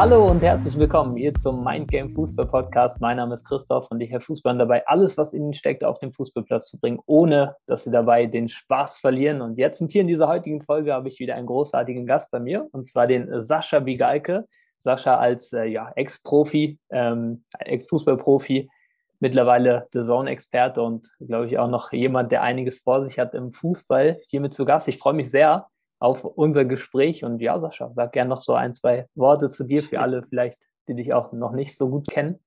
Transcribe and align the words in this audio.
Hallo 0.00 0.30
und 0.30 0.42
herzlich 0.42 0.78
willkommen 0.78 1.14
hier 1.14 1.34
zum 1.34 1.62
Mindgame 1.62 2.08
Fußball 2.08 2.46
Podcast. 2.46 3.02
Mein 3.02 3.18
Name 3.18 3.34
ist 3.34 3.46
Christoph 3.46 3.90
und 3.90 4.00
ich 4.00 4.10
helfe 4.10 4.28
Fußballern 4.28 4.58
dabei, 4.58 4.86
alles, 4.86 5.18
was 5.18 5.34
ihnen 5.34 5.52
steckt, 5.52 5.84
auf 5.84 5.98
den 5.98 6.10
Fußballplatz 6.10 6.70
zu 6.70 6.80
bringen, 6.80 7.00
ohne 7.04 7.56
dass 7.66 7.84
sie 7.84 7.90
dabei 7.90 8.24
den 8.24 8.48
Spaß 8.48 8.96
verlieren. 8.96 9.42
Und 9.42 9.58
jetzt 9.58 9.82
und 9.82 9.92
hier 9.92 10.00
in 10.00 10.08
dieser 10.08 10.26
heutigen 10.26 10.62
Folge 10.62 10.94
habe 10.94 11.08
ich 11.08 11.20
wieder 11.20 11.34
einen 11.34 11.46
großartigen 11.46 12.06
Gast 12.06 12.30
bei 12.30 12.40
mir 12.40 12.66
und 12.72 12.86
zwar 12.86 13.06
den 13.06 13.42
Sascha 13.42 13.80
Bigalke. 13.80 14.46
Sascha 14.78 15.18
als 15.18 15.52
äh, 15.52 15.64
ja, 15.64 15.92
Ex-Profi, 15.94 16.78
ähm, 16.88 17.44
Ex-Fußballprofi, 17.58 18.70
mittlerweile 19.18 19.86
The 19.92 20.00
Zone-Experte 20.00 20.80
und 20.80 21.10
glaube 21.20 21.48
ich 21.48 21.58
auch 21.58 21.68
noch 21.68 21.92
jemand, 21.92 22.32
der 22.32 22.40
einiges 22.40 22.80
vor 22.80 23.02
sich 23.02 23.18
hat 23.18 23.34
im 23.34 23.52
Fußball, 23.52 24.18
hiermit 24.28 24.54
zu 24.54 24.64
Gast. 24.64 24.88
Ich 24.88 24.96
freue 24.96 25.12
mich 25.12 25.30
sehr 25.30 25.66
auf 26.00 26.24
unser 26.24 26.64
Gespräch 26.64 27.24
und 27.24 27.40
ja, 27.40 27.58
Sascha, 27.58 27.92
sag 27.94 28.12
gerne 28.12 28.30
noch 28.30 28.42
so 28.42 28.54
ein, 28.54 28.74
zwei 28.74 29.06
Worte 29.14 29.48
zu 29.48 29.64
dir 29.64 29.82
für 29.82 30.00
alle 30.00 30.22
vielleicht, 30.22 30.66
die 30.88 30.94
dich 30.94 31.12
auch 31.12 31.32
noch 31.32 31.52
nicht 31.52 31.76
so 31.76 31.88
gut 31.88 32.08
kennen. 32.08 32.40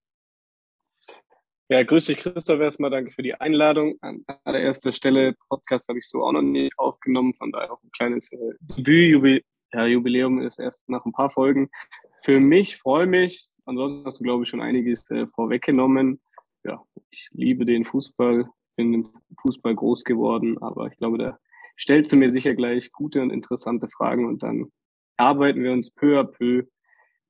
Ja, 1.70 1.82
grüß 1.84 2.06
dich, 2.06 2.18
Christoph. 2.18 2.60
Erstmal 2.60 2.90
danke 2.90 3.12
für 3.12 3.24
die 3.24 3.36
Einladung. 3.36 3.96
An 4.02 4.26
allererster 4.44 4.92
Stelle, 4.92 5.34
Podcast 5.48 5.88
habe 5.88 6.00
ich 6.00 6.10
so 6.10 6.24
auch 6.24 6.34
noch 6.34 6.42
nicht 6.42 6.78
aufgenommen, 6.78 7.34
von 7.34 7.52
daher 7.52 7.72
auch 7.72 7.82
ein 7.82 7.92
kleines 7.92 8.32
äh, 8.34 8.54
Debüt. 8.60 9.46
Ja, 9.72 9.86
Jubiläum 9.86 10.42
ist 10.42 10.60
erst 10.60 10.88
nach 10.90 11.06
ein 11.06 11.14
paar 11.14 11.30
Folgen. 11.30 11.70
Für 12.22 12.40
mich 12.40 12.78
freue 12.78 13.08
mich. 13.08 13.48
Ansonsten 13.66 14.06
hast 14.06 14.20
du, 14.20 14.24
glaube 14.24 14.44
ich, 14.44 14.50
schon 14.50 14.62
einiges 14.62 15.10
äh, 15.10 15.26
vorweggenommen 15.26 16.20
ja, 16.64 16.82
ich 17.12 17.30
liebe 17.32 17.66
den 17.66 17.86
Fußball, 17.86 18.50
bin 18.76 18.94
im 18.94 19.10
Fußball 19.42 19.76
groß 19.76 20.04
geworden, 20.04 20.58
aber 20.62 20.88
ich 20.88 20.98
glaube, 20.98 21.18
da 21.18 21.40
stellst 21.80 22.12
du 22.12 22.18
mir 22.18 22.32
sicher 22.32 22.54
gleich 22.54 22.92
gute 22.92 23.22
und 23.22 23.32
interessante 23.32 23.88
Fragen 23.90 24.28
und 24.28 24.44
dann 24.44 24.72
arbeiten 25.18 25.64
wir 25.64 25.72
uns 25.72 25.92
peu 25.92 26.20
à 26.20 26.24
peu 26.24 26.64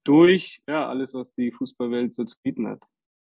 durch, 0.04 0.62
ja, 0.67 0.88
alles, 0.88 1.14
was 1.14 1.31
die 1.31 1.52
Fußballwelt 1.52 2.14
so 2.14 2.23
zu 2.23 2.38
bieten 2.44 2.67
hat. 2.67 2.84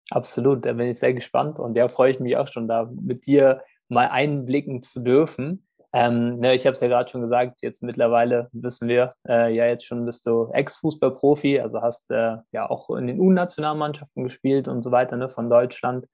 Absolut, 0.10 0.66
da 0.66 0.74
bin 0.74 0.88
ich 0.88 1.00
sehr 1.00 1.14
gespannt 1.14 1.60
und 1.60 1.78
da 1.78 1.88
freue 1.88 2.12
ich 2.12 2.20
mich 2.20 2.38
auch 2.38 2.48
schon, 2.48 2.68
da 2.68 2.90
mit 2.94 3.26
dir 3.26 3.62
mal 3.90 4.08
einblicken 4.08 4.84
zu 4.84 5.02
dürfen. 5.02 5.68
Ähm, 5.94 6.40
ne, 6.40 6.54
ich 6.54 6.66
habe 6.66 6.74
es 6.74 6.82
ja 6.82 6.88
gerade 6.88 7.10
schon 7.10 7.22
gesagt, 7.22 7.62
jetzt 7.62 7.82
mittlerweile 7.82 8.50
wissen 8.52 8.88
wir, 8.88 9.14
äh, 9.28 9.54
ja 9.54 9.66
jetzt 9.66 9.86
schon 9.86 10.06
bist 10.06 10.26
du 10.28 10.50
Ex-Fußballprofi, 10.52 11.60
also 11.60 11.82
hast 11.82 12.10
äh, 12.12 12.38
ja 12.52 12.70
auch 12.70 12.90
in 12.92 13.08
den 13.08 13.20
U-Nationalmannschaften 13.20 14.24
gespielt 14.24 14.68
und 14.68 14.84
so 14.84 14.92
weiter 14.92 15.18
ne, 15.18 15.30
von 15.30 15.50
Deutschland. 15.50 16.06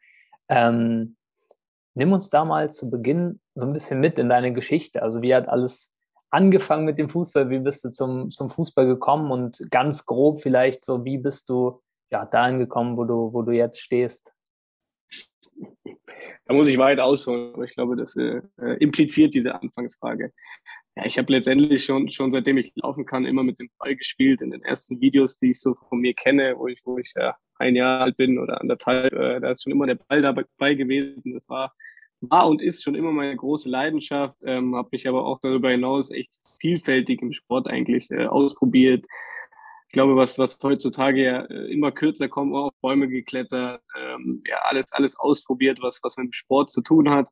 Ähm, 0.48 1.16
nimm 1.96 2.12
uns 2.12 2.30
da 2.30 2.46
mal 2.46 2.72
zu 2.74 2.90
Beginn 2.90 3.40
so 3.56 3.66
ein 3.66 3.74
bisschen 3.74 4.00
mit 4.00 4.18
in 4.20 4.30
deine 4.30 4.54
Geschichte. 4.54 5.02
Also 5.02 5.22
wie 5.22 5.34
hat 5.34 5.48
alles 5.48 5.94
angefangen 6.30 6.86
mit 6.86 6.98
dem 6.98 7.10
Fußball? 7.10 7.50
Wie 7.50 7.60
bist 7.60 7.84
du 7.84 7.90
zum, 7.90 8.30
zum 8.30 8.50
Fußball 8.50 8.88
gekommen? 8.88 9.32
Und 9.32 9.60
ganz 9.70 10.06
grob 10.06 10.42
vielleicht 10.42 10.84
so, 10.84 11.06
wie 11.06 11.18
bist 11.18 11.50
du 11.50 11.82
ja 12.12 12.26
dahin 12.26 12.58
gekommen, 12.58 12.98
wo 12.98 13.04
du, 13.04 13.34
wo 13.34 13.42
du 13.44 13.52
jetzt 13.52 13.80
stehst? 13.80 14.34
Da 16.46 16.54
muss 16.54 16.68
ich 16.68 16.78
weit 16.78 17.00
ausholen, 17.00 17.62
ich 17.64 17.72
glaube, 17.72 17.96
das 17.96 18.16
äh, 18.16 18.42
äh, 18.62 18.78
impliziert 18.80 19.34
diese 19.34 19.56
Anfangsfrage. 19.56 20.34
Ja, 20.96 21.06
ich 21.06 21.18
habe 21.18 21.32
letztendlich 21.32 21.84
schon, 21.84 22.10
schon 22.10 22.32
seitdem 22.32 22.58
ich 22.58 22.72
laufen 22.76 23.06
kann, 23.06 23.26
immer 23.26 23.44
mit 23.44 23.60
dem 23.60 23.70
Ball 23.80 23.96
gespielt. 23.96 24.42
In 24.42 24.52
den 24.52 24.64
ersten 24.64 25.02
Videos, 25.02 25.38
die 25.38 25.52
ich 25.52 25.60
so 25.60 25.74
von 25.74 26.00
mir 26.00 26.14
kenne, 26.14 26.56
wo 26.58 26.68
ich, 26.68 26.82
wo 26.86 26.98
ich 26.98 27.12
ja, 27.16 27.36
ein 27.58 27.76
Jahr 27.76 28.02
alt 28.02 28.18
bin 28.18 28.38
oder 28.38 28.62
anderthalb, 28.62 29.12
äh, 29.14 29.40
da 29.40 29.52
ist 29.52 29.64
schon 29.64 29.72
immer 29.72 29.88
der 29.88 29.96
Ball 29.96 30.22
dabei 30.22 30.74
gewesen. 30.76 31.34
Das 31.34 31.50
war, 31.50 31.74
war 32.22 32.48
und 32.48 32.62
ist 32.62 32.84
schon 32.84 32.96
immer 32.96 33.12
meine 33.12 33.36
große 33.36 33.70
Leidenschaft. 33.70 34.38
Ähm, 34.44 34.76
habe 34.76 34.90
mich 34.92 35.08
aber 35.08 35.26
auch 35.26 35.40
darüber 35.42 35.72
hinaus 35.72 36.12
echt 36.12 36.32
vielfältig 36.60 37.22
im 37.22 37.34
Sport 37.34 37.68
eigentlich 37.68 38.12
äh, 38.12 38.26
ausprobiert 38.28 39.08
ich 39.94 39.96
glaube, 39.96 40.16
was, 40.16 40.40
was 40.40 40.58
heutzutage 40.64 41.24
ja 41.24 41.42
äh, 41.44 41.72
immer 41.72 41.92
kürzer 41.92 42.28
kommt, 42.28 42.56
auf 42.56 42.74
Bäume 42.82 43.08
geklettert, 43.08 43.80
ähm, 43.96 44.42
ja, 44.48 44.58
alles, 44.64 44.92
alles 44.92 45.16
ausprobiert, 45.16 45.84
was, 45.84 46.00
was 46.02 46.18
mit 46.18 46.30
dem 46.30 46.32
Sport 46.32 46.72
zu 46.72 46.82
tun 46.82 47.12
hat. 47.12 47.30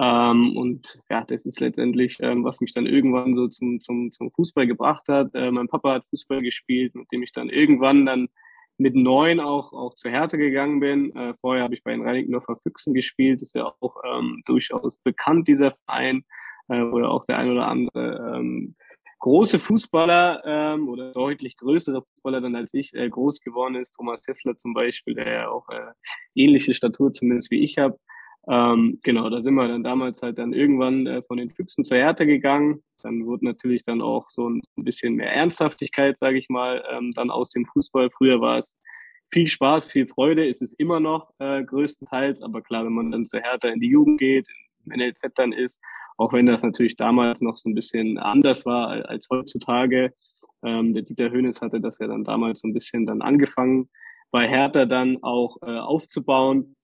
Ähm, 0.00 0.56
und 0.56 1.00
ja, 1.08 1.24
das 1.24 1.46
ist 1.46 1.60
letztendlich, 1.60 2.18
ähm, 2.20 2.44
was 2.44 2.60
mich 2.60 2.72
dann 2.72 2.86
irgendwann 2.86 3.34
so 3.34 3.48
zum, 3.48 3.80
zum, 3.80 4.10
zum 4.10 4.30
Fußball 4.32 4.66
gebracht 4.66 5.08
hat. 5.08 5.34
Äh, 5.34 5.50
mein 5.50 5.68
Papa 5.68 5.94
hat 5.94 6.06
Fußball 6.06 6.42
gespielt, 6.42 6.94
mit 6.94 7.10
dem 7.12 7.22
ich 7.22 7.32
dann 7.32 7.48
irgendwann 7.48 8.06
dann 8.06 8.28
mit 8.76 8.96
neun 8.96 9.38
auch, 9.38 9.72
auch 9.72 9.94
zur 9.94 10.10
Härte 10.10 10.36
gegangen 10.36 10.80
bin. 10.80 11.14
Äh, 11.14 11.34
vorher 11.40 11.62
habe 11.62 11.74
ich 11.74 11.84
bei 11.84 11.92
den 11.92 12.02
Reinickendorfer 12.02 12.56
Füchsen 12.56 12.92
gespielt, 12.92 13.40
ist 13.40 13.54
ja 13.54 13.72
auch 13.80 13.96
ähm, 14.04 14.42
durchaus 14.46 14.98
bekannt, 14.98 15.46
dieser 15.46 15.72
Verein, 15.86 16.24
äh, 16.68 16.82
oder 16.82 17.10
auch 17.10 17.24
der 17.24 17.38
ein 17.38 17.50
oder 17.50 17.68
andere 17.68 18.34
ähm, 18.36 18.74
große 19.20 19.58
Fußballer 19.58 20.42
ähm, 20.44 20.88
oder 20.88 21.12
deutlich 21.12 21.56
größere 21.56 22.02
Fußballer 22.02 22.40
dann 22.40 22.56
als 22.56 22.74
ich 22.74 22.92
äh, 22.94 23.08
groß 23.08 23.40
geworden 23.40 23.74
ist. 23.76 23.92
Thomas 23.92 24.22
Tesla 24.22 24.56
zum 24.56 24.74
Beispiel, 24.74 25.14
der 25.14 25.32
ja 25.32 25.48
auch 25.48 25.68
äh, 25.70 25.92
ähnliche 26.34 26.74
Statur 26.74 27.12
zumindest 27.12 27.50
wie 27.50 27.62
ich 27.62 27.78
habe. 27.78 27.98
Ähm, 28.48 28.98
genau, 29.02 29.30
da 29.30 29.40
sind 29.40 29.54
wir 29.54 29.68
dann 29.68 29.82
damals 29.82 30.22
halt 30.22 30.38
dann 30.38 30.52
irgendwann 30.52 31.06
äh, 31.06 31.22
von 31.22 31.38
den 31.38 31.50
Füchsen 31.50 31.84
zur 31.84 31.96
Härte 31.96 32.26
gegangen. 32.26 32.82
Dann 33.02 33.26
wurde 33.26 33.46
natürlich 33.46 33.84
dann 33.84 34.02
auch 34.02 34.28
so 34.28 34.48
ein 34.50 34.62
bisschen 34.76 35.14
mehr 35.14 35.32
Ernsthaftigkeit, 35.32 36.18
sage 36.18 36.38
ich 36.38 36.48
mal, 36.48 36.84
ähm, 36.90 37.12
dann 37.14 37.30
aus 37.30 37.50
dem 37.50 37.64
Fußball. 37.64 38.10
Früher 38.10 38.40
war 38.40 38.58
es 38.58 38.78
viel 39.32 39.46
Spaß, 39.46 39.88
viel 39.88 40.06
Freude, 40.06 40.46
ist 40.46 40.62
es 40.62 40.74
immer 40.74 41.00
noch 41.00 41.30
äh, 41.38 41.64
größtenteils. 41.64 42.42
Aber 42.42 42.60
klar, 42.60 42.84
wenn 42.84 42.92
man 42.92 43.10
dann 43.10 43.24
zur 43.24 43.40
Härte 43.40 43.68
in 43.68 43.80
die 43.80 43.88
Jugend 43.88 44.20
geht, 44.20 44.46
im 44.84 44.98
NLZ 44.98 45.22
dann 45.34 45.52
ist, 45.52 45.80
auch 46.18 46.32
wenn 46.32 46.46
das 46.46 46.62
natürlich 46.62 46.96
damals 46.96 47.40
noch 47.40 47.56
so 47.56 47.68
ein 47.68 47.74
bisschen 47.74 48.18
anders 48.18 48.66
war 48.66 49.08
als 49.08 49.28
heutzutage. 49.30 50.12
Ähm, 50.62 50.94
der 50.94 51.02
Dieter 51.02 51.30
Hönes 51.30 51.60
hatte 51.60 51.80
das 51.80 51.98
ja 51.98 52.06
dann 52.06 52.24
damals 52.24 52.60
so 52.60 52.68
ein 52.68 52.74
bisschen 52.74 53.06
dann 53.06 53.22
angefangen, 53.22 53.88
bei 54.30 54.48
Hertha 54.48 54.84
dann 54.84 55.22
auch 55.22 55.56
äh, 55.62 55.78
aufzubauen. 55.78 56.76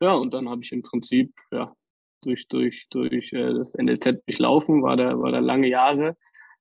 Ja, 0.00 0.14
und 0.14 0.32
dann 0.32 0.48
habe 0.48 0.62
ich 0.62 0.72
im 0.72 0.82
Prinzip 0.82 1.32
ja, 1.50 1.74
durch, 2.22 2.46
durch, 2.48 2.86
durch 2.90 3.32
äh, 3.32 3.52
das 3.52 3.74
NLZ 3.74 4.24
durchlaufen, 4.26 4.82
war 4.82 4.96
da, 4.96 5.18
war 5.20 5.32
da 5.32 5.40
lange 5.40 5.68
Jahre, 5.68 6.16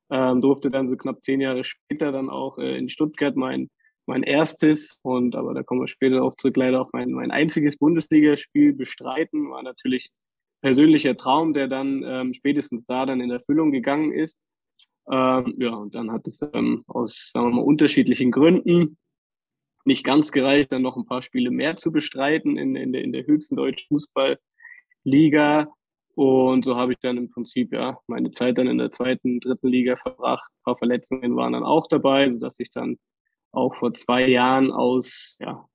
ähm, 0.09 0.41
durfte 0.41 0.69
dann 0.69 0.88
so 0.88 0.97
knapp 0.97 1.23
zehn 1.23 1.39
Jahre 1.39 1.63
später 1.63 2.11
dann 2.11 2.29
auch 2.29 2.57
äh, 2.57 2.77
in 2.77 2.89
Stuttgart 2.89 3.35
mein, 3.35 3.69
mein 4.05 4.23
erstes 4.23 5.00
und 5.03 5.35
aber 5.35 5.53
da 5.53 5.63
kommen 5.63 5.81
wir 5.81 5.88
später 5.88 6.23
auch 6.23 6.35
zurück, 6.35 6.57
leider 6.57 6.81
auch 6.81 6.89
mein, 6.91 7.11
mein 7.11 7.31
einziges 7.31 7.77
Bundesligaspiel 7.77 8.73
bestreiten. 8.73 9.50
War 9.51 9.63
natürlich 9.63 10.09
persönlicher 10.61 11.16
Traum, 11.16 11.53
der 11.53 11.67
dann 11.67 12.03
ähm, 12.06 12.33
spätestens 12.33 12.85
da 12.85 13.06
dann 13.06 13.21
in 13.21 13.31
Erfüllung 13.31 13.71
gegangen 13.71 14.11
ist. 14.11 14.39
Ähm, 15.09 15.56
ja, 15.57 15.73
und 15.73 15.95
dann 15.95 16.11
hat 16.11 16.27
es 16.27 16.41
ähm, 16.53 16.83
aus, 16.88 17.31
sagen 17.31 17.47
wir 17.47 17.56
mal, 17.56 17.61
unterschiedlichen 17.61 18.31
Gründen 18.31 18.97
nicht 19.89 20.05
ganz 20.05 20.31
gereicht, 20.31 20.72
dann 20.72 20.83
noch 20.83 20.95
ein 20.95 21.05
paar 21.05 21.22
Spiele 21.22 21.51
mehr 21.51 21.75
zu 21.75 21.91
bestreiten 21.91 22.57
in, 22.57 22.75
in, 22.75 22.94
der, 22.94 23.03
in 23.03 23.11
der 23.11 23.25
höchsten 23.25 23.57
deutschen 23.57 23.88
Fußballliga. 23.89 25.67
Und 26.16 26.66
so 26.66 26.75
habe 26.75 26.94
ich 26.94 27.00
dann 27.00 27.17
im 27.17 27.29
Prinzip 27.29 27.73
ja 27.73 28.00
meine 28.07 28.31
Zeit 28.31 28.57
dann 28.57 28.67
in 28.67 28.77
der 28.77 28.91
zweiten, 28.91 29.39
dritten 29.39 29.67
Liga 29.67 29.95
verbracht. 29.95 30.51
Ein 30.51 30.63
paar 30.63 30.77
Verletzungen 30.77 31.35
waren 31.35 31.53
dann 31.53 31.63
auch 31.63 31.88
dabei, 31.88 32.29
sodass 32.31 32.59
ich 32.59 32.72
dann 32.72 32.97
auch 33.51 33.75
vor 33.75 33.94
zwei 33.94 34.27
Jahren 34.27 34.72
aus 34.72 35.35
ja, 35.39 35.67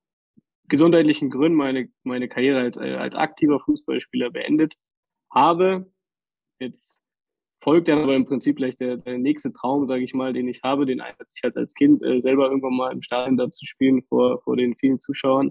gesundheitlichen 0.68 1.30
Gründen 1.30 1.56
meine, 1.58 1.88
meine 2.02 2.28
Karriere 2.28 2.60
als, 2.60 2.76
äh, 2.76 2.94
als 2.94 3.16
aktiver 3.16 3.60
Fußballspieler 3.60 4.30
beendet 4.30 4.74
habe. 5.30 5.90
Jetzt 6.60 7.03
folgt 7.64 7.88
dann 7.88 7.98
aber 7.98 8.14
im 8.14 8.26
Prinzip 8.26 8.56
gleich 8.56 8.76
der, 8.76 8.98
der 8.98 9.18
nächste 9.18 9.52
Traum, 9.52 9.86
sage 9.86 10.04
ich 10.04 10.12
mal, 10.12 10.34
den 10.34 10.46
ich 10.48 10.62
habe, 10.62 10.84
den 10.84 11.02
hatte 11.02 11.24
ich 11.34 11.42
halt 11.42 11.56
als 11.56 11.74
Kind 11.74 12.04
äh, 12.04 12.20
selber 12.20 12.50
irgendwann 12.50 12.76
mal 12.76 12.92
im 12.92 13.00
Stadion 13.00 13.38
da 13.38 13.50
zu 13.50 13.64
spielen 13.64 14.02
vor, 14.02 14.40
vor 14.42 14.56
den 14.56 14.76
vielen 14.76 15.00
Zuschauern 15.00 15.50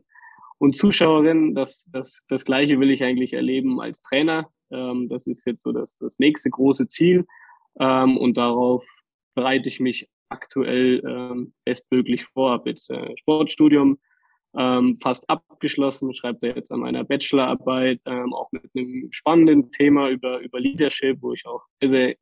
und 0.60 0.76
Zuschauerinnen. 0.76 1.56
Das, 1.56 1.90
das, 1.92 2.24
das 2.30 2.46
Gleiche 2.46 2.80
will 2.80 2.92
ich 2.92 3.04
eigentlich 3.04 3.34
erleben 3.34 3.82
als 3.82 4.04
Trainer. 4.04 4.48
Ähm, 4.72 5.10
das 5.10 5.26
ist 5.26 5.46
jetzt 5.48 5.64
so 5.64 5.72
das, 5.72 5.98
das 5.98 6.20
nächste 6.20 6.52
große 6.52 6.88
Ziel 6.88 7.26
ähm, 7.80 8.18
und 8.18 8.38
darauf 8.38 8.86
bereite 9.34 9.68
ich 9.68 9.80
mich 9.80 10.08
aktuell 10.30 11.02
ähm, 11.08 11.54
bestmöglich 11.66 12.26
vor. 12.26 12.52
Habe 12.52 12.70
jetzt 12.70 12.92
äh, 12.92 13.10
Sportstudium 13.18 13.98
ähm, 14.58 14.96
fast 15.02 15.30
abgeschlossen, 15.30 16.14
schreibt 16.14 16.44
er 16.44 16.56
jetzt 16.56 16.72
an 16.72 16.82
meiner 16.82 17.04
Bachelorarbeit, 17.04 18.02
ähm, 18.06 18.34
auch 18.34 18.52
mit 18.52 18.64
einem 18.76 19.08
spannenden 19.12 19.72
Thema 19.72 20.10
über, 20.10 20.40
über 20.40 20.60
Leadership, 20.60 21.18
wo 21.22 21.34
ich 21.34 21.46
auch 21.46 21.64
sehr, 21.80 21.90
sehr 21.90 22.16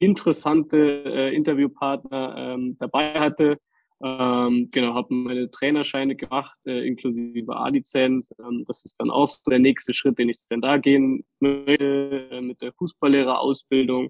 interessante 0.00 1.04
äh, 1.04 1.34
Interviewpartner 1.34 2.34
ähm, 2.36 2.76
dabei 2.78 3.20
hatte. 3.20 3.58
Ähm, 4.02 4.70
genau, 4.70 4.94
habe 4.94 5.12
meine 5.12 5.50
Trainerscheine 5.50 6.16
gemacht, 6.16 6.56
äh, 6.64 6.86
inklusive 6.88 7.54
A-Lizenz. 7.54 8.32
Ähm, 8.40 8.64
das 8.66 8.84
ist 8.84 8.98
dann 8.98 9.10
auch 9.10 9.28
so 9.28 9.50
der 9.50 9.58
nächste 9.58 9.92
Schritt, 9.92 10.18
den 10.18 10.30
ich 10.30 10.38
dann 10.48 10.62
da 10.62 10.78
gehen 10.78 11.24
möchte, 11.38 12.28
äh, 12.30 12.40
mit 12.40 12.62
der 12.62 12.72
Fußballlehrerausbildung. 12.72 14.08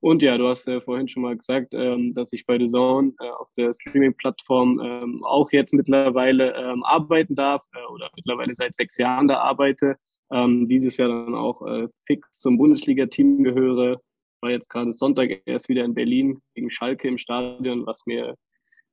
Und 0.00 0.22
ja, 0.22 0.36
du 0.36 0.46
hast 0.46 0.66
ja 0.66 0.80
vorhin 0.80 1.08
schon 1.08 1.22
mal 1.22 1.36
gesagt, 1.36 1.72
ähm, 1.72 2.14
dass 2.14 2.32
ich 2.32 2.46
bei 2.46 2.58
The 2.58 2.66
Zone 2.66 3.12
äh, 3.20 3.30
auf 3.30 3.50
der 3.56 3.72
Streaming-Plattform 3.72 4.80
ähm, 4.84 5.24
auch 5.24 5.50
jetzt 5.52 5.72
mittlerweile 5.72 6.54
ähm, 6.54 6.84
arbeiten 6.84 7.34
darf 7.34 7.64
äh, 7.72 7.92
oder 7.92 8.10
mittlerweile 8.14 8.54
seit 8.54 8.74
sechs 8.74 8.98
Jahren 8.98 9.26
da 9.28 9.38
arbeite. 9.38 9.96
Ähm, 10.30 10.66
dieses 10.66 10.96
Jahr 10.96 11.08
dann 11.08 11.34
auch 11.34 11.66
äh, 11.66 11.88
fix 12.06 12.30
zum 12.32 12.58
Bundesliga-Team 12.58 13.42
gehöre. 13.42 14.00
War 14.42 14.50
jetzt 14.50 14.68
gerade 14.68 14.92
Sonntag 14.92 15.42
erst 15.46 15.68
wieder 15.68 15.84
in 15.84 15.94
Berlin 15.94 16.42
gegen 16.54 16.70
Schalke 16.70 17.08
im 17.08 17.16
Stadion, 17.16 17.86
was 17.86 18.04
mir 18.06 18.36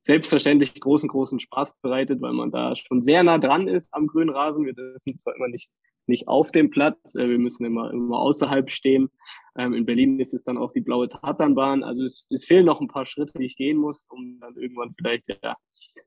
selbstverständlich 0.02 0.78
großen, 0.80 1.08
großen 1.08 1.40
Spaß 1.40 1.80
bereitet, 1.80 2.20
weil 2.20 2.32
man 2.32 2.50
da 2.50 2.74
schon 2.76 3.00
sehr 3.00 3.22
nah 3.22 3.38
dran 3.38 3.68
ist 3.68 3.92
am 3.92 4.06
grünen 4.06 4.30
Rasen. 4.30 4.64
Wir 4.64 4.74
dürfen 4.74 5.18
zwar 5.18 5.34
immer 5.36 5.48
nicht, 5.48 5.70
nicht 6.08 6.28
auf 6.28 6.50
dem 6.50 6.70
Platz, 6.70 7.14
äh, 7.14 7.28
wir 7.28 7.38
müssen 7.38 7.64
immer, 7.64 7.90
immer 7.90 8.18
außerhalb 8.18 8.70
stehen. 8.70 9.10
Ähm, 9.56 9.74
in 9.74 9.86
Berlin 9.86 10.18
ist 10.20 10.34
es 10.34 10.42
dann 10.42 10.58
auch 10.58 10.72
die 10.72 10.80
blaue 10.80 11.08
Tatanbahn. 11.08 11.82
Also 11.82 12.04
es, 12.04 12.26
es 12.30 12.44
fehlen 12.44 12.66
noch 12.66 12.80
ein 12.80 12.88
paar 12.88 13.06
Schritte, 13.06 13.38
die 13.38 13.44
ich 13.44 13.56
gehen 13.56 13.76
muss, 13.76 14.06
um 14.10 14.38
dann 14.40 14.56
irgendwann 14.56 14.94
vielleicht 14.96 15.24
ja, 15.42 15.56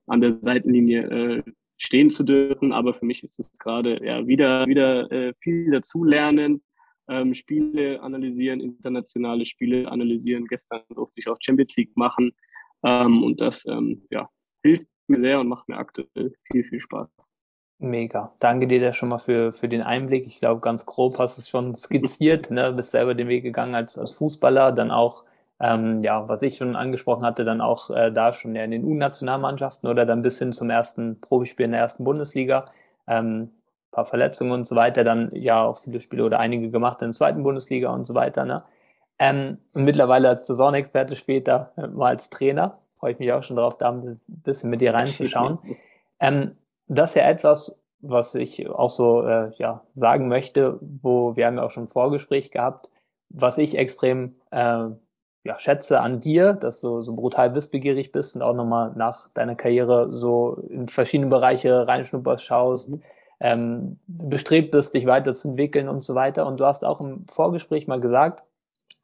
an 0.07 0.21
der 0.21 0.31
Seitenlinie 0.31 1.01
äh, 1.09 1.43
stehen 1.77 2.09
zu 2.09 2.23
dürfen. 2.23 2.71
Aber 2.71 2.93
für 2.93 3.05
mich 3.05 3.23
ist 3.23 3.39
es 3.39 3.51
gerade 3.59 4.03
ja, 4.05 4.25
wieder, 4.27 4.67
wieder 4.67 5.11
äh, 5.11 5.33
viel 5.41 5.71
dazulernen, 5.71 6.63
ähm, 7.09 7.33
Spiele 7.33 8.01
analysieren, 8.01 8.59
internationale 8.59 9.45
Spiele 9.45 9.89
analysieren. 9.89 10.45
Gestern 10.45 10.81
durfte 10.89 11.19
ich 11.19 11.27
auch 11.27 11.37
Champions 11.39 11.75
League 11.77 11.95
machen. 11.95 12.31
Ähm, 12.83 13.23
und 13.23 13.41
das 13.41 13.65
ähm, 13.65 14.05
ja, 14.09 14.29
hilft 14.63 14.87
mir 15.07 15.19
sehr 15.19 15.39
und 15.39 15.47
macht 15.47 15.67
mir 15.69 15.77
aktuell 15.77 16.33
viel, 16.51 16.63
viel 16.65 16.81
Spaß. 16.81 17.09
Mega. 17.79 18.31
Danke 18.39 18.65
dir 18.65 18.81
da 18.81 18.91
schon 18.91 19.09
mal 19.09 19.19
für, 19.19 19.53
für 19.53 19.69
den 19.69 19.83
Einblick. 19.83 20.25
Ich 20.25 20.39
glaube, 20.39 20.61
ganz 20.61 20.85
grob 20.85 21.19
hast 21.19 21.37
du 21.37 21.41
es 21.41 21.49
schon 21.49 21.75
skizziert, 21.75 22.49
ne? 22.49 22.71
bist 22.71 22.91
selber 22.91 23.13
den 23.13 23.27
Weg 23.27 23.43
gegangen 23.43 23.75
als, 23.75 23.99
als 23.99 24.13
Fußballer, 24.13 24.71
dann 24.71 24.89
auch, 24.89 25.23
ähm, 25.59 26.01
ja, 26.01 26.27
was 26.27 26.41
ich 26.41 26.57
schon 26.57 26.75
angesprochen 26.75 27.23
hatte, 27.23 27.45
dann 27.45 27.61
auch 27.61 27.91
äh, 27.91 28.11
da 28.11 28.33
schon 28.33 28.55
ja 28.55 28.63
in 28.63 28.71
den 28.71 28.83
U-Nationalmannschaften 28.83 29.87
oder 29.87 30.07
dann 30.07 30.23
bis 30.23 30.39
hin 30.39 30.53
zum 30.53 30.71
ersten 30.71 31.21
Profispiel 31.21 31.65
in 31.65 31.71
der 31.71 31.81
ersten 31.81 32.03
Bundesliga. 32.03 32.65
Ähm, 33.07 33.51
paar 33.91 34.05
Verletzungen 34.05 34.51
und 34.51 34.67
so 34.67 34.75
weiter, 34.75 35.03
dann 35.03 35.31
ja 35.33 35.63
auch 35.63 35.77
viele 35.77 35.99
Spiele 35.99 36.23
oder 36.25 36.39
einige 36.39 36.69
gemacht 36.69 37.01
in 37.01 37.09
der 37.09 37.13
zweiten 37.13 37.43
Bundesliga 37.43 37.89
und 37.89 38.05
so 38.05 38.13
weiter. 38.15 38.45
Ne? 38.45 38.63
Ähm, 39.19 39.59
und 39.73 39.85
mittlerweile 39.85 40.29
als 40.29 40.47
Saisonexperte 40.47 41.15
später 41.15 41.71
äh, 41.77 41.87
mal 41.87 42.09
als 42.09 42.29
Trainer. 42.29 42.77
Freue 42.99 43.13
ich 43.13 43.19
mich 43.19 43.31
auch 43.33 43.43
schon 43.43 43.55
darauf, 43.55 43.77
da 43.77 43.91
ein 43.91 44.19
bisschen 44.27 44.69
mit 44.69 44.81
dir 44.81 44.93
reinzuschauen. 44.93 45.59
Ähm, 46.19 46.55
das 46.87 47.11
ist 47.11 47.15
ja 47.15 47.29
etwas, 47.29 47.83
was 48.01 48.35
ich 48.35 48.69
auch 48.69 48.89
so 48.89 49.23
äh, 49.23 49.51
ja, 49.57 49.83
sagen 49.93 50.27
möchte, 50.27 50.79
wo 50.81 51.35
wir 51.35 51.47
haben 51.47 51.57
ja 51.57 51.63
auch 51.63 51.71
schon 51.71 51.83
ein 51.83 51.89
Vorgespräch 51.89 52.51
gehabt, 52.51 52.89
was 53.29 53.57
ich 53.57 53.77
extrem 53.77 54.35
äh, 54.51 54.87
ja, 55.43 55.57
schätze 55.59 56.01
an 56.01 56.19
dir, 56.19 56.53
dass 56.53 56.81
du 56.81 57.01
so 57.01 57.15
brutal 57.15 57.55
wissbegierig 57.55 58.11
bist 58.11 58.35
und 58.35 58.41
auch 58.41 58.53
nochmal 58.53 58.91
nach 58.95 59.29
deiner 59.29 59.55
Karriere 59.55 60.09
so 60.11 60.55
in 60.69 60.87
verschiedene 60.87 61.29
Bereiche 61.29 61.87
reinschnupperst, 61.87 62.43
schaust, 62.43 62.89
mhm. 62.89 63.01
ähm, 63.39 63.99
bestrebt 64.07 64.71
bist, 64.71 64.93
dich 64.93 65.05
weiterzuentwickeln 65.05 65.87
und 65.87 66.03
so 66.03 66.15
weiter. 66.15 66.45
Und 66.45 66.59
du 66.59 66.65
hast 66.65 66.83
auch 66.83 66.99
im 67.01 67.25
Vorgespräch 67.27 67.87
mal 67.87 67.99
gesagt, 67.99 68.43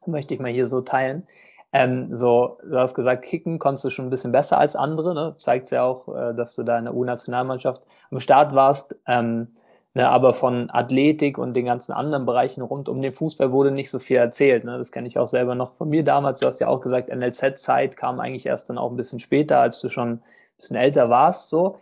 möchte 0.06 0.34
ich 0.34 0.40
mal 0.40 0.52
hier 0.52 0.66
so 0.66 0.82
teilen. 0.82 1.26
Ähm, 1.74 2.14
so, 2.14 2.58
du 2.62 2.78
hast 2.78 2.94
gesagt, 2.94 3.24
kicken 3.24 3.58
konntest 3.58 3.84
du 3.84 3.90
schon 3.90 4.06
ein 4.06 4.10
bisschen 4.10 4.30
besser 4.30 4.58
als 4.58 4.76
andere. 4.76 5.12
Ne? 5.12 5.34
Zeigt 5.38 5.72
ja 5.72 5.82
auch, 5.82 6.06
äh, 6.08 6.32
dass 6.32 6.54
du 6.54 6.62
da 6.62 6.78
in 6.78 6.84
der 6.84 6.94
U-Nationalmannschaft 6.94 7.82
am 8.12 8.20
Start 8.20 8.54
warst. 8.54 8.96
Ähm, 9.08 9.48
ne, 9.92 10.08
aber 10.08 10.34
von 10.34 10.70
Athletik 10.70 11.36
und 11.36 11.54
den 11.54 11.66
ganzen 11.66 11.90
anderen 11.92 12.26
Bereichen 12.26 12.62
rund 12.62 12.88
um 12.88 13.02
den 13.02 13.12
Fußball 13.12 13.50
wurde 13.50 13.72
nicht 13.72 13.90
so 13.90 13.98
viel 13.98 14.18
erzählt. 14.18 14.62
Ne? 14.62 14.78
Das 14.78 14.92
kenne 14.92 15.08
ich 15.08 15.18
auch 15.18 15.26
selber 15.26 15.56
noch 15.56 15.74
von 15.74 15.88
mir 15.88 16.04
damals. 16.04 16.38
Du 16.38 16.46
hast 16.46 16.60
ja 16.60 16.68
auch 16.68 16.80
gesagt, 16.80 17.10
NLZ-Zeit 17.12 17.96
kam 17.96 18.20
eigentlich 18.20 18.46
erst 18.46 18.70
dann 18.70 18.78
auch 18.78 18.90
ein 18.90 18.96
bisschen 18.96 19.18
später, 19.18 19.58
als 19.58 19.80
du 19.80 19.88
schon 19.88 20.12
ein 20.12 20.22
bisschen 20.58 20.76
älter 20.76 21.10
warst. 21.10 21.50
So. 21.50 21.78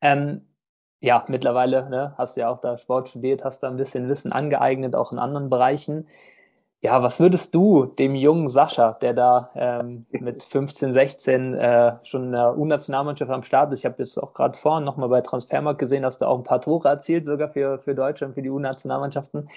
Ähm, 0.00 0.46
ja, 1.00 1.22
mittlerweile 1.28 1.90
ne, 1.90 2.14
hast 2.16 2.36
du 2.36 2.40
ja 2.40 2.48
auch 2.48 2.58
da 2.58 2.78
Sport 2.78 3.10
studiert, 3.10 3.44
hast 3.44 3.62
da 3.62 3.68
ein 3.68 3.76
bisschen 3.76 4.08
Wissen 4.08 4.32
angeeignet, 4.32 4.96
auch 4.96 5.12
in 5.12 5.18
anderen 5.18 5.50
Bereichen. 5.50 6.08
Ja, 6.84 7.02
was 7.02 7.18
würdest 7.18 7.54
du 7.54 7.86
dem 7.86 8.14
jungen 8.14 8.50
Sascha, 8.50 8.92
der 9.00 9.14
da 9.14 9.48
ähm, 9.54 10.04
mit 10.10 10.42
15, 10.44 10.92
16 10.92 11.54
äh, 11.54 11.92
schon 12.02 12.24
in 12.24 12.32
der 12.32 12.58
U-Nationalmannschaft 12.58 13.30
am 13.30 13.42
Start 13.42 13.72
ist, 13.72 13.78
ich 13.78 13.86
habe 13.86 13.94
jetzt 14.00 14.18
auch 14.18 14.34
gerade 14.34 14.58
vorhin 14.58 14.84
nochmal 14.84 15.08
bei 15.08 15.22
Transfermarkt 15.22 15.78
gesehen, 15.78 16.02
dass 16.02 16.18
du 16.18 16.26
auch 16.26 16.36
ein 16.36 16.44
paar 16.44 16.60
Tore 16.60 16.90
erzielt, 16.90 17.24
sogar 17.24 17.48
für, 17.48 17.78
für 17.78 17.94
Deutschland, 17.94 18.34
für 18.34 18.42
die 18.42 18.50
U-Nationalmannschaften. 18.50 19.48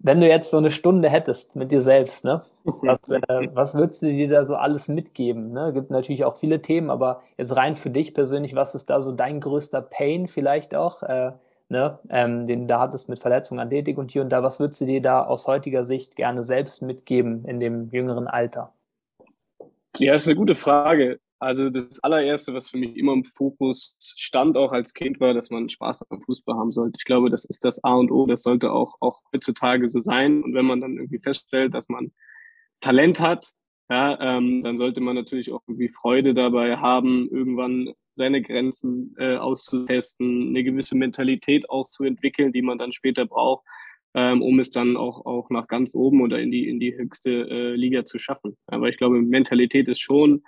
Wenn 0.00 0.20
du 0.20 0.26
jetzt 0.26 0.50
so 0.50 0.56
eine 0.56 0.72
Stunde 0.72 1.08
hättest 1.08 1.54
mit 1.54 1.70
dir 1.70 1.82
selbst, 1.82 2.24
ne, 2.24 2.42
was, 2.64 2.98
äh, 3.10 3.20
was 3.54 3.76
würdest 3.76 4.02
du 4.02 4.06
dir 4.08 4.28
da 4.28 4.44
so 4.44 4.56
alles 4.56 4.88
mitgeben? 4.88 5.52
Ne? 5.52 5.72
Gibt 5.72 5.92
natürlich 5.92 6.24
auch 6.24 6.36
viele 6.36 6.60
Themen, 6.60 6.90
aber 6.90 7.22
jetzt 7.38 7.54
rein 7.54 7.76
für 7.76 7.90
dich 7.90 8.12
persönlich, 8.12 8.56
was 8.56 8.74
ist 8.74 8.90
da 8.90 9.00
so 9.00 9.12
dein 9.12 9.40
größter 9.40 9.82
Pain 9.82 10.26
vielleicht 10.26 10.74
auch? 10.74 11.04
Äh, 11.04 11.30
ne, 11.70 11.98
ähm, 12.10 12.46
den 12.46 12.62
du 12.62 12.66
da 12.66 12.80
hattest 12.80 13.08
mit 13.08 13.20
Verletzungen, 13.20 13.60
Athletik 13.60 13.96
und 13.96 14.10
hier 14.10 14.22
und 14.22 14.30
da, 14.30 14.42
was 14.42 14.60
würdest 14.60 14.80
du 14.80 14.86
dir 14.86 15.00
da 15.00 15.24
aus 15.24 15.46
heutiger 15.46 15.84
Sicht 15.84 16.16
gerne 16.16 16.42
selbst 16.42 16.82
mitgeben 16.82 17.44
in 17.44 17.60
dem 17.60 17.90
jüngeren 17.90 18.26
Alter? 18.26 18.72
Ja, 19.96 20.14
ist 20.14 20.26
eine 20.26 20.36
gute 20.36 20.54
Frage. 20.54 21.20
Also 21.38 21.70
das 21.70 22.00
allererste, 22.04 22.52
was 22.52 22.68
für 22.68 22.76
mich 22.76 22.96
immer 22.96 23.14
im 23.14 23.24
Fokus 23.24 23.96
stand, 23.98 24.58
auch 24.58 24.72
als 24.72 24.92
Kind, 24.92 25.20
war, 25.20 25.32
dass 25.32 25.50
man 25.50 25.70
Spaß 25.70 26.10
am 26.10 26.20
Fußball 26.20 26.54
haben 26.54 26.70
sollte. 26.70 26.96
Ich 26.98 27.06
glaube, 27.06 27.30
das 27.30 27.46
ist 27.46 27.64
das 27.64 27.82
A 27.82 27.94
und 27.94 28.10
O. 28.10 28.26
Das 28.26 28.42
sollte 28.42 28.72
auch, 28.72 28.96
auch 29.00 29.22
heutzutage 29.32 29.88
so 29.88 30.02
sein. 30.02 30.42
Und 30.42 30.54
wenn 30.54 30.66
man 30.66 30.82
dann 30.82 30.96
irgendwie 30.96 31.18
feststellt, 31.18 31.72
dass 31.72 31.88
man 31.88 32.12
Talent 32.80 33.20
hat, 33.20 33.52
ja, 33.88 34.20
ähm, 34.20 34.62
dann 34.62 34.76
sollte 34.76 35.00
man 35.00 35.16
natürlich 35.16 35.50
auch 35.50 35.62
irgendwie 35.66 35.88
Freude 35.88 36.34
dabei 36.34 36.76
haben, 36.76 37.28
irgendwann 37.30 37.94
seine 38.16 38.42
Grenzen 38.42 39.14
äh, 39.18 39.36
auszutesten, 39.36 40.48
eine 40.48 40.64
gewisse 40.64 40.96
Mentalität 40.96 41.68
auch 41.70 41.90
zu 41.90 42.04
entwickeln, 42.04 42.52
die 42.52 42.62
man 42.62 42.78
dann 42.78 42.92
später 42.92 43.26
braucht, 43.26 43.64
ähm, 44.14 44.42
um 44.42 44.58
es 44.58 44.70
dann 44.70 44.96
auch, 44.96 45.24
auch 45.26 45.50
nach 45.50 45.68
ganz 45.68 45.94
oben 45.94 46.20
oder 46.20 46.40
in 46.40 46.50
die, 46.50 46.68
in 46.68 46.80
die 46.80 46.96
höchste 46.96 47.30
äh, 47.30 47.74
Liga 47.74 48.04
zu 48.04 48.18
schaffen. 48.18 48.56
Aber 48.66 48.88
ich 48.88 48.96
glaube, 48.96 49.20
Mentalität 49.20 49.88
ist 49.88 50.00
schon 50.00 50.42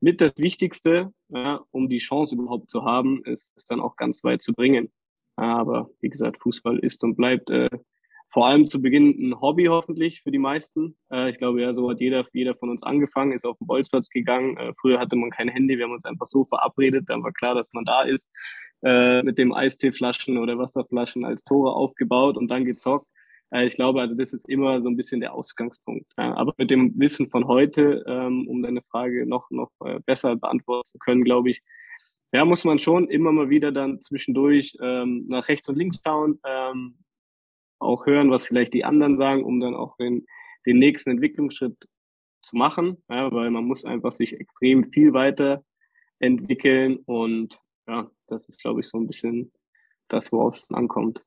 mit 0.00 0.20
das 0.20 0.32
Wichtigste, 0.38 1.12
ja, 1.28 1.60
um 1.70 1.88
die 1.88 1.98
Chance 1.98 2.34
überhaupt 2.34 2.70
zu 2.70 2.84
haben, 2.84 3.22
es, 3.26 3.52
es 3.56 3.64
dann 3.64 3.80
auch 3.80 3.96
ganz 3.96 4.24
weit 4.24 4.42
zu 4.42 4.52
bringen. 4.54 4.90
Aber 5.36 5.90
wie 6.00 6.08
gesagt, 6.08 6.38
Fußball 6.40 6.78
ist 6.78 7.04
und 7.04 7.16
bleibt 7.16 7.50
äh, 7.50 7.68
vor 8.30 8.46
allem 8.46 8.68
zu 8.68 8.80
Beginn 8.80 9.10
ein 9.18 9.40
Hobby 9.40 9.66
hoffentlich 9.66 10.22
für 10.22 10.30
die 10.30 10.38
meisten. 10.38 10.96
Äh, 11.12 11.30
ich 11.30 11.38
glaube, 11.38 11.60
ja, 11.60 11.74
so 11.74 11.90
hat 11.90 12.00
jeder, 12.00 12.24
jeder 12.32 12.54
von 12.54 12.70
uns 12.70 12.82
angefangen, 12.82 13.32
ist 13.32 13.44
auf 13.44 13.58
den 13.58 13.66
Bolzplatz 13.66 14.08
gegangen. 14.08 14.56
Äh, 14.56 14.72
früher 14.80 15.00
hatte 15.00 15.16
man 15.16 15.30
kein 15.30 15.48
Handy, 15.48 15.76
wir 15.76 15.84
haben 15.84 15.92
uns 15.92 16.04
einfach 16.04 16.26
so 16.26 16.44
verabredet, 16.44 17.04
dann 17.08 17.24
war 17.24 17.32
klar, 17.32 17.54
dass 17.54 17.68
man 17.72 17.84
da 17.84 18.02
ist, 18.02 18.30
äh, 18.82 19.22
mit 19.22 19.36
dem 19.38 19.52
Eisteeflaschen 19.52 20.38
oder 20.38 20.58
Wasserflaschen 20.58 21.24
als 21.24 21.42
Tore 21.44 21.72
aufgebaut 21.74 22.36
und 22.36 22.48
dann 22.48 22.64
gezockt. 22.64 23.06
Ich 23.52 23.74
glaube, 23.74 24.00
also 24.00 24.14
das 24.14 24.32
ist 24.32 24.48
immer 24.48 24.80
so 24.80 24.88
ein 24.88 24.96
bisschen 24.96 25.20
der 25.20 25.34
Ausgangspunkt. 25.34 26.06
aber 26.14 26.54
mit 26.56 26.70
dem 26.70 26.96
Wissen 27.00 27.28
von 27.28 27.48
heute, 27.48 28.04
ähm, 28.06 28.46
um 28.46 28.62
deine 28.62 28.80
Frage 28.80 29.26
noch, 29.26 29.50
noch 29.50 29.72
besser 30.06 30.36
beantworten 30.36 30.86
zu 30.86 30.98
können, 30.98 31.24
glaube 31.24 31.50
ich, 31.50 31.60
ja, 32.32 32.44
muss 32.44 32.62
man 32.62 32.78
schon 32.78 33.08
immer 33.08 33.32
mal 33.32 33.50
wieder 33.50 33.72
dann 33.72 34.00
zwischendurch 34.00 34.76
ähm, 34.80 35.26
nach 35.26 35.48
rechts 35.48 35.68
und 35.68 35.76
links 35.76 35.98
schauen, 36.06 36.38
ähm, 36.46 36.94
auch 37.80 38.06
hören, 38.06 38.30
was 38.30 38.44
vielleicht 38.44 38.74
die 38.74 38.84
anderen 38.84 39.16
sagen, 39.16 39.44
um 39.44 39.60
dann 39.60 39.74
auch 39.74 39.96
den, 39.96 40.26
den 40.66 40.78
nächsten 40.78 41.10
Entwicklungsschritt 41.10 41.76
zu 42.42 42.56
machen, 42.56 43.02
ja, 43.08 43.30
weil 43.32 43.50
man 43.50 43.64
muss 43.64 43.84
einfach 43.84 44.12
sich 44.12 44.38
extrem 44.38 44.84
viel 44.84 45.12
weiter 45.12 45.64
entwickeln 46.18 46.98
und 47.06 47.60
ja, 47.86 48.10
das 48.26 48.48
ist, 48.48 48.60
glaube 48.60 48.80
ich, 48.80 48.88
so 48.88 48.98
ein 48.98 49.06
bisschen 49.06 49.52
das, 50.08 50.32
worauf 50.32 50.54
es 50.54 50.70
ankommt. 50.70 51.24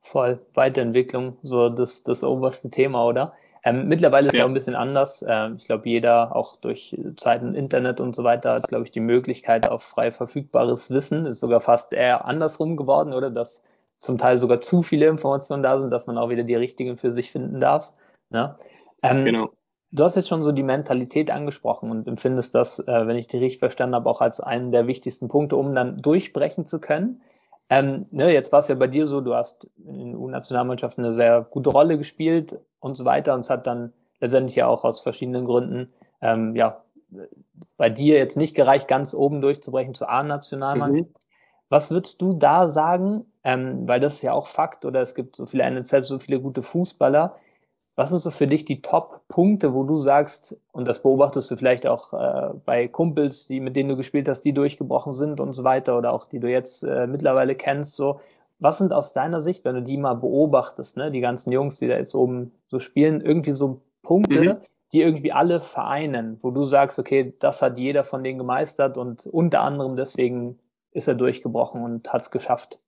Voll, 0.00 0.44
Weiterentwicklung, 0.54 1.38
so 1.42 1.68
das, 1.68 2.02
das 2.02 2.24
oberste 2.24 2.70
Thema, 2.70 3.06
oder? 3.06 3.34
Ähm, 3.64 3.86
mittlerweile 3.86 4.28
ist 4.28 4.34
ja. 4.34 4.44
auch 4.44 4.48
ein 4.48 4.54
bisschen 4.54 4.74
anders. 4.74 5.24
Ähm, 5.26 5.56
ich 5.58 5.66
glaube, 5.66 5.88
jeder, 5.88 6.34
auch 6.34 6.56
durch 6.56 6.96
Zeiten 7.16 7.54
Internet 7.54 8.00
und 8.00 8.16
so 8.16 8.24
weiter, 8.24 8.54
hat, 8.54 8.68
glaube 8.68 8.84
ich, 8.84 8.90
die 8.90 9.00
Möglichkeit 9.00 9.68
auf 9.68 9.84
frei 9.84 10.10
verfügbares 10.10 10.90
Wissen. 10.90 11.26
Ist 11.26 11.40
sogar 11.40 11.60
fast 11.60 11.92
eher 11.92 12.24
andersrum 12.24 12.76
geworden, 12.76 13.12
oder? 13.12 13.30
Dass 13.30 13.64
zum 14.02 14.18
Teil 14.18 14.36
sogar 14.36 14.60
zu 14.60 14.82
viele 14.82 15.06
Informationen 15.06 15.62
da 15.62 15.78
sind, 15.78 15.90
dass 15.90 16.06
man 16.06 16.18
auch 16.18 16.28
wieder 16.28 16.42
die 16.42 16.56
richtigen 16.56 16.96
für 16.96 17.12
sich 17.12 17.30
finden 17.30 17.60
darf. 17.60 17.92
Ne? 18.30 18.56
Ähm, 19.02 19.24
genau. 19.24 19.50
Du 19.92 20.04
hast 20.04 20.16
jetzt 20.16 20.28
schon 20.28 20.42
so 20.42 20.52
die 20.52 20.62
Mentalität 20.62 21.30
angesprochen 21.30 21.90
und 21.90 22.08
empfindest 22.08 22.54
das, 22.54 22.80
äh, 22.80 23.06
wenn 23.06 23.16
ich 23.16 23.28
dich 23.28 23.40
richtig 23.40 23.60
verstanden 23.60 23.94
habe, 23.94 24.10
auch 24.10 24.20
als 24.20 24.40
einen 24.40 24.72
der 24.72 24.86
wichtigsten 24.86 25.28
Punkte, 25.28 25.56
um 25.56 25.74
dann 25.74 26.02
durchbrechen 26.02 26.66
zu 26.66 26.80
können. 26.80 27.22
Ähm, 27.70 28.06
ne, 28.10 28.32
jetzt 28.32 28.52
war 28.52 28.58
es 28.58 28.68
ja 28.68 28.74
bei 28.74 28.86
dir 28.86 29.06
so, 29.06 29.20
du 29.20 29.34
hast 29.34 29.68
in 29.84 29.98
den 29.98 30.16
U-Nationalmannschaften 30.16 31.04
eine 31.04 31.12
sehr 31.12 31.42
gute 31.42 31.70
Rolle 31.70 31.96
gespielt 31.96 32.58
und 32.80 32.96
so 32.96 33.04
weiter 33.04 33.34
und 33.34 33.40
es 33.40 33.50
hat 33.50 33.66
dann 33.66 33.92
letztendlich 34.20 34.56
ja 34.56 34.66
auch 34.66 34.84
aus 34.84 35.00
verschiedenen 35.00 35.44
Gründen 35.44 35.92
ähm, 36.20 36.56
ja, 36.56 36.82
bei 37.76 37.90
dir 37.90 38.16
jetzt 38.16 38.36
nicht 38.36 38.54
gereicht, 38.54 38.88
ganz 38.88 39.14
oben 39.14 39.40
durchzubrechen 39.40 39.94
zur 39.94 40.08
A-Nationalmannschaft. 40.08 41.10
Mhm. 41.10 41.21
Was 41.72 41.90
würdest 41.90 42.20
du 42.20 42.34
da 42.34 42.68
sagen? 42.68 43.24
Ähm, 43.42 43.88
weil 43.88 43.98
das 43.98 44.16
ist 44.16 44.22
ja 44.22 44.34
auch 44.34 44.46
Fakt, 44.46 44.84
oder 44.84 45.00
es 45.00 45.14
gibt 45.14 45.36
so 45.36 45.46
viele 45.46 45.68
NLZ, 45.70 46.06
so 46.06 46.18
viele 46.18 46.38
gute 46.38 46.62
Fußballer. 46.62 47.34
Was 47.96 48.10
sind 48.10 48.18
so 48.18 48.30
für 48.30 48.46
dich 48.46 48.66
die 48.66 48.82
Top-Punkte, 48.82 49.72
wo 49.72 49.82
du 49.82 49.96
sagst, 49.96 50.54
und 50.72 50.86
das 50.86 51.02
beobachtest 51.02 51.50
du 51.50 51.56
vielleicht 51.56 51.86
auch 51.88 52.12
äh, 52.12 52.50
bei 52.66 52.88
Kumpels, 52.88 53.46
die, 53.46 53.60
mit 53.60 53.74
denen 53.74 53.88
du 53.88 53.96
gespielt 53.96 54.28
hast, 54.28 54.42
die 54.42 54.52
durchgebrochen 54.52 55.14
sind 55.14 55.40
und 55.40 55.54
so 55.54 55.64
weiter, 55.64 55.96
oder 55.96 56.12
auch 56.12 56.26
die 56.26 56.40
du 56.40 56.50
jetzt 56.50 56.82
äh, 56.82 57.06
mittlerweile 57.06 57.54
kennst, 57.54 57.96
so, 57.96 58.20
was 58.58 58.76
sind 58.76 58.92
aus 58.92 59.14
deiner 59.14 59.40
Sicht, 59.40 59.64
wenn 59.64 59.74
du 59.74 59.82
die 59.82 59.96
mal 59.96 60.12
beobachtest, 60.12 60.98
ne, 60.98 61.10
die 61.10 61.22
ganzen 61.22 61.52
Jungs, 61.52 61.78
die 61.78 61.88
da 61.88 61.96
jetzt 61.96 62.14
oben 62.14 62.52
so 62.66 62.80
spielen, 62.80 63.22
irgendwie 63.22 63.52
so 63.52 63.80
Punkte, 64.02 64.40
mhm. 64.40 64.56
die 64.92 65.00
irgendwie 65.00 65.32
alle 65.32 65.62
vereinen, 65.62 66.36
wo 66.42 66.50
du 66.50 66.64
sagst, 66.64 66.98
okay, 66.98 67.32
das 67.38 67.62
hat 67.62 67.78
jeder 67.78 68.04
von 68.04 68.22
denen 68.22 68.36
gemeistert 68.36 68.98
und 68.98 69.24
unter 69.24 69.62
anderem 69.62 69.96
deswegen 69.96 70.58
ist 70.92 71.08
er 71.08 71.14
durchgebrochen 71.14 71.82
und 71.82 72.12
hat 72.12 72.22
es 72.22 72.30
geschafft? 72.30 72.78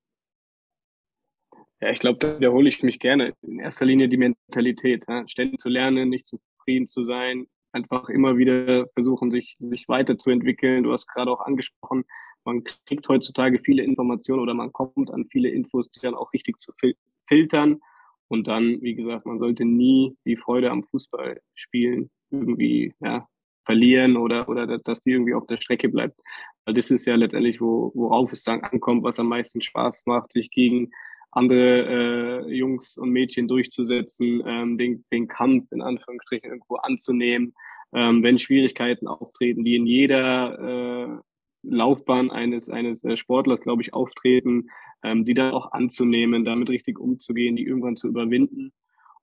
Ja, 1.80 1.90
ich 1.90 1.98
glaube, 1.98 2.18
da 2.18 2.38
wiederhole 2.38 2.68
ich 2.68 2.82
mich 2.82 2.98
gerne. 2.98 3.34
In 3.42 3.58
erster 3.58 3.84
Linie 3.84 4.08
die 4.08 4.16
Mentalität, 4.16 5.04
ja? 5.08 5.26
ständig 5.28 5.60
zu 5.60 5.68
lernen, 5.68 6.08
nicht 6.08 6.26
zufrieden 6.26 6.86
zu 6.86 7.04
sein, 7.04 7.46
einfach 7.72 8.08
immer 8.08 8.36
wieder 8.36 8.86
versuchen, 8.88 9.30
sich, 9.30 9.56
sich 9.58 9.88
weiterzuentwickeln. 9.88 10.84
Du 10.84 10.92
hast 10.92 11.06
gerade 11.08 11.30
auch 11.30 11.40
angesprochen, 11.40 12.04
man 12.44 12.62
kriegt 12.86 13.08
heutzutage 13.08 13.58
viele 13.58 13.82
Informationen 13.82 14.40
oder 14.40 14.54
man 14.54 14.72
kommt 14.72 15.10
an 15.10 15.26
viele 15.26 15.48
Infos, 15.48 15.90
die 15.90 16.00
dann 16.00 16.14
auch 16.14 16.32
richtig 16.32 16.58
zu 16.58 16.72
fil 16.78 16.94
filtern. 17.26 17.80
Und 18.28 18.46
dann, 18.48 18.80
wie 18.82 18.94
gesagt, 18.94 19.26
man 19.26 19.38
sollte 19.38 19.64
nie 19.64 20.16
die 20.26 20.36
Freude 20.36 20.70
am 20.70 20.82
Fußballspielen 20.82 22.10
irgendwie 22.30 22.94
ja, 23.00 23.28
verlieren 23.64 24.16
oder, 24.16 24.48
oder 24.48 24.78
dass 24.78 25.00
die 25.00 25.12
irgendwie 25.12 25.34
auf 25.34 25.46
der 25.46 25.56
Strecke 25.56 25.88
bleibt. 25.88 26.18
Weil 26.64 26.74
das 26.74 26.90
ist 26.90 27.04
ja 27.06 27.14
letztendlich, 27.14 27.60
wo, 27.60 27.92
worauf 27.94 28.32
es 28.32 28.42
dann 28.44 28.60
ankommt, 28.60 29.02
was 29.04 29.18
am 29.18 29.28
meisten 29.28 29.60
Spaß 29.60 30.06
macht, 30.06 30.32
sich 30.32 30.50
gegen 30.50 30.90
andere 31.32 32.44
äh, 32.46 32.54
Jungs 32.54 32.96
und 32.96 33.10
Mädchen 33.10 33.48
durchzusetzen, 33.48 34.42
ähm, 34.46 34.78
den, 34.78 35.04
den 35.12 35.28
Kampf 35.28 35.70
in 35.72 35.82
Anführungsstrichen 35.82 36.48
irgendwo 36.48 36.76
anzunehmen, 36.76 37.54
ähm, 37.92 38.22
wenn 38.22 38.38
Schwierigkeiten 38.38 39.08
auftreten, 39.08 39.64
die 39.64 39.76
in 39.76 39.86
jeder 39.86 40.58
äh, 40.58 41.18
Laufbahn 41.62 42.30
eines, 42.30 42.70
eines 42.70 43.04
äh, 43.04 43.16
Sportlers, 43.16 43.60
glaube 43.60 43.82
ich, 43.82 43.92
auftreten, 43.94 44.68
ähm, 45.02 45.24
die 45.24 45.34
dann 45.34 45.52
auch 45.52 45.72
anzunehmen, 45.72 46.44
damit 46.44 46.70
richtig 46.70 46.98
umzugehen, 46.98 47.56
die 47.56 47.64
irgendwann 47.64 47.96
zu 47.96 48.08
überwinden. 48.08 48.72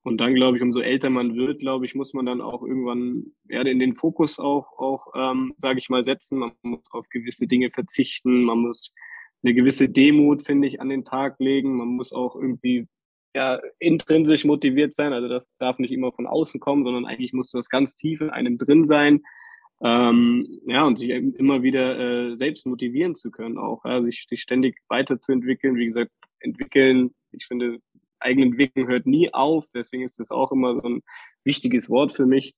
Und 0.04 0.18
dann, 0.18 0.34
glaube 0.34 0.58
ich, 0.58 0.64
umso 0.64 0.80
älter 0.80 1.10
man 1.10 1.36
wird, 1.36 1.60
glaube 1.60 1.86
ich, 1.86 1.94
muss 1.94 2.14
man 2.14 2.26
dann 2.26 2.42
auch 2.42 2.64
irgendwann 2.64 3.34
ja, 3.50 3.62
in 3.62 3.80
den 3.80 3.96
Fokus 3.96 4.40
auch, 4.40 4.78
auch 4.80 5.08
ähm, 5.16 5.54
sage 5.58 5.78
ich 5.78 5.90
mal, 5.90 6.04
setzen. 6.04 6.40
Man 6.40 6.54
muss 6.64 6.92
auf 6.92 7.08
gewisse 7.10 7.48
Dinge 7.48 7.70
verzichten. 7.70 8.44
Man 8.44 8.60
muss 8.60 8.94
eine 9.44 9.54
gewisse 9.54 9.90
Demut, 9.90 10.42
finde 10.42 10.68
ich, 10.68 10.82
an 10.82 10.90
den 10.90 11.04
Tag 11.04 11.36
legen. 11.40 11.78
Man 11.78 11.90
muss 11.90 12.14
auch 12.14 12.36
irgendwie 12.36 12.88
ja, 13.36 13.60
intrinsisch 13.80 14.44
motiviert 14.44 14.94
sein. 14.94 15.14
Also 15.14 15.28
das 15.28 15.52
darf 15.60 15.78
nicht 15.78 15.92
immer 15.92 16.12
von 16.12 16.26
außen 16.26 16.60
kommen, 16.60 16.84
sondern 16.84 17.06
eigentlich 17.06 17.34
muss 17.34 17.52
das 17.52 17.70
ganz 17.70 17.96
tief 17.96 18.22
in 18.22 18.32
einem 18.32 18.58
drin 18.58 18.86
sein. 18.86 19.22
Ähm, 19.84 20.60
ja, 20.68 20.86
und 20.86 20.98
sich 20.98 21.10
immer 21.10 21.64
wieder 21.64 22.30
äh, 22.30 22.36
selbst 22.36 22.68
motivieren 22.68 23.16
zu 23.16 23.32
können, 23.32 23.58
auch 23.58 23.84
ja, 23.84 24.02
sich, 24.04 24.26
sich 24.30 24.42
ständig 24.42 24.78
weiterzuentwickeln. 24.90 25.76
Wie 25.76 25.88
gesagt, 25.88 26.12
entwickeln, 26.40 27.16
ich 27.32 27.46
finde, 27.46 27.80
Eigenentwicklung 28.22 28.88
hört 28.88 29.06
nie 29.06 29.34
auf. 29.34 29.66
Deswegen 29.74 30.04
ist 30.04 30.20
das 30.20 30.32
auch 30.32 30.52
immer 30.52 30.76
so 30.76 30.88
ein 30.88 31.04
wichtiges 31.44 31.90
Wort 31.90 32.12
für 32.12 32.26
mich. 32.26 32.56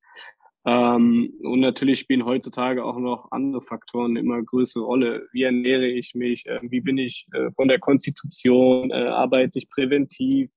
Ähm, 0.65 1.33
und 1.41 1.59
natürlich 1.59 1.99
spielen 1.99 2.25
heutzutage 2.25 2.85
auch 2.85 2.97
noch 2.97 3.31
andere 3.31 3.61
Faktoren 3.61 4.15
immer 4.15 4.41
größere 4.41 4.83
Rolle. 4.83 5.27
Wie 5.33 5.43
ernähre 5.43 5.87
ich 5.87 6.15
mich? 6.15 6.45
Äh, 6.45 6.59
wie 6.63 6.81
bin 6.81 6.97
ich 6.97 7.27
äh, 7.33 7.51
von 7.51 7.67
der 7.67 7.79
Konstitution? 7.79 8.91
Äh, 8.91 9.07
arbeite 9.07 9.59
ich 9.59 9.69
präventiv? 9.69 10.49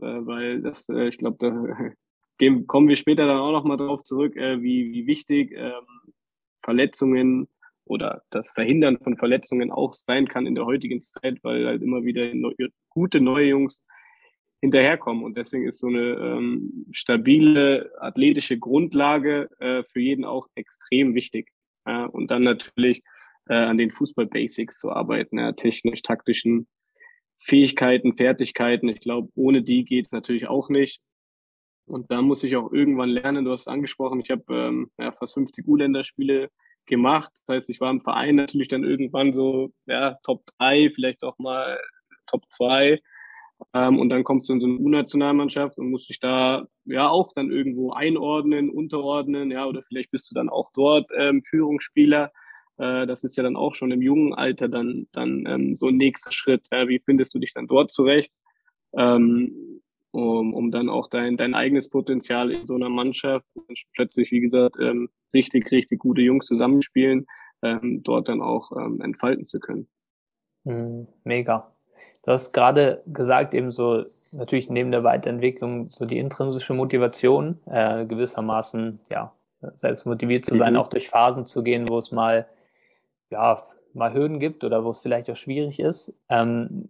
Äh, 0.00 0.26
weil 0.26 0.62
das, 0.62 0.88
äh, 0.88 1.08
ich 1.08 1.18
glaube, 1.18 1.36
da 1.38 1.50
gehen, 2.38 2.66
kommen 2.66 2.88
wir 2.88 2.96
später 2.96 3.26
dann 3.26 3.38
auch 3.38 3.52
noch 3.52 3.64
mal 3.64 3.76
drauf 3.76 4.02
zurück, 4.02 4.36
äh, 4.36 4.60
wie, 4.62 4.92
wie 4.92 5.06
wichtig 5.06 5.52
ähm, 5.56 6.12
Verletzungen 6.62 7.48
oder 7.84 8.22
das 8.30 8.50
Verhindern 8.50 8.98
von 8.98 9.16
Verletzungen 9.16 9.70
auch 9.70 9.92
sein 9.92 10.26
kann 10.26 10.46
in 10.46 10.56
der 10.56 10.66
heutigen 10.66 11.00
Zeit, 11.00 11.38
weil 11.42 11.66
halt 11.66 11.82
immer 11.82 12.04
wieder 12.04 12.34
neu, 12.34 12.52
gute 12.90 13.20
neue 13.20 13.46
Jungs 13.46 13.84
hinterherkommen. 14.66 15.24
Und 15.24 15.36
deswegen 15.36 15.66
ist 15.66 15.78
so 15.78 15.86
eine 15.86 16.14
ähm, 16.14 16.86
stabile 16.90 17.92
athletische 17.98 18.58
Grundlage 18.58 19.48
äh, 19.60 19.84
für 19.84 20.00
jeden 20.00 20.24
auch 20.24 20.48
extrem 20.56 21.14
wichtig. 21.14 21.48
Ja, 21.86 22.06
und 22.06 22.30
dann 22.30 22.42
natürlich 22.42 23.02
äh, 23.48 23.54
an 23.54 23.78
den 23.78 23.92
Fußball-Basics 23.92 24.78
zu 24.78 24.90
arbeiten, 24.90 25.38
ja, 25.38 25.52
technisch-taktischen 25.52 26.66
Fähigkeiten, 27.38 28.16
Fertigkeiten. 28.16 28.88
Ich 28.88 29.00
glaube, 29.00 29.28
ohne 29.36 29.62
die 29.62 29.84
geht 29.84 30.06
es 30.06 30.12
natürlich 30.12 30.48
auch 30.48 30.68
nicht. 30.68 31.00
Und 31.86 32.10
da 32.10 32.20
muss 32.20 32.42
ich 32.42 32.56
auch 32.56 32.72
irgendwann 32.72 33.10
lernen. 33.10 33.44
Du 33.44 33.52
hast 33.52 33.68
angesprochen, 33.68 34.20
ich 34.20 34.30
habe 34.30 34.44
ähm, 34.50 34.90
ja, 34.98 35.12
fast 35.12 35.34
50 35.34 35.68
U-Länderspiele 35.68 36.50
gemacht. 36.86 37.32
Das 37.46 37.56
heißt, 37.56 37.70
ich 37.70 37.80
war 37.80 37.92
im 37.92 38.00
Verein 38.00 38.34
natürlich 38.34 38.66
dann 38.66 38.82
irgendwann 38.82 39.32
so 39.32 39.72
ja, 39.86 40.18
Top 40.24 40.44
3, 40.58 40.90
vielleicht 40.92 41.22
auch 41.22 41.38
mal 41.38 41.78
Top 42.26 42.42
2. 42.50 43.00
Ähm, 43.74 43.98
und 43.98 44.08
dann 44.08 44.24
kommst 44.24 44.48
du 44.48 44.52
in 44.52 44.60
so 44.60 44.66
eine 44.66 44.76
U-Nationalmannschaft 44.76 45.78
und 45.78 45.90
musst 45.90 46.08
dich 46.08 46.20
da 46.20 46.66
ja 46.84 47.08
auch 47.08 47.32
dann 47.34 47.50
irgendwo 47.50 47.92
einordnen, 47.92 48.70
unterordnen, 48.70 49.50
ja, 49.50 49.66
oder 49.66 49.82
vielleicht 49.82 50.10
bist 50.10 50.30
du 50.30 50.34
dann 50.34 50.48
auch 50.48 50.70
dort 50.74 51.10
ähm, 51.16 51.42
Führungsspieler. 51.42 52.32
Äh, 52.78 53.06
das 53.06 53.24
ist 53.24 53.36
ja 53.36 53.42
dann 53.42 53.56
auch 53.56 53.74
schon 53.74 53.90
im 53.92 54.02
jungen 54.02 54.34
Alter 54.34 54.68
dann, 54.68 55.06
dann 55.12 55.44
ähm, 55.46 55.76
so 55.76 55.88
ein 55.88 55.96
nächster 55.96 56.32
Schritt. 56.32 56.66
Ja, 56.70 56.88
wie 56.88 57.00
findest 57.00 57.34
du 57.34 57.38
dich 57.38 57.54
dann 57.54 57.66
dort 57.66 57.90
zurecht? 57.90 58.32
Ähm, 58.96 59.80
um, 60.12 60.54
um 60.54 60.70
dann 60.70 60.88
auch 60.88 61.08
dein, 61.08 61.36
dein 61.36 61.54
eigenes 61.54 61.90
Potenzial 61.90 62.50
in 62.50 62.64
so 62.64 62.74
einer 62.74 62.88
Mannschaft 62.88 63.50
plötzlich, 63.94 64.30
wie 64.32 64.40
gesagt, 64.40 64.76
ähm, 64.80 65.10
richtig, 65.34 65.70
richtig 65.70 65.98
gute 65.98 66.22
Jungs 66.22 66.46
zusammenspielen, 66.46 67.26
ähm, 67.62 68.02
dort 68.02 68.28
dann 68.28 68.40
auch 68.40 68.72
ähm, 68.72 69.00
entfalten 69.02 69.44
zu 69.44 69.60
können. 69.60 69.88
Mhm, 70.64 71.06
mega. 71.24 71.75
Du 72.24 72.32
hast 72.32 72.52
gerade 72.52 73.02
gesagt, 73.06 73.54
eben 73.54 73.70
so 73.70 74.04
natürlich 74.32 74.68
neben 74.68 74.90
der 74.90 75.04
Weiterentwicklung 75.04 75.90
so 75.90 76.06
die 76.06 76.18
intrinsische 76.18 76.74
Motivation, 76.74 77.60
äh, 77.66 78.04
gewissermaßen, 78.04 79.00
ja, 79.10 79.32
selbst 79.74 80.06
motiviert 80.06 80.44
zu 80.44 80.56
sein, 80.56 80.74
mhm. 80.74 80.80
auch 80.80 80.88
durch 80.88 81.08
Phasen 81.08 81.46
zu 81.46 81.62
gehen, 81.62 81.88
wo 81.88 81.98
es 81.98 82.12
mal, 82.12 82.46
ja, 83.30 83.62
mal 83.94 84.12
Hürden 84.12 84.38
gibt 84.40 84.64
oder 84.64 84.84
wo 84.84 84.90
es 84.90 84.98
vielleicht 84.98 85.30
auch 85.30 85.36
schwierig 85.36 85.80
ist. 85.80 86.14
Ähm, 86.28 86.88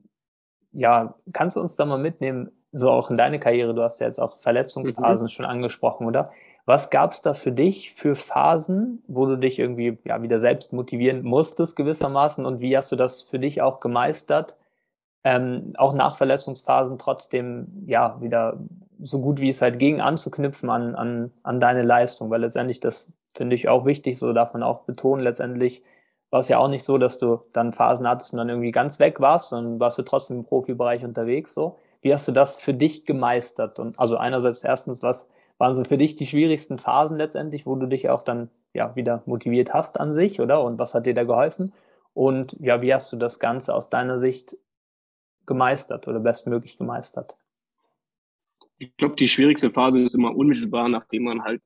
ja, 0.73 1.15
kannst 1.33 1.57
du 1.57 1.61
uns 1.61 1.77
da 1.77 1.85
mal 1.85 1.99
mitnehmen, 1.99 2.51
so 2.73 2.91
auch 2.91 3.11
in 3.11 3.17
deine 3.17 3.39
Karriere, 3.39 3.75
du 3.75 3.83
hast 3.83 4.01
ja 4.01 4.07
jetzt 4.07 4.21
auch 4.21 4.39
Verletzungsphasen 4.39 5.27
mhm. 5.27 5.31
schon 5.31 5.47
angesprochen, 5.47 6.07
oder? 6.07 6.33
Was 6.67 6.91
gab 6.91 7.13
es 7.13 7.23
da 7.23 7.33
für 7.33 7.53
dich 7.53 7.95
für 7.95 8.17
Phasen, 8.17 9.03
wo 9.07 9.27
du 9.27 9.37
dich 9.37 9.59
irgendwie 9.61 9.99
ja, 10.05 10.21
wieder 10.21 10.41
selbst 10.41 10.73
motivieren 10.73 11.23
musstest 11.23 11.77
gewissermaßen 11.77 12.45
und 12.45 12.61
wie 12.61 12.77
hast 12.77 12.91
du 12.91 12.97
das 12.97 13.23
für 13.23 13.39
dich 13.39 13.63
auch 13.63 13.79
gemeistert, 13.79 14.57
ähm, 15.27 15.73
auch 15.77 15.93
nach 15.93 16.17
Verletzungsphasen 16.17 17.01
trotzdem 17.01 17.67
ja 17.87 18.17
wieder 18.21 18.61
so 19.01 19.19
gut 19.19 19.41
wie 19.41 19.49
es 19.49 19.61
halt 19.61 19.81
ging 19.81 20.01
anzuknüpfen 20.01 20.71
an, 20.71 20.95
an, 20.95 21.33
an 21.43 21.59
deine 21.59 21.83
Leistung, 21.83 22.31
weil 22.31 22.43
letztendlich 22.43 22.79
das 22.79 23.11
finde 23.37 23.57
ich 23.57 23.69
auch 23.69 23.85
wichtig, 23.85 24.21
so 24.21 24.33
darf 24.33 24.53
man 24.53 24.63
auch 24.63 24.83
betonen, 24.83 25.25
letztendlich 25.25 25.83
war 26.31 26.39
es 26.39 26.49
ja 26.49 26.59
auch 26.59 26.69
nicht 26.69 26.85
so, 26.85 26.97
dass 26.97 27.19
du 27.19 27.41
dann 27.53 27.73
Phasen 27.73 28.07
hattest 28.07 28.33
und 28.33 28.39
dann 28.39 28.49
irgendwie 28.49 28.71
ganz 28.71 29.01
weg 29.01 29.21
warst, 29.21 29.49
sondern 29.49 29.81
warst 29.81 29.99
du 29.99 30.03
trotzdem 30.03 30.39
im 30.39 30.45
Profibereich 30.45 31.05
unterwegs 31.05 31.55
so. 31.55 31.77
Wie 32.03 32.15
hast 32.15 32.29
du 32.29 32.33
das 32.33 32.61
für 32.61 32.73
dich 32.73 33.05
gemeistert? 33.05 33.81
Und 33.81 33.99
also 33.99 34.17
einerseits 34.17 34.63
erstens, 34.63 35.03
was 35.03 35.29
waren 35.59 35.75
so 35.75 35.83
für 35.83 35.99
dich 35.99 36.15
die 36.15 36.27
schwierigsten 36.27 36.79
Phasen 36.79 37.17
letztendlich, 37.17 37.67
wo 37.67 37.75
du 37.75 37.87
dich 37.87 38.09
auch 38.11 38.23
dann 38.23 38.49
ja 38.75 38.95
wieder 38.95 39.23
motiviert 39.27 39.75
hast 39.75 39.99
an 39.99 40.13
sich, 40.13 40.41
oder? 40.41 40.63
Und 40.63 40.79
was 40.79 40.95
hat 40.95 41.05
dir 41.05 41.15
da 41.15 41.25
geholfen? 41.25 41.73
Und 42.15 42.57
ja, 42.61 42.81
wie 42.81 42.95
hast 42.95 43.13
du 43.13 43.17
das 43.17 43.41
Ganze 43.41 43.75
aus 43.75 43.91
deiner 43.91 44.21
Sicht 44.21 44.57
gemeistert 45.47 46.07
oder 46.09 46.21
bestmöglich 46.21 46.77
gemeistert? 46.79 47.37
Ich 48.79 48.95
glaube, 48.97 49.17
die 49.17 49.29
schwierigste 49.29 49.71
Phase 49.71 50.01
ist 50.01 50.15
immer 50.15 50.37
unmittelbar, 50.37 50.89
nachdem 50.89 51.25
man 51.25 51.43
halt 51.43 51.63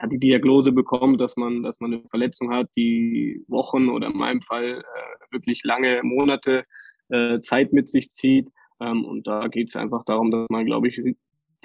hat 0.00 0.12
die 0.12 0.18
Diagnose 0.18 0.72
bekommt, 0.72 1.20
dass 1.20 1.36
man, 1.36 1.62
dass 1.62 1.80
man 1.80 1.92
eine 1.92 2.02
Verletzung 2.08 2.50
hat, 2.50 2.68
die 2.76 3.44
Wochen 3.48 3.88
oder 3.88 4.08
in 4.08 4.16
meinem 4.16 4.40
Fall 4.40 4.82
äh, 4.82 5.32
wirklich 5.32 5.62
lange 5.64 6.00
Monate 6.02 6.64
äh, 7.08 7.40
Zeit 7.40 7.72
mit 7.72 7.88
sich 7.88 8.12
zieht. 8.12 8.48
Ähm, 8.80 9.04
und 9.04 9.26
da 9.26 9.48
geht 9.48 9.68
es 9.68 9.76
einfach 9.76 10.04
darum, 10.04 10.30
dass 10.30 10.46
man, 10.48 10.64
glaube 10.64 10.88
ich, 10.88 11.00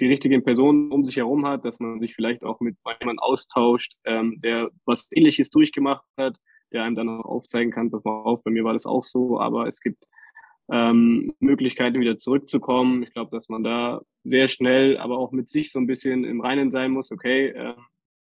die 0.00 0.06
richtigen 0.06 0.42
Personen 0.42 0.90
um 0.90 1.04
sich 1.04 1.16
herum 1.16 1.46
hat, 1.46 1.64
dass 1.64 1.80
man 1.80 2.00
sich 2.00 2.14
vielleicht 2.14 2.42
auch 2.42 2.60
mit 2.60 2.76
jemandem 3.00 3.20
austauscht, 3.20 3.94
ähm, 4.04 4.40
der 4.42 4.70
was 4.84 5.08
Ähnliches 5.12 5.50
durchgemacht 5.50 6.04
hat, 6.16 6.36
der 6.72 6.82
einem 6.82 6.96
dann 6.96 7.08
auch 7.08 7.24
aufzeigen 7.24 7.70
kann, 7.70 7.90
pass 7.90 8.04
mal 8.04 8.22
auf, 8.22 8.42
bei 8.42 8.50
mir 8.50 8.64
war 8.64 8.72
das 8.72 8.86
auch 8.86 9.04
so, 9.04 9.38
aber 9.38 9.66
es 9.66 9.80
gibt 9.80 10.06
ähm, 10.70 11.34
Möglichkeiten 11.40 12.00
wieder 12.00 12.16
zurückzukommen. 12.16 13.02
Ich 13.02 13.12
glaube, 13.12 13.30
dass 13.30 13.48
man 13.48 13.62
da 13.62 14.02
sehr 14.24 14.48
schnell, 14.48 14.96
aber 14.96 15.18
auch 15.18 15.32
mit 15.32 15.48
sich 15.48 15.72
so 15.72 15.78
ein 15.78 15.86
bisschen 15.86 16.24
im 16.24 16.40
Reinen 16.40 16.70
sein 16.70 16.90
muss. 16.90 17.12
Okay, 17.12 17.48
äh, 17.48 17.74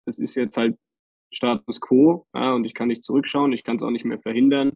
das 0.06 0.18
ist 0.18 0.34
jetzt 0.34 0.56
halt 0.56 0.76
Status 1.30 1.80
quo 1.80 2.26
ja, 2.34 2.54
und 2.54 2.64
ich 2.64 2.74
kann 2.74 2.88
nicht 2.88 3.04
zurückschauen, 3.04 3.52
ich 3.52 3.64
kann 3.64 3.76
es 3.76 3.82
auch 3.82 3.90
nicht 3.90 4.04
mehr 4.04 4.18
verhindern. 4.18 4.72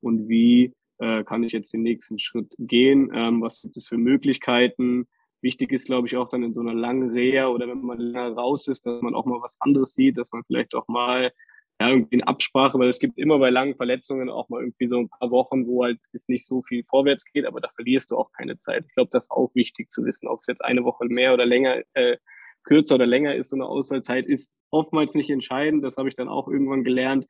Und 0.00 0.28
wie 0.28 0.72
äh, 0.98 1.24
kann 1.24 1.42
ich 1.42 1.52
jetzt 1.52 1.72
den 1.72 1.82
nächsten 1.82 2.18
Schritt 2.18 2.54
gehen? 2.58 3.10
Ähm, 3.14 3.40
was 3.40 3.62
gibt 3.62 3.76
es 3.76 3.88
für 3.88 3.96
Möglichkeiten? 3.96 5.06
Wichtig 5.40 5.72
ist, 5.72 5.86
glaube 5.86 6.06
ich, 6.06 6.16
auch 6.16 6.28
dann 6.28 6.42
in 6.42 6.54
so 6.54 6.60
einer 6.60 6.74
langen 6.74 7.10
Reha 7.10 7.48
oder 7.48 7.68
wenn 7.68 7.82
man 7.82 7.98
länger 7.98 8.32
raus 8.32 8.66
ist, 8.68 8.86
dass 8.86 9.02
man 9.02 9.14
auch 9.14 9.26
mal 9.26 9.42
was 9.42 9.56
anderes 9.60 9.94
sieht, 9.94 10.16
dass 10.16 10.32
man 10.32 10.42
vielleicht 10.44 10.74
auch 10.74 10.88
mal 10.88 11.32
ja, 11.80 11.88
irgendwie 11.88 12.16
eine 12.16 12.28
Absprache, 12.28 12.78
weil 12.78 12.88
es 12.88 12.98
gibt 12.98 13.18
immer 13.18 13.38
bei 13.38 13.50
langen 13.50 13.74
Verletzungen 13.74 14.30
auch 14.30 14.48
mal 14.48 14.60
irgendwie 14.60 14.88
so 14.88 14.98
ein 14.98 15.08
paar 15.08 15.30
Wochen, 15.30 15.66
wo 15.66 15.84
halt 15.84 15.98
es 16.12 16.28
nicht 16.28 16.46
so 16.46 16.62
viel 16.62 16.84
vorwärts 16.84 17.24
geht, 17.24 17.46
aber 17.46 17.60
da 17.60 17.68
verlierst 17.74 18.10
du 18.10 18.16
auch 18.16 18.30
keine 18.32 18.58
Zeit. 18.58 18.84
Ich 18.86 18.94
glaube, 18.94 19.10
das 19.10 19.24
ist 19.24 19.30
auch 19.30 19.50
wichtig 19.54 19.90
zu 19.90 20.04
wissen, 20.04 20.28
ob 20.28 20.40
es 20.40 20.46
jetzt 20.46 20.64
eine 20.64 20.84
Woche 20.84 21.04
mehr 21.06 21.34
oder 21.34 21.46
länger, 21.46 21.82
äh, 21.94 22.16
kürzer 22.62 22.94
oder 22.94 23.06
länger 23.06 23.34
ist, 23.34 23.50
so 23.50 23.56
eine 23.56 23.66
Auswahlzeit 23.66 24.26
ist 24.26 24.50
oftmals 24.70 25.14
nicht 25.14 25.30
entscheidend. 25.30 25.84
Das 25.84 25.96
habe 25.96 26.08
ich 26.08 26.16
dann 26.16 26.28
auch 26.28 26.48
irgendwann 26.48 26.84
gelernt, 26.84 27.26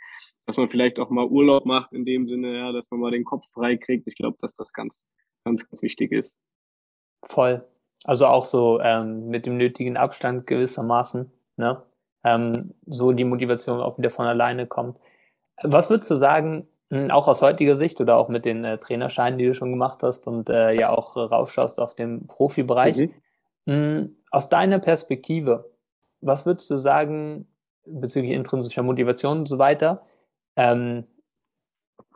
dass 0.47 0.57
man 0.57 0.71
vielleicht 0.71 0.99
auch 0.99 1.11
mal 1.11 1.27
Urlaub 1.27 1.67
macht 1.67 1.93
in 1.93 2.05
dem 2.05 2.27
Sinne, 2.27 2.57
ja, 2.57 2.73
dass 2.73 2.91
man 2.91 3.01
mal 3.01 3.11
den 3.11 3.25
Kopf 3.25 3.47
frei 3.53 3.77
kriegt. 3.77 4.07
Ich 4.07 4.15
glaube, 4.15 4.37
dass 4.41 4.55
das 4.55 4.73
ganz, 4.73 5.07
ganz, 5.45 5.69
ganz 5.69 5.83
wichtig 5.83 6.13
ist. 6.13 6.39
Voll. 7.23 7.65
Also 8.05 8.27
auch 8.27 8.45
so 8.45 8.81
ähm, 8.81 9.29
mit 9.29 9.47
dem 9.47 9.57
nötigen 9.57 9.97
Abstand 9.97 10.47
gewissermaßen, 10.47 11.33
ne? 11.57 11.83
Ähm, 12.25 12.75
so 12.87 13.13
die 13.13 13.25
Motivation 13.25 13.81
auch 13.81 13.99
wieder 13.99 14.11
von 14.11 14.27
alleine 14.27 14.67
kommt. 14.67 14.99
Was 15.63 15.91
würdest 15.91 16.11
du 16.11 16.17
sagen, 16.17 16.67
hm, 16.91 17.11
auch 17.11 17.29
aus 17.29 17.43
heutiger 17.43 17.77
Sicht 17.77 18.01
oder 18.01 18.17
auch 18.17 18.29
mit 18.29 18.45
den 18.45 18.65
äh, 18.65 18.79
Trainerscheinen, 18.79 19.39
die 19.39 19.47
du 19.47 19.55
schon 19.55 19.71
gemacht 19.71 20.03
hast 20.03 20.27
und 20.27 20.49
äh, 20.49 20.73
ja 20.73 20.91
auch 20.91 21.17
äh, 21.17 21.21
raufschaust 21.21 21.81
auf 21.81 21.95
den 21.95 22.27
Profibereich, 22.27 22.97
mhm. 22.97 23.13
mh, 23.67 23.75
hm, 23.75 24.17
aus 24.31 24.49
deiner 24.49 24.79
Perspektive, 24.79 25.71
was 26.21 26.47
würdest 26.47 26.71
du 26.71 26.77
sagen 26.77 27.47
bezüglich 27.87 28.33
intrinsischer 28.33 28.83
Motivation 28.83 29.41
und 29.41 29.49
so 29.49 29.59
weiter? 29.59 30.03
Ähm, 30.57 31.05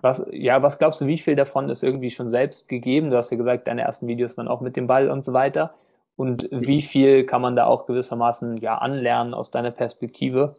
was, 0.00 0.24
ja, 0.30 0.62
was 0.62 0.78
glaubst 0.78 1.00
du, 1.00 1.06
wie 1.06 1.18
viel 1.18 1.34
davon 1.34 1.68
ist 1.68 1.82
irgendwie 1.82 2.10
schon 2.10 2.28
selbst 2.28 2.68
gegeben? 2.68 3.10
Du 3.10 3.16
hast 3.16 3.30
ja 3.30 3.36
gesagt, 3.36 3.66
deine 3.66 3.82
ersten 3.82 4.06
Videos 4.06 4.36
waren 4.36 4.48
auch 4.48 4.60
mit 4.60 4.76
dem 4.76 4.86
Ball 4.86 5.10
und 5.10 5.24
so 5.24 5.32
weiter. 5.32 5.74
Und 6.18 6.48
wie 6.50 6.76
mhm. 6.76 6.80
viel 6.80 7.24
kann 7.26 7.40
man 7.40 7.54
da 7.54 7.66
auch 7.66 7.86
gewissermaßen 7.86 8.56
ja 8.56 8.76
anlernen 8.76 9.34
aus 9.34 9.52
deiner 9.52 9.70
Perspektive 9.70 10.56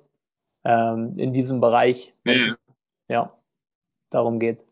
ähm, 0.64 1.14
in 1.18 1.34
diesem 1.34 1.60
Bereich, 1.60 2.14
wenn 2.24 2.40
ja. 2.40 2.46
es 2.46 2.58
ja, 3.10 3.34
darum 4.10 4.40
geht? 4.40 4.64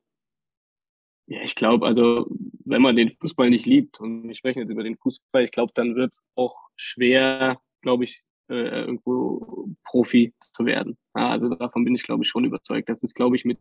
Ja, 1.28 1.42
ich 1.42 1.56
glaube, 1.56 1.86
also 1.86 2.26
wenn 2.64 2.82
man 2.82 2.96
den 2.96 3.10
Fußball 3.10 3.50
nicht 3.50 3.66
liebt 3.66 4.00
und 4.00 4.30
wir 4.30 4.36
sprechen 4.36 4.60
jetzt 4.60 4.72
über 4.72 4.84
den 4.84 4.96
Fußball, 4.96 5.44
ich 5.44 5.52
glaube, 5.52 5.74
dann 5.76 5.96
wird 5.96 6.14
es 6.14 6.24
auch 6.36 6.56
schwer, 6.78 7.60
glaube 7.82 8.06
ich, 8.06 8.24
äh, 8.50 8.86
irgendwo 8.86 9.68
Profi 9.84 10.34
zu 10.40 10.66
werden. 10.66 10.98
Ja, 11.18 11.32
also 11.32 11.50
davon 11.50 11.84
bin 11.84 11.96
ich, 11.96 12.04
glaube 12.04 12.24
ich, 12.24 12.30
schon 12.30 12.46
überzeugt. 12.46 12.88
Das 12.88 13.04
ist, 13.04 13.14
glaube 13.14 13.36
ich, 13.36 13.44
mit 13.44 13.60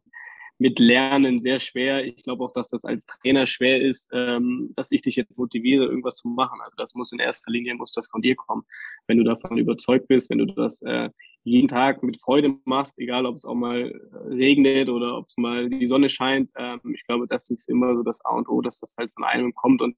mit 0.59 0.79
Lernen 0.79 1.39
sehr 1.39 1.61
schwer. 1.61 2.05
Ich 2.05 2.23
glaube 2.23 2.45
auch, 2.45 2.53
dass 2.53 2.71
das 2.71 2.85
als 2.85 3.05
Trainer 3.07 3.47
schwer 3.47 3.81
ist, 3.81 4.09
ähm, 4.13 4.73
dass 4.75 4.91
ich 4.91 5.03
dich 5.03 5.17
jetzt 5.17 5.37
motiviere, 5.39 5.85
irgendwas 5.85 6.17
zu 6.17 6.29
machen. 6.29 6.61
Also 6.63 6.75
das 6.77 6.95
muss 6.95 7.13
in 7.13 7.19
erster 7.19 7.51
Linie, 7.51 7.75
muss 7.75 7.93
das 7.93 8.09
von 8.09 8.23
dir 8.23 8.37
kommen. 8.37 8.65
Wenn 9.07 9.19
du 9.19 9.25
davon 9.25 9.59
überzeugt 9.59 10.09
bist, 10.09 10.31
wenn 10.31 10.39
du 10.39 10.47
das 10.47 10.81
äh, 10.83 11.11
jeden 11.45 11.69
Tag 11.69 12.03
mit 12.03 12.21
Freude 12.21 12.59
machst, 12.65 12.99
egal 12.99 13.27
ob 13.27 13.37
es 13.37 13.45
auch 13.45 13.55
mal 13.55 13.91
äh, 13.91 14.35
regnet 14.35 14.89
oder 14.89 15.19
ob 15.19 15.27
es 15.29 15.37
mal 15.37 15.69
die 15.69 15.87
Sonne 15.87 16.09
scheint. 16.09 16.51
Ähm, 16.57 16.81
ich 16.95 17.07
glaube, 17.07 17.27
das 17.29 17.51
ist 17.51 17.69
immer 17.69 17.95
so 17.95 18.03
das 18.03 18.25
A 18.25 18.31
und 18.31 18.49
O, 18.49 18.63
dass 18.63 18.81
das 18.81 18.95
halt 18.99 19.13
von 19.15 19.25
einem 19.25 19.55
kommt. 19.55 19.83
Und 19.83 19.97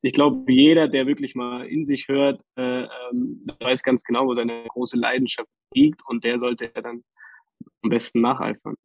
ich 0.00 0.12
glaube, 0.12 0.50
jeder, 0.50 0.86
der 0.88 1.06
wirklich 1.06 1.34
mal 1.34 1.66
in 1.66 1.84
sich 1.84 2.08
hört, 2.08 2.40
äh, 2.56 2.84
ähm, 2.84 3.46
weiß 3.60 3.82
ganz 3.82 4.04
genau, 4.04 4.26
wo 4.26 4.34
seine 4.34 4.64
große 4.68 4.96
Leidenschaft 4.96 5.50
liegt 5.74 6.00
und 6.06 6.24
der 6.24 6.38
sollte 6.38 6.70
ja 6.74 6.80
dann 6.80 7.02
am 7.82 7.90
besten 7.90 8.20
nacheifern. 8.20 8.76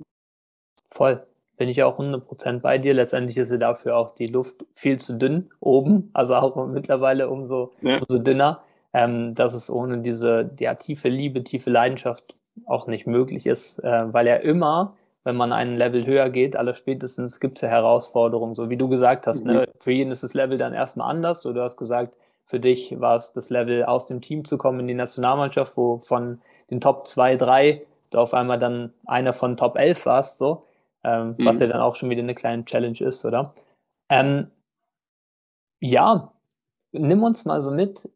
Voll. 0.93 1.23
Bin 1.57 1.69
ich 1.69 1.83
auch 1.83 1.99
100% 1.99 2.59
bei 2.59 2.77
dir. 2.77 2.93
Letztendlich 2.93 3.37
ist 3.37 3.51
ja 3.51 3.57
dafür 3.57 3.97
auch 3.97 4.15
die 4.15 4.27
Luft 4.27 4.65
viel 4.71 4.99
zu 4.99 5.17
dünn 5.17 5.49
oben, 5.59 6.09
also 6.13 6.35
auch 6.35 6.67
mittlerweile 6.67 7.29
umso, 7.29 7.71
ja. 7.81 7.97
umso 7.97 8.19
dünner, 8.19 8.61
ähm, 8.93 9.33
dass 9.33 9.53
es 9.53 9.69
ohne 9.71 9.99
diese 9.99 10.51
ja, 10.59 10.75
tiefe 10.75 11.09
Liebe, 11.09 11.43
tiefe 11.43 11.69
Leidenschaft 11.69 12.35
auch 12.65 12.87
nicht 12.87 13.07
möglich 13.07 13.47
ist, 13.47 13.79
äh, 13.79 14.13
weil 14.13 14.27
ja 14.27 14.35
immer, 14.35 14.95
wenn 15.23 15.35
man 15.35 15.51
einen 15.51 15.77
Level 15.77 16.05
höher 16.05 16.29
geht, 16.29 16.55
aller 16.55 16.75
spätestens 16.75 17.39
gibt 17.39 17.57
es 17.57 17.61
ja 17.61 17.69
Herausforderungen, 17.69 18.53
so 18.53 18.69
wie 18.69 18.77
du 18.77 18.87
gesagt 18.87 19.25
hast. 19.25 19.45
Ne? 19.45 19.53
Mhm. 19.53 19.59
Ne? 19.59 19.67
Für 19.79 19.91
jeden 19.91 20.11
ist 20.11 20.21
das 20.21 20.35
Level 20.35 20.57
dann 20.59 20.73
erstmal 20.73 21.09
anders. 21.09 21.41
So, 21.41 21.53
du 21.53 21.61
hast 21.61 21.77
gesagt, 21.77 22.17
für 22.45 22.59
dich 22.59 22.99
war 22.99 23.15
es 23.15 23.33
das 23.33 23.49
Level, 23.49 23.83
aus 23.83 24.05
dem 24.05 24.21
Team 24.21 24.45
zu 24.45 24.59
kommen 24.59 24.81
in 24.81 24.87
die 24.87 24.93
Nationalmannschaft, 24.93 25.75
wo 25.75 25.99
von 25.99 26.41
den 26.69 26.81
Top 26.81 27.07
2, 27.07 27.37
3 27.37 27.81
du 28.11 28.19
auf 28.19 28.33
einmal 28.35 28.59
dann 28.59 28.93
einer 29.07 29.33
von 29.33 29.57
Top 29.57 29.75
11 29.75 30.05
warst, 30.05 30.37
so 30.37 30.65
ähm, 31.03 31.35
mhm. 31.37 31.45
was 31.45 31.59
ja 31.59 31.67
dann 31.67 31.81
auch 31.81 31.95
schon 31.95 32.09
wieder 32.09 32.23
eine 32.23 32.35
kleine 32.35 32.65
Challenge 32.65 32.99
ist, 32.99 33.25
oder? 33.25 33.53
Ähm, 34.09 34.47
ja, 35.79 36.33
nimm 36.91 37.23
uns 37.23 37.45
mal 37.45 37.61
so 37.61 37.71
mit 37.71 38.09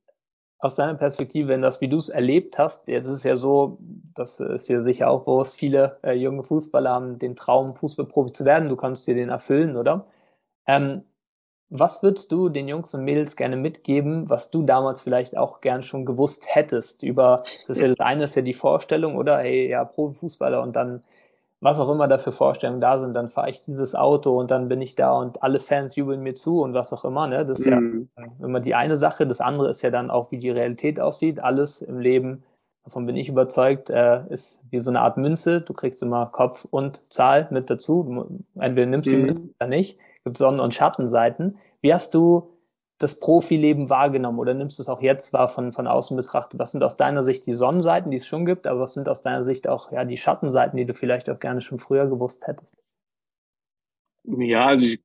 aus 0.60 0.76
deiner 0.76 0.96
Perspektive, 0.96 1.50
wenn 1.50 1.62
das, 1.62 1.82
wie 1.82 1.88
du 1.88 1.98
es 1.98 2.10
erlebt 2.10 2.58
hast, 2.58 2.88
jetzt 2.88 3.08
ist 3.08 3.18
es 3.18 3.24
ja 3.24 3.36
so, 3.36 3.78
das 4.16 4.40
ist 4.40 4.68
ja 4.70 4.82
sicher 4.82 5.10
auch 5.10 5.24
bewusst, 5.24 5.56
viele 5.56 6.00
äh, 6.02 6.18
junge 6.18 6.44
Fußballer 6.44 6.90
haben 6.90 7.20
den 7.20 7.36
Traum, 7.36 7.76
Fußballprofi 7.76 8.32
zu 8.32 8.46
werden, 8.46 8.68
du 8.68 8.76
kannst 8.76 9.06
dir 9.08 9.14
den 9.14 9.30
erfüllen, 9.30 9.78
oder? 9.78 10.08
Ähm, 10.66 11.04
was 11.70 12.02
würdest 12.02 12.32
du 12.32 12.50
den 12.50 12.68
Jungs 12.68 12.94
und 12.94 13.04
Mädels 13.04 13.36
gerne 13.36 13.58
mitgeben, 13.58 14.30
was 14.30 14.52
du 14.52 14.64
damals 14.64 15.02
vielleicht 15.02 15.38
auch 15.38 15.62
gern 15.62 15.84
schon 15.84 16.06
gewusst 16.06 16.46
hättest 16.48 17.04
über, 17.04 17.44
das 17.68 17.78
ist 17.78 17.82
ja 17.82 17.88
das 17.90 18.00
eine 18.00 18.24
ist 18.24 18.36
ja 18.36 18.42
die 18.42 18.54
Vorstellung, 18.54 19.18
oder? 19.18 19.40
Hey, 19.40 19.70
ja, 19.70 19.84
Profifußballer 19.84 20.62
und 20.62 20.76
dann 20.76 21.04
was 21.60 21.80
auch 21.80 21.90
immer 21.90 22.08
da 22.08 22.18
für 22.18 22.32
Vorstellungen 22.32 22.82
da 22.82 23.00
sind, 23.00 23.14
dann 23.14 23.30
fahre 23.30 23.50
ich 23.50 23.64
dieses 23.64 23.96
Auto 23.96 24.40
und 24.40 24.52
dann 24.52 24.68
bin 24.68 24.80
ich 24.82 24.96
da 24.96 25.14
und 25.14 25.42
alle 25.42 25.60
Fans 25.60 25.96
jubeln 25.96 26.22
mir 26.22 26.36
zu 26.36 26.62
und 26.62 26.74
was 26.74 26.94
auch 26.94 27.04
immer. 27.04 27.28
Ne? 27.28 27.46
Das 27.46 27.60
ist 27.60 27.66
mhm. 27.66 28.10
ja 28.16 28.26
immer 28.44 28.60
die 28.60 28.76
eine 28.76 28.96
Sache. 28.96 29.26
Das 29.26 29.42
andere 29.42 29.70
ist 29.70 29.82
ja 29.82 29.90
dann 29.90 30.12
auch, 30.12 30.32
wie 30.32 30.38
die 30.38 30.52
Realität 30.52 31.00
aussieht. 31.00 31.40
Alles 31.40 31.82
im 31.82 32.00
Leben, 32.00 32.44
davon 32.84 33.08
bin 33.08 33.16
ich 33.16 33.28
überzeugt, 33.28 33.90
äh, 33.90 34.22
ist 34.30 34.62
wie 34.70 34.80
so 34.82 34.92
eine 34.92 35.02
Art 35.02 35.18
Münze. 35.18 35.62
Du 35.62 35.74
kriegst 35.74 36.04
immer 36.04 36.28
Kopf 36.28 36.68
und 36.70 37.02
Zahl 37.12 37.48
mit 37.50 37.70
dazu. 37.72 38.44
Entweder 38.56 38.88
nimmst 38.88 39.12
du 39.12 39.18
mhm. 39.18 39.26
mit 39.26 39.40
oder 39.60 39.68
nicht. 39.68 39.98
Es 40.00 40.24
gibt 40.26 40.38
Sonnen- 40.38 40.60
und 40.60 40.76
Schattenseiten. 40.76 41.58
Wie 41.82 41.94
hast 41.94 42.14
du 42.14 42.50
das 42.98 43.20
Profileben 43.20 43.90
wahrgenommen 43.90 44.40
oder 44.40 44.54
nimmst 44.54 44.80
du 44.80 44.82
es 44.82 44.90
auch 44.90 45.02
jetzt 45.02 45.32
wahr 45.34 45.50
von, 45.50 45.72
von 45.72 45.88
außen 45.88 46.18
betrachtet? 46.18 46.60
Was 46.60 46.72
sind 46.72 46.84
aus 46.84 46.98
deiner 46.98 47.24
Sicht 47.24 47.46
die 47.46 47.54
Sonnenseiten, 47.54 48.10
die 48.10 48.18
es 48.18 48.28
schon 48.28 48.46
gibt, 48.46 48.66
aber 48.66 48.82
was 48.82 48.94
sind 48.94 49.08
aus 49.08 49.22
deiner 49.22 49.44
Sicht 49.44 49.68
auch 49.68 49.92
ja, 49.92 50.04
die 50.04 50.18
Schattenseiten, 50.18 50.78
die 50.78 50.86
du 50.86 50.94
vielleicht 50.94 51.30
auch 51.30 51.40
gerne 51.40 51.62
schon 51.62 51.80
früher 51.80 52.08
gewusst 52.08 52.48
hättest? 52.48 52.82
Ja, 54.24 54.66
also 54.68 54.86
ich 54.86 55.00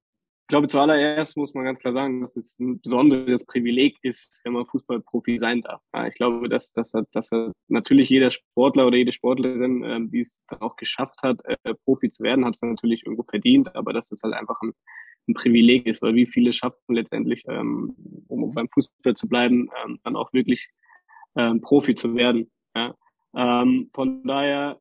glaube, 0.49 0.69
zuallererst 0.69 1.37
muss 1.37 1.55
man 1.55 1.65
ganz 1.65 1.81
klar 1.81 1.93
sagen, 1.93 2.21
dass 2.23 2.37
es 2.37 2.59
ein 2.59 2.81
besonderes 2.81 3.45
Privileg 3.45 3.99
ist, 4.03 4.41
wenn 4.45 4.55
man 4.55 4.67
Fußballprofi 4.67 5.39
sein 5.39 5.63
darf. 5.63 5.81
Ich 6.09 6.15
glaube, 6.15 6.49
dass, 6.49 6.73
dass, 6.73 6.93
dass 7.13 7.31
natürlich 7.69 8.09
jeder 8.09 8.31
Sportler 8.31 8.87
oder 8.87 8.97
jede 8.97 9.13
Sportlerin, 9.13 9.85
ähm, 9.85 10.11
die 10.11 10.21
es 10.21 10.43
auch 10.61 10.77
geschafft 10.77 11.23
hat, 11.23 11.39
äh, 11.45 11.75
Profi 11.85 12.11
zu 12.11 12.23
werden, 12.23 12.45
hat 12.45 12.55
es 12.55 12.63
natürlich 12.63 13.05
irgendwo 13.05 13.23
verdient, 13.23 13.75
aber 13.77 13.93
das 13.93 14.11
ist 14.11 14.25
halt 14.25 14.35
einfach 14.35 14.61
ein 14.63 14.73
ein 15.29 15.35
Privileg 15.35 15.87
ist, 15.87 16.03
weil 16.03 16.15
wie 16.15 16.27
viele 16.27 16.53
schaffen 16.53 16.95
letztendlich, 16.95 17.45
ähm, 17.49 17.95
um 18.29 18.53
beim 18.53 18.69
Fußball 18.69 19.15
zu 19.15 19.29
bleiben, 19.29 19.69
ähm, 19.85 19.99
dann 20.05 20.17
auch 20.17 20.33
wirklich 20.33 20.69
ähm, 21.37 21.61
Profi 21.61 21.95
zu 21.95 22.15
werden. 22.15 22.51
Ja? 22.75 22.95
Ähm, 23.35 23.89
von 23.93 24.25
daher 24.25 24.81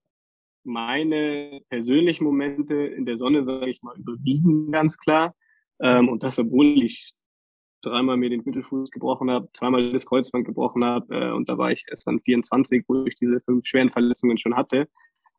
meine 0.64 1.62
persönlichen 1.70 2.24
Momente 2.24 2.76
in 2.76 3.06
der 3.06 3.18
Sonne, 3.18 3.44
sage 3.44 3.70
ich 3.70 3.82
mal, 3.82 3.98
überwiegen 3.98 4.72
ganz 4.72 4.98
klar. 4.98 5.36
Ähm, 5.82 6.10
und 6.10 6.24
das, 6.24 6.40
obwohl 6.40 6.84
ich 6.84 7.14
dreimal 7.82 8.18
mir 8.18 8.30
den 8.30 8.44
Mittelfuß 8.46 8.92
gebrochen 8.92 9.32
habe, 9.32 9.50
zweimal 9.54 9.92
das 9.92 10.06
Kreuzband 10.06 10.46
gebrochen 10.46 10.84
habe 10.84 11.16
äh, 11.16 11.32
und 11.32 11.50
da 11.50 11.58
war 11.58 11.72
ich 11.72 11.84
erst 11.90 12.06
dann 12.06 12.20
24, 12.20 12.84
wo 12.88 13.06
ich 13.06 13.16
diese 13.16 13.42
fünf 13.42 13.66
schweren 13.66 13.90
Verletzungen 13.90 14.38
schon 14.38 14.56
hatte. 14.56 14.88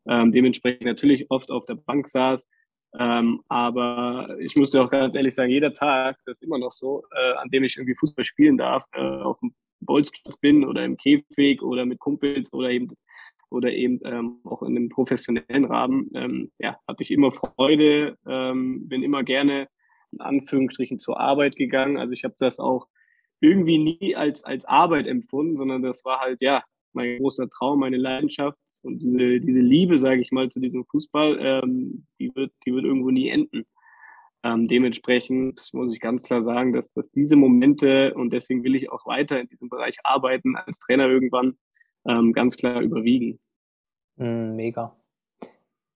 Ähm, 0.06 0.32
dementsprechend 0.32 0.84
natürlich 0.84 1.30
oft 1.30 1.52
auf 1.52 1.66
der 1.66 1.76
Bank 1.76 2.08
saß, 2.08 2.48
ähm, 2.98 3.40
aber 3.48 4.36
ich 4.40 4.56
muss 4.56 4.70
dir 4.70 4.82
auch 4.82 4.90
ganz 4.90 5.14
ehrlich 5.14 5.34
sagen, 5.34 5.50
jeder 5.50 5.72
Tag, 5.72 6.18
das 6.26 6.38
ist 6.38 6.42
immer 6.42 6.58
noch 6.58 6.70
so, 6.70 7.02
äh, 7.12 7.34
an 7.34 7.48
dem 7.48 7.64
ich 7.64 7.76
irgendwie 7.76 7.96
Fußball 7.96 8.24
spielen 8.24 8.58
darf, 8.58 8.84
äh, 8.92 9.00
auf 9.00 9.38
dem 9.40 9.54
Bolzplatz 9.80 10.36
bin 10.36 10.64
oder 10.64 10.84
im 10.84 10.96
Käfig 10.96 11.62
oder 11.62 11.84
mit 11.86 11.98
Kumpels 11.98 12.52
oder 12.52 12.70
eben 12.70 12.88
oder 13.50 13.70
eben 13.70 14.00
ähm, 14.04 14.40
auch 14.44 14.62
in 14.62 14.76
einem 14.76 14.88
professionellen 14.88 15.66
Rahmen, 15.66 16.10
ähm, 16.14 16.50
ja, 16.58 16.78
hatte 16.88 17.02
ich 17.02 17.10
immer 17.10 17.30
Freude, 17.32 18.16
ähm, 18.26 18.88
bin 18.88 19.02
immer 19.02 19.22
gerne 19.24 19.68
in 20.10 20.20
Anführungsstrichen 20.20 20.98
zur 20.98 21.20
Arbeit 21.20 21.56
gegangen. 21.56 21.98
Also 21.98 22.12
ich 22.12 22.24
habe 22.24 22.34
das 22.38 22.58
auch 22.58 22.86
irgendwie 23.40 23.78
nie 23.78 24.16
als, 24.16 24.44
als 24.44 24.64
Arbeit 24.64 25.06
empfunden, 25.06 25.56
sondern 25.56 25.82
das 25.82 26.04
war 26.04 26.20
halt, 26.20 26.40
ja, 26.40 26.62
mein 26.92 27.18
großer 27.18 27.48
Traum, 27.48 27.80
meine 27.80 27.96
Leidenschaft. 27.96 28.60
Und 28.82 28.98
diese, 28.98 29.40
diese 29.40 29.60
Liebe, 29.60 29.98
sage 29.98 30.20
ich 30.20 30.32
mal, 30.32 30.48
zu 30.48 30.60
diesem 30.60 30.84
Fußball, 30.84 31.38
ähm, 31.40 32.06
die, 32.18 32.34
wird, 32.34 32.52
die 32.66 32.74
wird 32.74 32.84
irgendwo 32.84 33.10
nie 33.10 33.28
enden. 33.28 33.64
Ähm, 34.44 34.66
dementsprechend 34.66 35.70
muss 35.72 35.92
ich 35.92 36.00
ganz 36.00 36.24
klar 36.24 36.42
sagen, 36.42 36.72
dass, 36.72 36.90
dass 36.90 37.12
diese 37.12 37.36
Momente, 37.36 38.12
und 38.14 38.32
deswegen 38.32 38.64
will 38.64 38.74
ich 38.74 38.90
auch 38.90 39.06
weiter 39.06 39.40
in 39.40 39.48
diesem 39.48 39.68
Bereich 39.68 39.98
arbeiten, 40.02 40.56
als 40.56 40.80
Trainer 40.80 41.06
irgendwann, 41.06 41.56
ähm, 42.08 42.32
ganz 42.32 42.56
klar 42.56 42.80
überwiegen. 42.80 43.38
Mm, 44.16 44.56
mega. 44.56 44.96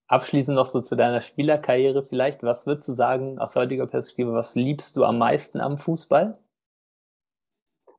Abschließend 0.09 0.55
noch 0.55 0.67
so 0.67 0.81
zu 0.81 0.95
deiner 0.95 1.21
Spielerkarriere 1.21 2.07
vielleicht. 2.07 2.45
Was 2.45 2.67
würdest 2.67 2.89
du 2.89 2.93
sagen 2.93 3.41
aus 3.41 3.57
heutiger 3.57 3.89
Perspektive, 3.89 4.33
was 4.33 4.55
liebst 4.55 4.97
du 4.97 5.03
am 5.03 5.19
meisten 5.19 5.61
am 5.61 5.79
Fußball? 5.79 6.39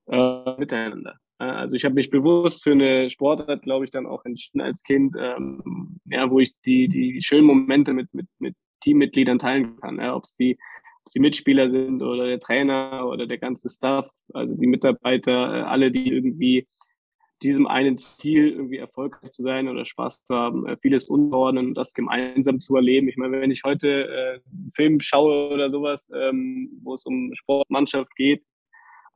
Äh, 0.08 0.56
miteinander. 0.58 1.20
Also 1.40 1.76
ich 1.76 1.86
habe 1.86 1.96
mich 1.96 2.10
bewusst 2.10 2.64
für 2.64 2.72
eine 2.72 3.10
Sportart, 3.10 3.62
glaube 3.62 3.86
ich, 3.86 3.92
dann 3.92 4.08
auch 4.08 4.26
entschieden 4.26 4.62
als 4.62 4.82
Kind, 4.84 5.16
ähm, 5.20 6.00
ja, 6.06 6.30
wo 6.32 6.40
ich 6.40 6.54
die, 6.66 6.88
die 6.88 7.22
schönen 7.22 7.46
Momente 7.46 7.94
mit, 7.94 8.12
mit, 8.14 8.28
mit 8.40 8.56
Teammitgliedern 8.82 9.38
teilen 9.38 9.80
kann. 9.80 10.00
Ja, 10.00 10.16
ob 10.16 10.24
es 10.24 10.36
die, 10.36 10.58
die 11.14 11.20
Mitspieler 11.20 11.70
sind 11.70 12.02
oder 12.02 12.26
der 12.26 12.40
Trainer 12.40 13.08
oder 13.08 13.28
der 13.28 13.38
ganze 13.38 13.70
Staff, 13.70 14.08
also 14.34 14.56
die 14.56 14.68
Mitarbeiter, 14.68 15.32
äh, 15.32 15.62
alle, 15.62 15.92
die 15.92 16.12
irgendwie 16.12 16.68
diesem 17.44 17.68
einen 17.68 18.00
Ziel 18.00 18.50
irgendwie 18.50 18.78
erfolgreich 18.78 19.30
zu 19.32 19.44
sein 19.44 19.68
oder 19.68 19.86
Spaß 19.86 20.24
zu 20.24 20.34
haben, 20.34 20.66
äh, 20.66 20.76
vieles 20.78 21.08
unterordnen 21.08 21.68
und 21.68 21.76
das 21.76 21.94
gemeinsam 21.94 22.60
zu 22.60 22.76
erleben. 22.76 23.10
Ich 23.10 23.18
meine, 23.18 23.40
wenn 23.40 23.52
ich 23.52 23.64
heute 23.64 24.08
äh, 24.08 24.40
einen 24.52 24.72
Film 24.74 25.02
schaue 25.02 25.50
oder 25.54 25.70
sowas, 25.70 26.10
ähm, 26.16 26.72
wo 26.82 26.96
es 26.96 27.06
um 27.06 27.32
Sportmannschaft 27.36 28.16
geht 28.16 28.44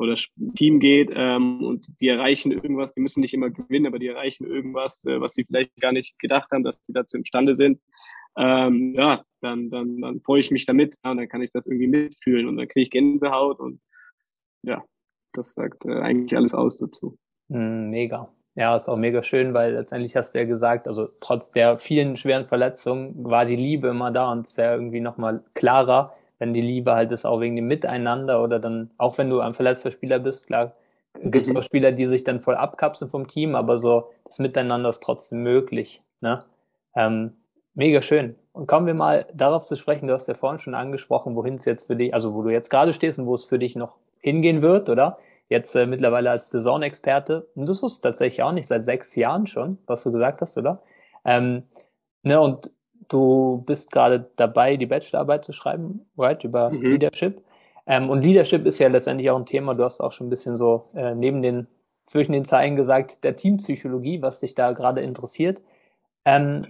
oder 0.02 0.16
Team 0.56 0.80
geht 0.80 1.12
ähm, 1.14 1.64
und 1.64 1.88
die 2.02 2.08
erreichen 2.08 2.52
irgendwas, 2.52 2.92
die 2.92 3.02
müssen 3.02 3.22
nicht 3.22 3.34
immer 3.34 3.50
gewinnen, 3.50 3.88
aber 3.88 4.00
die 4.00 4.08
erreichen 4.08 4.46
irgendwas, 4.46 5.06
äh, 5.06 5.22
was 5.22 5.34
sie 5.34 5.46
vielleicht 5.46 5.76
gar 5.80 5.92
nicht 5.92 6.18
gedacht 6.20 6.52
haben, 6.52 6.64
dass 6.64 6.80
sie 6.82 6.94
dazu 6.94 7.18
imstande 7.18 7.56
sind, 7.56 7.80
ähm, 8.38 8.94
ja, 8.96 9.24
dann, 9.42 9.70
dann, 9.70 10.02
dann 10.02 10.22
freue 10.22 10.40
ich 10.40 10.52
mich 10.52 10.66
damit 10.66 10.96
ja, 11.04 11.12
und 11.12 11.18
dann 11.18 11.30
kann 11.30 11.42
ich 11.42 11.52
das 11.52 11.68
irgendwie 11.68 11.88
mitfühlen 11.88 12.48
und 12.48 12.58
dann 12.58 12.68
kriege 12.68 12.84
ich 12.84 12.90
Gänsehaut 12.92 13.60
und 13.60 13.80
ja, 14.64 14.84
das 15.34 15.54
sagt 15.54 15.86
äh, 15.86 16.00
eigentlich 16.00 16.36
alles 16.36 16.54
aus 16.54 16.80
dazu. 16.80 17.18
Hm, 17.50 17.90
mega. 17.90 18.34
Ja, 18.56 18.76
ist 18.76 18.90
auch 18.90 18.98
mega 18.98 19.24
schön, 19.24 19.54
weil 19.54 19.74
letztendlich 19.74 20.16
hast 20.18 20.34
du 20.34 20.40
ja 20.40 20.46
gesagt, 20.46 20.88
also 20.88 21.08
trotz 21.22 21.52
der 21.52 21.78
vielen 21.78 22.18
schweren 22.18 22.46
Verletzungen 22.46 23.24
war 23.24 23.46
die 23.46 23.56
Liebe 23.56 23.88
immer 23.90 24.12
da 24.12 24.32
und 24.32 24.46
ist 24.46 24.58
ja 24.58 24.74
irgendwie 24.74 25.00
nochmal 25.00 25.44
klarer, 25.54 26.14
wenn 26.42 26.56
die 26.56 26.62
Liebe 26.62 26.94
halt 26.96 27.12
ist, 27.12 27.24
auch 27.24 27.40
wegen 27.40 27.56
dem 27.56 27.68
Miteinander 27.68 28.44
oder 28.44 28.60
dann, 28.60 28.90
auch 28.98 29.20
wenn 29.20 29.30
du 29.30 29.42
ein 29.42 29.54
verletzter 29.54 29.92
Spieler 29.92 30.18
bist, 30.18 30.48
klar, 30.48 30.74
gibt 31.24 31.46
es 31.46 31.52
mhm. 31.52 31.58
auch 31.58 31.64
Spieler, 31.64 31.92
die 31.92 32.08
sich 32.08 32.24
dann 32.24 32.42
voll 32.42 32.56
abkapseln 32.56 33.12
vom 33.12 33.28
Team, 33.28 33.54
aber 33.54 33.78
so 33.78 34.10
das 34.26 34.40
Miteinander 34.40 34.90
ist 34.90 35.04
trotzdem 35.04 35.44
möglich. 35.44 36.02
Ne? 36.20 36.44
Ähm, 36.96 37.34
mega 37.76 38.02
schön. 38.02 38.36
Und 38.54 38.66
kommen 38.66 38.88
wir 38.88 38.96
mal 38.96 39.28
darauf 39.34 39.68
zu 39.68 39.76
sprechen, 39.76 40.08
du 40.08 40.14
hast 40.14 40.28
ja 40.28 40.34
vorhin 40.34 40.60
schon 40.60 40.74
angesprochen, 40.74 41.36
wohin 41.36 41.56
es 41.56 41.66
jetzt 41.66 41.86
für 41.86 41.96
dich, 41.96 42.14
also 42.14 42.34
wo 42.34 42.42
du 42.42 42.50
jetzt 42.50 42.70
gerade 42.70 42.94
stehst 42.94 43.20
und 43.20 43.28
wo 43.28 43.36
es 43.36 43.46
für 43.46 43.60
dich 43.60 43.76
noch 43.76 44.00
hingehen 44.20 44.64
wird, 44.64 44.90
oder? 44.90 45.20
jetzt 45.52 45.76
äh, 45.76 45.86
mittlerweile 45.86 46.32
als 46.32 46.50
Saison-Experte. 46.50 47.46
Und 47.56 47.68
das 47.68 47.84
wusste 47.84 47.98
ich 47.98 48.14
tatsächlich 48.14 48.42
auch 48.42 48.54
nicht, 48.54 48.68
seit 48.68 48.86
sechs 48.86 49.16
Jahren 49.16 49.48
schon, 49.48 49.78
was 49.86 50.02
du 50.04 50.12
gesagt 50.14 50.42
hast, 50.42 50.58
oder? 50.58 50.82
Ähm, 51.26 51.64
ne, 52.24 52.40
und 52.40 52.72
du 53.12 53.64
bist 53.66 53.92
gerade 53.92 54.30
dabei, 54.36 54.78
die 54.78 54.86
Bachelorarbeit 54.86 55.46
zu 55.46 55.54
schreiben, 55.54 56.06
right, 56.18 56.44
über 56.44 56.70
mhm. 56.70 56.82
Leadership. 56.82 57.44
Ähm, 57.86 58.10
und 58.10 58.22
Leadership 58.22 58.66
ist 58.66 58.80
ja 58.80 58.88
letztendlich 58.88 59.30
auch 59.30 59.38
ein 59.38 59.46
Thema, 59.46 59.74
du 59.74 59.84
hast 59.84 60.02
auch 60.02 60.12
schon 60.12 60.28
ein 60.28 60.30
bisschen 60.30 60.58
so 60.58 60.86
äh, 60.94 61.16
neben 61.16 61.42
den, 61.42 61.68
zwischen 62.06 62.32
den 62.32 62.46
Zeilen 62.46 62.76
gesagt, 62.76 63.24
der 63.24 63.36
Teampsychologie, 63.36 64.22
was 64.22 64.40
dich 64.40 64.56
da 64.56 64.72
gerade 64.72 65.02
interessiert. 65.02 65.62
Ähm, 66.26 66.68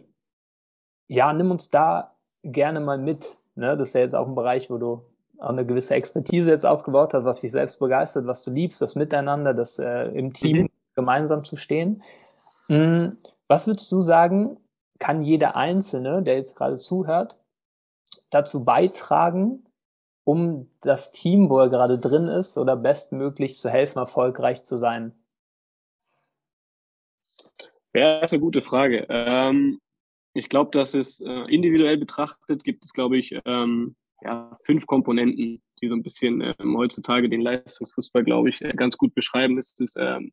ja, 1.07 1.33
nimm 1.33 1.51
uns 1.51 1.69
da 1.69 2.15
gerne 2.43 2.79
mal 2.79 2.97
mit. 2.97 3.37
Ne? 3.55 3.77
Das 3.77 3.89
ist 3.89 3.93
ja 3.93 4.01
jetzt 4.01 4.15
auch 4.15 4.27
ein 4.27 4.35
Bereich, 4.35 4.69
wo 4.69 4.77
du 4.77 5.01
auch 5.39 5.49
eine 5.49 5.65
gewisse 5.65 5.95
Expertise 5.95 6.51
jetzt 6.51 6.65
aufgebaut 6.65 7.13
hast, 7.13 7.25
was 7.25 7.37
dich 7.37 7.51
selbst 7.51 7.79
begeistert, 7.79 8.27
was 8.27 8.43
du 8.43 8.51
liebst, 8.51 8.81
das 8.81 8.95
Miteinander, 8.95 9.53
das 9.53 9.79
äh, 9.79 10.05
im 10.09 10.33
Team 10.33 10.57
mhm. 10.57 10.69
gemeinsam 10.95 11.43
zu 11.43 11.55
stehen. 11.55 12.03
Mhm. 12.67 13.17
Was 13.47 13.67
würdest 13.67 13.91
du 13.91 13.99
sagen, 13.99 14.57
kann 15.01 15.23
jeder 15.23 15.57
Einzelne, 15.57 16.23
der 16.23 16.35
jetzt 16.35 16.55
gerade 16.55 16.77
zuhört, 16.77 17.35
dazu 18.29 18.63
beitragen, 18.63 19.65
um 20.23 20.69
das 20.81 21.11
Team, 21.11 21.49
wo 21.49 21.59
er 21.59 21.69
gerade 21.69 21.97
drin 21.97 22.27
ist, 22.27 22.57
oder 22.57 22.77
bestmöglich 22.77 23.57
zu 23.57 23.69
helfen, 23.69 23.97
erfolgreich 23.97 24.63
zu 24.63 24.77
sein? 24.77 25.13
Ja, 27.93 28.21
das 28.21 28.31
ist 28.31 28.35
eine 28.35 28.41
gute 28.41 28.61
Frage. 28.61 29.07
Ähm, 29.09 29.81
ich 30.33 30.47
glaube, 30.47 30.71
dass 30.71 30.93
es 30.93 31.19
äh, 31.19 31.53
individuell 31.53 31.97
betrachtet 31.97 32.63
gibt 32.63 32.85
es, 32.85 32.93
glaube 32.93 33.17
ich, 33.17 33.37
ähm, 33.43 33.95
ja, 34.21 34.55
fünf 34.63 34.85
Komponenten, 34.85 35.63
die 35.81 35.89
so 35.89 35.95
ein 35.95 36.03
bisschen 36.03 36.41
ähm, 36.41 36.77
heutzutage 36.77 37.27
den 37.27 37.41
Leistungsfußball, 37.41 38.23
glaube 38.23 38.49
ich, 38.49 38.61
äh, 38.61 38.71
ganz 38.73 38.97
gut 38.97 39.15
beschreiben. 39.15 39.55
Das 39.55 39.73
ist 39.79 39.97
ähm, 39.99 40.31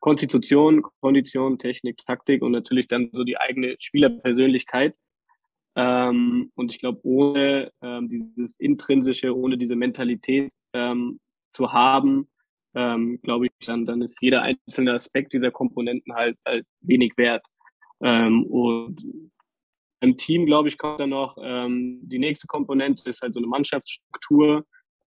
Konstitution, 0.00 0.82
Kondition, 1.00 1.58
Technik, 1.58 1.98
Taktik 1.98 2.42
und 2.42 2.52
natürlich 2.52 2.88
dann 2.88 3.10
so 3.12 3.24
die 3.24 3.38
eigene 3.38 3.76
Spielerpersönlichkeit. 3.78 4.94
Ähm, 5.76 6.50
und 6.54 6.72
ich 6.72 6.80
glaube, 6.80 7.00
ohne 7.04 7.70
ähm, 7.82 8.08
dieses 8.08 8.58
Intrinsische, 8.58 9.36
ohne 9.36 9.56
diese 9.56 9.76
Mentalität 9.76 10.52
ähm, 10.72 11.20
zu 11.52 11.72
haben, 11.72 12.28
ähm, 12.74 13.20
glaube 13.22 13.46
ich, 13.46 13.52
dann, 13.66 13.84
dann 13.84 14.02
ist 14.02 14.20
jeder 14.20 14.42
einzelne 14.42 14.94
Aspekt 14.94 15.32
dieser 15.32 15.50
Komponenten 15.50 16.14
halt, 16.14 16.38
halt 16.46 16.66
wenig 16.80 17.12
wert. 17.16 17.44
Ähm, 18.02 18.44
und 18.44 19.04
im 20.00 20.16
Team, 20.16 20.46
glaube 20.46 20.68
ich, 20.68 20.78
kommt 20.78 21.00
dann 21.00 21.10
noch 21.10 21.36
ähm, 21.42 22.00
die 22.04 22.18
nächste 22.18 22.46
Komponente, 22.46 23.08
ist 23.08 23.22
halt 23.22 23.34
so 23.34 23.40
eine 23.40 23.48
Mannschaftsstruktur 23.48 24.64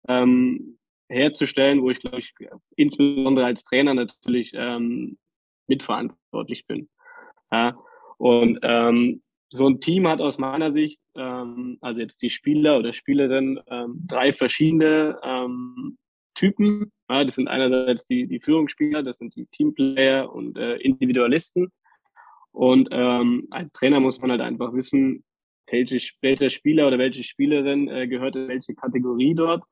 ähm, 0.08 0.77
herzustellen, 1.08 1.82
wo 1.82 1.90
ich, 1.90 1.98
glaube 2.00 2.20
ich, 2.20 2.34
insbesondere 2.76 3.46
als 3.46 3.64
Trainer 3.64 3.94
natürlich 3.94 4.52
ähm, 4.54 5.18
mitverantwortlich 5.66 6.66
bin. 6.66 6.88
Ja? 7.50 7.76
Und 8.18 8.58
ähm, 8.62 9.22
so 9.50 9.66
ein 9.66 9.80
Team 9.80 10.06
hat 10.06 10.20
aus 10.20 10.38
meiner 10.38 10.72
Sicht, 10.72 11.00
ähm, 11.14 11.78
also 11.80 12.00
jetzt 12.00 12.20
die 12.20 12.30
Spieler 12.30 12.78
oder 12.78 12.92
Spielerin, 12.92 13.60
ähm, 13.68 14.00
drei 14.06 14.32
verschiedene 14.32 15.18
ähm, 15.22 15.96
Typen. 16.34 16.92
Ja, 17.08 17.24
das 17.24 17.36
sind 17.36 17.48
einerseits 17.48 18.04
die, 18.04 18.26
die 18.26 18.40
Führungsspieler, 18.40 19.02
das 19.02 19.18
sind 19.18 19.34
die 19.34 19.46
Teamplayer 19.46 20.32
und 20.32 20.58
äh, 20.58 20.76
Individualisten. 20.76 21.72
Und 22.52 22.88
ähm, 22.92 23.46
als 23.50 23.72
Trainer 23.72 24.00
muss 24.00 24.20
man 24.20 24.30
halt 24.30 24.40
einfach 24.40 24.72
wissen, 24.72 25.24
welche, 25.70 25.98
welcher 26.20 26.50
Spieler 26.50 26.88
oder 26.88 26.98
welche 26.98 27.22
Spielerin 27.22 27.88
äh, 27.88 28.08
gehört 28.08 28.36
in 28.36 28.48
welche 28.48 28.74
Kategorie 28.74 29.34
dort. 29.34 29.62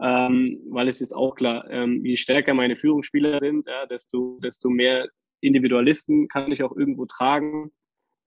Ähm, 0.00 0.60
weil 0.70 0.88
es 0.88 1.00
ist 1.00 1.14
auch 1.14 1.34
klar, 1.34 1.68
ähm, 1.70 2.04
je 2.04 2.16
stärker 2.16 2.54
meine 2.54 2.76
Führungsspieler 2.76 3.38
sind, 3.38 3.66
ja, 3.66 3.86
desto, 3.86 4.38
desto 4.42 4.70
mehr 4.70 5.08
Individualisten 5.40 6.28
kann 6.28 6.50
ich 6.50 6.62
auch 6.62 6.74
irgendwo 6.74 7.04
tragen 7.04 7.72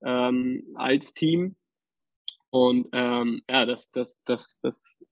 ähm, 0.04 0.62
als 0.74 1.12
Team. 1.12 1.56
Und 2.50 2.88
ähm, 2.92 3.42
ja, 3.50 3.66
das, 3.66 3.90
das, 3.90 4.20
das, 4.24 4.56
das 4.62 5.04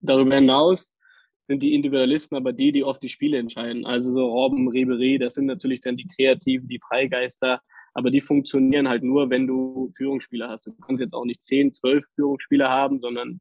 darüber 0.00 0.36
hinaus 0.36 0.94
sind 1.42 1.62
die 1.62 1.74
Individualisten 1.74 2.36
aber 2.36 2.52
die, 2.52 2.72
die 2.72 2.82
oft 2.82 3.02
die 3.02 3.08
Spiele 3.08 3.38
entscheiden. 3.38 3.86
Also 3.86 4.10
so 4.12 4.26
Robben, 4.26 4.68
Ribery, 4.68 5.18
das 5.18 5.34
sind 5.34 5.46
natürlich 5.46 5.80
dann 5.80 5.96
die 5.96 6.08
Kreativen, 6.08 6.68
die 6.68 6.80
Freigeister, 6.80 7.60
aber 7.94 8.10
die 8.10 8.20
funktionieren 8.20 8.88
halt 8.88 9.02
nur, 9.02 9.30
wenn 9.30 9.46
du 9.46 9.92
Führungsspieler 9.96 10.48
hast. 10.48 10.66
Du 10.66 10.72
kannst 10.74 11.00
jetzt 11.00 11.14
auch 11.14 11.24
nicht 11.24 11.44
zehn, 11.44 11.72
zwölf 11.72 12.04
Führungsspieler 12.14 12.68
haben, 12.68 13.00
sondern 13.00 13.40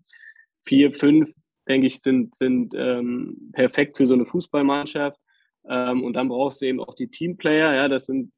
vier, 0.65 0.91
fünf, 0.91 1.31
denke 1.67 1.88
ich, 1.88 2.01
sind, 2.01 2.36
sind 2.36 2.73
ähm, 2.75 3.51
perfekt 3.54 3.97
für 3.97 4.08
so 4.08 4.13
eine 4.13 4.25
Fußballmannschaft. 4.25 5.19
Ähm, 5.67 6.04
und 6.04 6.13
dann 6.13 6.30
brauchst 6.30 6.62
du 6.62 6.65
eben 6.65 6.80
auch 6.80 6.95
die 6.95 7.08
Teamplayer. 7.08 7.73
Ja, 7.73 7.88
das 7.88 8.06
sind, 8.06 8.32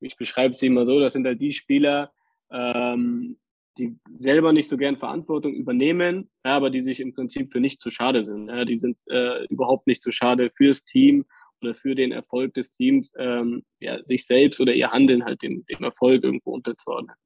ich 0.00 0.16
beschreibe 0.16 0.52
es 0.52 0.62
immer 0.62 0.86
so, 0.86 1.00
das 1.00 1.12
sind 1.12 1.26
halt 1.26 1.40
die 1.40 1.52
Spieler, 1.52 2.12
ähm, 2.50 3.38
die 3.78 3.98
selber 4.16 4.52
nicht 4.52 4.68
so 4.68 4.76
gern 4.76 4.98
Verantwortung 4.98 5.54
übernehmen, 5.54 6.30
ja, 6.44 6.56
aber 6.56 6.70
die 6.70 6.80
sich 6.80 7.00
im 7.00 7.14
Prinzip 7.14 7.52
für 7.52 7.60
nichts 7.60 7.82
zu 7.82 7.90
schade 7.90 8.24
sind. 8.24 8.48
Ja, 8.48 8.64
die 8.64 8.78
sind 8.78 9.00
äh, 9.08 9.44
überhaupt 9.46 9.86
nicht 9.86 10.02
zu 10.02 10.12
schade 10.12 10.50
fürs 10.54 10.84
Team 10.84 11.24
oder 11.62 11.74
für 11.74 11.94
den 11.94 12.12
Erfolg 12.12 12.54
des 12.54 12.70
Teams, 12.70 13.12
ähm, 13.16 13.64
ja, 13.80 14.02
sich 14.04 14.26
selbst 14.26 14.60
oder 14.60 14.74
ihr 14.74 14.90
Handeln 14.90 15.24
halt 15.24 15.42
dem, 15.42 15.64
dem 15.66 15.84
Erfolg 15.84 16.22
irgendwo 16.24 16.52
unterzuordnen. 16.52 17.16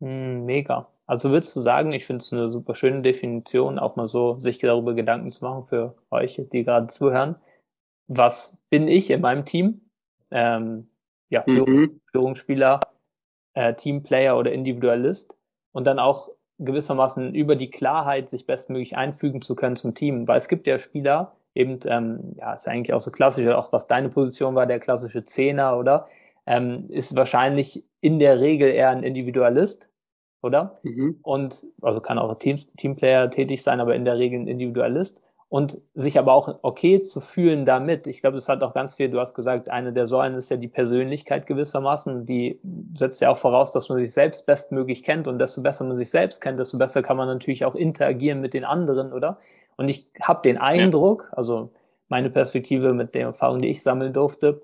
Hm, 0.00 0.44
mega. 0.44 0.93
Also 1.06 1.30
würdest 1.30 1.54
du 1.54 1.60
sagen, 1.60 1.92
ich 1.92 2.06
finde 2.06 2.22
es 2.22 2.32
eine 2.32 2.48
super 2.48 2.74
schöne 2.74 3.02
Definition, 3.02 3.78
auch 3.78 3.96
mal 3.96 4.06
so 4.06 4.40
sich 4.40 4.58
darüber 4.58 4.94
Gedanken 4.94 5.30
zu 5.30 5.44
machen 5.44 5.66
für 5.66 5.94
euch, 6.10 6.40
die 6.52 6.64
gerade 6.64 6.86
zuhören. 6.88 7.36
Was 8.08 8.58
bin 8.70 8.88
ich 8.88 9.10
in 9.10 9.20
meinem 9.20 9.44
Team? 9.44 9.82
Ähm, 10.30 10.88
ja, 11.28 11.42
Führungs 11.42 11.82
mhm. 11.82 12.00
Führungsspieler, 12.10 12.80
äh, 13.54 13.74
Teamplayer 13.74 14.38
oder 14.38 14.52
Individualist 14.52 15.36
und 15.72 15.86
dann 15.86 15.98
auch 15.98 16.30
gewissermaßen 16.58 17.34
über 17.34 17.56
die 17.56 17.70
Klarheit 17.70 18.30
sich 18.30 18.46
bestmöglich 18.46 18.96
einfügen 18.96 19.42
zu 19.42 19.54
können 19.56 19.76
zum 19.76 19.94
Team. 19.94 20.28
Weil 20.28 20.38
es 20.38 20.48
gibt 20.48 20.66
ja 20.66 20.78
Spieler, 20.78 21.36
eben, 21.54 21.80
ähm, 21.86 22.34
ja, 22.36 22.54
ist 22.54 22.68
eigentlich 22.68 22.92
auch 22.92 23.00
so 23.00 23.10
klassisch, 23.10 23.46
auch 23.48 23.72
was 23.72 23.86
deine 23.86 24.08
Position 24.08 24.54
war, 24.54 24.66
der 24.66 24.80
klassische 24.80 25.24
Zehner, 25.24 25.78
oder? 25.78 26.08
Ähm, 26.46 26.86
ist 26.90 27.16
wahrscheinlich 27.16 27.84
in 28.00 28.18
der 28.18 28.40
Regel 28.40 28.68
eher 28.68 28.90
ein 28.90 29.02
Individualist, 29.02 29.88
oder? 30.44 30.78
Mhm. 30.82 31.18
Und 31.22 31.66
also 31.82 32.00
kann 32.00 32.18
auch 32.18 32.38
Team, 32.38 32.58
Teamplayer 32.76 33.30
tätig 33.30 33.62
sein, 33.62 33.80
aber 33.80 33.94
in 33.94 34.04
der 34.04 34.18
Regel 34.18 34.40
ein 34.40 34.46
Individualist 34.46 35.22
und 35.48 35.78
sich 35.94 36.18
aber 36.18 36.32
auch 36.34 36.58
okay 36.62 37.00
zu 37.00 37.20
fühlen 37.20 37.64
damit. 37.64 38.06
Ich 38.06 38.20
glaube, 38.20 38.36
es 38.36 38.48
hat 38.48 38.62
auch 38.62 38.74
ganz 38.74 38.96
viel, 38.96 39.08
du 39.08 39.20
hast 39.20 39.34
gesagt, 39.34 39.70
eine 39.70 39.92
der 39.92 40.06
Säulen 40.06 40.34
ist 40.34 40.50
ja 40.50 40.56
die 40.56 40.68
Persönlichkeit 40.68 41.46
gewissermaßen. 41.46 42.26
Die 42.26 42.60
setzt 42.92 43.20
ja 43.20 43.30
auch 43.30 43.38
voraus, 43.38 43.72
dass 43.72 43.88
man 43.88 43.98
sich 43.98 44.12
selbst 44.12 44.46
bestmöglich 44.46 45.02
kennt 45.02 45.28
und 45.28 45.38
desto 45.38 45.62
besser 45.62 45.84
man 45.84 45.96
sich 45.96 46.10
selbst 46.10 46.40
kennt, 46.40 46.58
desto 46.58 46.76
besser 46.76 47.02
kann 47.02 47.16
man 47.16 47.28
natürlich 47.28 47.64
auch 47.64 47.74
interagieren 47.74 48.40
mit 48.40 48.52
den 48.52 48.64
anderen, 48.64 49.12
oder? 49.12 49.38
Und 49.76 49.88
ich 49.88 50.06
habe 50.20 50.42
den 50.42 50.58
Eindruck, 50.58 51.30
also 51.32 51.70
meine 52.08 52.30
Perspektive 52.30 52.92
mit 52.92 53.14
der 53.14 53.22
Erfahrung, 53.22 53.62
die 53.62 53.68
ich 53.68 53.82
sammeln 53.82 54.12
durfte, 54.12 54.60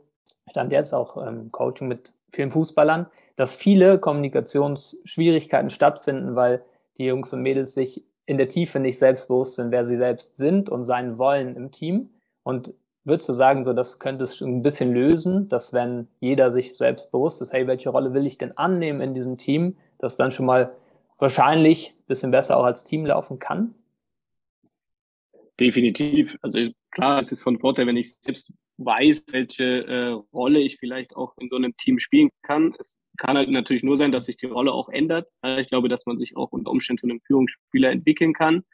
stand 0.51 0.73
jetzt 0.73 0.93
auch 0.93 1.16
im 1.16 1.51
Coaching 1.53 1.88
mit 1.88 2.12
vielen 2.31 2.51
Fußballern, 2.51 3.07
dass 3.40 3.55
viele 3.55 3.98
Kommunikationsschwierigkeiten 3.98 5.70
stattfinden, 5.70 6.37
weil 6.37 6.62
die 6.98 7.07
Jungs 7.07 7.33
und 7.33 7.40
Mädels 7.40 7.72
sich 7.72 8.05
in 8.26 8.37
der 8.37 8.50
Tiefe 8.50 8.81
nicht 8.81 8.98
selbstbewusst 8.98 9.55
sind, 9.55 9.70
wer 9.70 9.87
sie 9.87 9.96
selbst 9.96 10.37
sind 10.37 10.68
und 10.68 10.85
sein 10.85 11.16
wollen 11.16 11.57
im 11.57 11.70
Team 11.70 12.11
und 12.42 12.74
würdest 13.05 13.31
du 13.31 13.33
sagen, 13.33 13.64
so 13.64 13.72
das 13.72 13.98
könnte 13.98 14.24
es 14.24 14.42
ein 14.42 14.61
bisschen 14.61 14.92
lösen, 14.92 15.48
dass 15.48 15.72
wenn 15.72 16.07
jeder 16.20 16.53
sich 16.53 16.76
selbst 16.76 17.11
bewusst 17.12 17.40
ist, 17.40 17.55
hey, 17.55 17.66
welche 17.66 17.88
Rolle 17.88 18.12
will 18.12 18.26
ich 18.26 18.37
denn 18.37 18.59
annehmen 18.59 19.00
in 19.00 19.14
diesem 19.14 19.38
Team, 19.38 19.74
dass 19.96 20.16
dann 20.16 20.33
schon 20.33 20.44
mal 20.44 20.76
wahrscheinlich 21.18 21.94
ein 21.98 22.07
bisschen 22.09 22.31
besser 22.33 22.59
auch 22.59 22.64
als 22.64 22.85
Team 22.85 23.07
laufen 23.07 23.38
kann? 23.38 23.74
Definitiv. 25.59 26.37
Also 26.42 26.59
klar, 26.90 27.22
es 27.22 27.33
ist 27.33 27.40
von 27.40 27.59
Vorteil, 27.59 27.87
wenn 27.87 27.96
ich 27.96 28.16
selbst 28.16 28.53
weiß, 28.85 29.25
welche 29.33 29.87
äh, 29.87 30.09
Rolle 30.33 30.61
ich 30.61 30.79
vielleicht 30.79 31.14
auch 31.14 31.37
in 31.38 31.49
so 31.51 31.57
einem 31.57 31.77
Team 31.77 31.99
spielen 31.99 32.31
kann. 32.43 32.75
Es 32.79 32.99
kann 33.19 33.37
halt 33.37 33.51
natürlich 33.51 33.83
nur 33.83 33.97
sein, 33.97 34.12
dass 34.12 34.25
sich 34.25 34.37
die 34.37 34.47
Rolle 34.47 34.73
auch 34.73 34.88
ändert. 34.88 35.29
Ich 35.59 35.69
glaube, 35.69 35.88
dass 35.88 36.07
man 36.07 36.19
sich 36.19 36.37
auch 36.37 36.51
unter 36.53 36.71
Umständen 36.71 36.99
zu 36.99 37.07
einem 37.07 37.21
Führungsspieler 37.27 37.90
entwickeln 37.90 38.33
kann. 38.33 38.64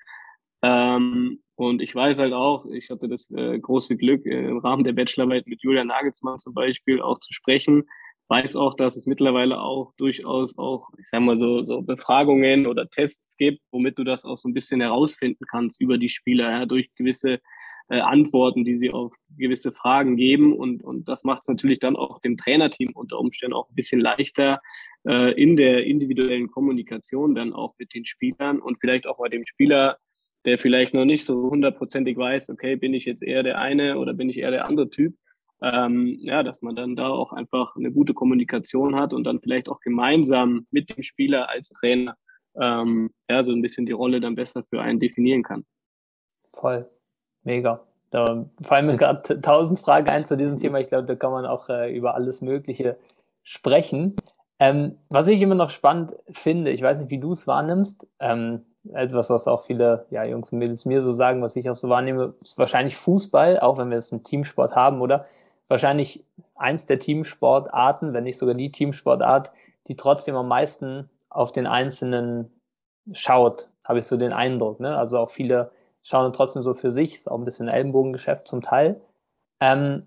Ähm, 0.62 1.42
und 1.56 1.82
ich 1.82 1.94
weiß 1.94 2.18
halt 2.18 2.32
auch, 2.32 2.66
ich 2.66 2.90
hatte 2.90 3.08
das 3.08 3.30
äh, 3.30 3.58
große 3.58 3.96
Glück, 3.96 4.24
äh, 4.26 4.48
im 4.48 4.58
Rahmen 4.58 4.84
der 4.84 4.92
Bachelorarbeit 4.92 5.46
mit 5.46 5.62
Julian 5.62 5.88
Nagelsmann 5.88 6.38
zum 6.38 6.54
Beispiel 6.54 7.00
auch 7.00 7.18
zu 7.20 7.32
sprechen. 7.32 7.84
Weiß 8.28 8.56
auch, 8.56 8.74
dass 8.74 8.96
es 8.96 9.06
mittlerweile 9.06 9.60
auch 9.60 9.92
durchaus 9.96 10.58
auch, 10.58 10.88
ich 10.98 11.08
sag 11.08 11.20
mal 11.20 11.38
so, 11.38 11.64
so 11.64 11.82
Befragungen 11.82 12.66
oder 12.66 12.88
Tests 12.90 13.36
gibt, 13.36 13.60
womit 13.70 13.98
du 13.98 14.04
das 14.04 14.24
auch 14.24 14.36
so 14.36 14.48
ein 14.48 14.54
bisschen 14.54 14.80
herausfinden 14.80 15.44
kannst 15.48 15.80
über 15.80 15.96
die 15.96 16.08
Spieler, 16.08 16.50
ja, 16.50 16.66
durch 16.66 16.92
gewisse 16.94 17.38
äh, 17.88 18.00
Antworten, 18.00 18.64
die 18.64 18.76
sie 18.76 18.90
auf 18.90 19.12
gewisse 19.36 19.72
Fragen 19.72 20.16
geben. 20.16 20.52
Und, 20.52 20.82
und 20.82 21.08
das 21.08 21.24
macht 21.24 21.42
es 21.42 21.48
natürlich 21.48 21.78
dann 21.78 21.96
auch 21.96 22.20
dem 22.20 22.36
Trainerteam 22.36 22.90
unter 22.94 23.18
Umständen 23.18 23.54
auch 23.54 23.68
ein 23.68 23.74
bisschen 23.74 24.00
leichter 24.00 24.60
äh, 25.06 25.32
in 25.40 25.56
der 25.56 25.84
individuellen 25.84 26.50
Kommunikation 26.50 27.34
dann 27.34 27.52
auch 27.52 27.74
mit 27.78 27.94
den 27.94 28.04
Spielern 28.04 28.60
und 28.60 28.80
vielleicht 28.80 29.06
auch 29.06 29.18
bei 29.18 29.28
dem 29.28 29.46
Spieler, 29.46 29.98
der 30.44 30.58
vielleicht 30.58 30.94
noch 30.94 31.04
nicht 31.04 31.24
so 31.24 31.50
hundertprozentig 31.50 32.16
weiß, 32.16 32.50
okay, 32.50 32.76
bin 32.76 32.94
ich 32.94 33.04
jetzt 33.04 33.22
eher 33.22 33.42
der 33.42 33.58
eine 33.58 33.98
oder 33.98 34.14
bin 34.14 34.30
ich 34.30 34.38
eher 34.38 34.50
der 34.50 34.66
andere 34.68 34.90
Typ. 34.90 35.14
Ähm, 35.62 36.18
ja, 36.20 36.42
dass 36.42 36.60
man 36.60 36.76
dann 36.76 36.96
da 36.96 37.08
auch 37.08 37.32
einfach 37.32 37.76
eine 37.76 37.90
gute 37.90 38.12
Kommunikation 38.12 38.94
hat 38.94 39.14
und 39.14 39.24
dann 39.24 39.40
vielleicht 39.40 39.70
auch 39.70 39.80
gemeinsam 39.80 40.66
mit 40.70 40.94
dem 40.94 41.02
Spieler 41.02 41.48
als 41.48 41.70
Trainer 41.70 42.14
ähm, 42.60 43.10
ja, 43.28 43.42
so 43.42 43.52
ein 43.52 43.62
bisschen 43.62 43.86
die 43.86 43.92
Rolle 43.92 44.20
dann 44.20 44.34
besser 44.34 44.64
für 44.64 44.82
einen 44.82 45.00
definieren 45.00 45.42
kann. 45.42 45.64
Voll. 46.52 46.88
Mega. 47.46 47.80
Da 48.10 48.44
fallen 48.62 48.86
mir 48.86 48.96
gerade 48.96 49.40
tausend 49.40 49.78
Fragen 49.78 50.10
ein 50.10 50.26
zu 50.26 50.36
diesem 50.36 50.58
Thema. 50.58 50.80
Ich 50.80 50.88
glaube, 50.88 51.06
da 51.06 51.14
kann 51.14 51.30
man 51.30 51.46
auch 51.46 51.68
äh, 51.68 51.96
über 51.96 52.14
alles 52.14 52.40
Mögliche 52.40 52.96
sprechen. 53.44 54.16
Ähm, 54.58 54.98
was 55.08 55.28
ich 55.28 55.40
immer 55.40 55.54
noch 55.54 55.70
spannend 55.70 56.16
finde, 56.30 56.72
ich 56.72 56.82
weiß 56.82 57.00
nicht, 57.00 57.10
wie 57.10 57.18
du 57.18 57.30
es 57.30 57.46
wahrnimmst, 57.46 58.08
ähm, 58.18 58.64
etwas, 58.92 59.30
was 59.30 59.46
auch 59.46 59.64
viele 59.64 60.06
ja, 60.10 60.26
Jungs 60.26 60.52
und 60.52 60.58
Mädels 60.58 60.86
mir 60.86 61.02
so 61.02 61.12
sagen, 61.12 61.40
was 61.40 61.54
ich 61.54 61.70
auch 61.70 61.74
so 61.74 61.88
wahrnehme, 61.88 62.34
ist 62.40 62.58
wahrscheinlich 62.58 62.96
Fußball, 62.96 63.60
auch 63.60 63.78
wenn 63.78 63.90
wir 63.90 63.98
es 63.98 64.12
einen 64.12 64.24
Teamsport 64.24 64.74
haben, 64.74 65.00
oder? 65.00 65.26
Wahrscheinlich 65.68 66.24
eins 66.56 66.86
der 66.86 66.98
Teamsportarten, 66.98 68.12
wenn 68.12 68.24
nicht 68.24 68.38
sogar 68.38 68.54
die 68.54 68.72
Teamsportart, 68.72 69.52
die 69.86 69.96
trotzdem 69.96 70.34
am 70.34 70.48
meisten 70.48 71.10
auf 71.28 71.52
den 71.52 71.66
Einzelnen 71.66 72.50
schaut, 73.12 73.68
habe 73.86 74.00
ich 74.00 74.06
so 74.06 74.16
den 74.16 74.32
Eindruck. 74.32 74.80
Ne? 74.80 74.96
Also 74.96 75.18
auch 75.18 75.30
viele 75.30 75.70
schauen 76.06 76.32
trotzdem 76.32 76.62
so 76.62 76.74
für 76.74 76.90
sich, 76.90 77.16
ist 77.16 77.30
auch 77.30 77.38
ein 77.38 77.44
bisschen 77.44 77.68
Ellenbogengeschäft 77.68 78.46
zum 78.46 78.62
Teil. 78.62 79.00
Ähm, 79.60 80.06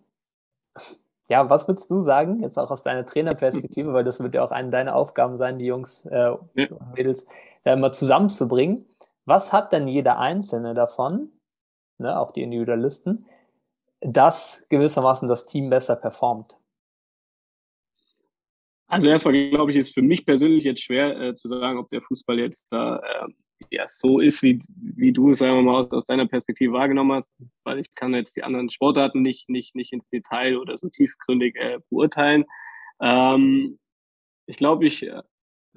ja, 1.27 1.49
was 1.49 1.67
würdest 1.67 1.91
du 1.91 1.99
sagen, 1.99 2.41
jetzt 2.41 2.57
auch 2.57 2.71
aus 2.71 2.83
deiner 2.83 3.05
Trainerperspektive, 3.05 3.93
weil 3.93 4.03
das 4.03 4.19
wird 4.19 4.33
ja 4.33 4.43
auch 4.43 4.51
eine 4.51 4.69
deiner 4.69 4.95
Aufgaben 4.95 5.37
sein, 5.37 5.59
die 5.59 5.65
Jungs 5.65 6.05
äh, 6.05 6.29
und 6.29 6.93
Mädels 6.95 7.27
da 7.63 7.73
immer 7.73 7.91
zusammenzubringen. 7.91 8.85
Was 9.25 9.51
hat 9.51 9.73
denn 9.73 9.87
jeder 9.87 10.17
Einzelne 10.17 10.73
davon, 10.73 11.29
ne, 11.97 12.17
auch 12.17 12.31
die 12.31 12.41
Individualisten, 12.41 13.25
dass 13.99 14.65
gewissermaßen 14.69 15.27
das 15.27 15.45
Team 15.45 15.69
besser 15.69 15.97
performt? 15.97 16.57
Also 18.87 19.09
erstmal 19.09 19.49
glaube 19.51 19.71
ich, 19.71 19.77
ist 19.77 19.93
für 19.93 20.01
mich 20.01 20.25
persönlich 20.25 20.63
jetzt 20.63 20.81
schwer 20.81 21.19
äh, 21.19 21.35
zu 21.35 21.47
sagen, 21.47 21.77
ob 21.77 21.89
der 21.89 22.01
Fußball 22.01 22.39
jetzt 22.39 22.71
da 22.71 22.97
äh, 22.97 23.27
ja, 23.69 23.85
so 23.87 24.19
ist, 24.19 24.41
wie, 24.43 24.61
wie 24.67 25.11
du 25.11 25.31
es, 25.31 25.39
sagen 25.39 25.55
wir 25.55 25.61
mal, 25.61 25.79
aus, 25.79 25.91
aus 25.91 26.05
deiner 26.05 26.27
Perspektive 26.27 26.73
wahrgenommen 26.73 27.13
hast, 27.13 27.33
weil 27.63 27.79
ich 27.79 27.93
kann 27.95 28.13
jetzt 28.13 28.35
die 28.35 28.43
anderen 28.43 28.69
Sportarten 28.69 29.21
nicht, 29.21 29.49
nicht, 29.49 29.75
nicht 29.75 29.93
ins 29.93 30.09
Detail 30.09 30.57
oder 30.57 30.77
so 30.77 30.89
tiefgründig 30.89 31.55
äh, 31.55 31.79
beurteilen. 31.89 32.45
Ähm, 33.01 33.79
ich 34.45 34.57
glaube, 34.57 34.87
ich, 34.87 35.03
äh, 35.03 35.21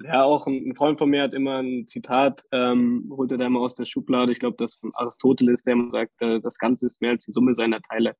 ja, 0.03 0.23
auch 0.23 0.47
ein 0.47 0.75
Freund 0.75 0.97
von 0.97 1.09
mir 1.09 1.23
hat 1.23 1.33
immer 1.33 1.61
ein 1.61 1.87
Zitat, 1.87 2.43
ähm, 2.51 3.11
holt 3.15 3.31
er 3.31 3.37
da 3.37 3.45
immer 3.45 3.59
aus 3.59 3.75
der 3.75 3.85
Schublade, 3.85 4.31
ich 4.31 4.39
glaube, 4.39 4.57
das 4.57 4.75
von 4.75 4.91
Aristoteles, 4.95 5.61
der 5.61 5.73
immer 5.73 5.89
sagt, 5.89 6.13
äh, 6.19 6.39
das 6.39 6.57
Ganze 6.57 6.87
ist 6.87 7.01
mehr 7.01 7.11
als 7.11 7.25
die 7.25 7.31
Summe 7.31 7.55
seiner 7.55 7.81
Teile. 7.81 8.15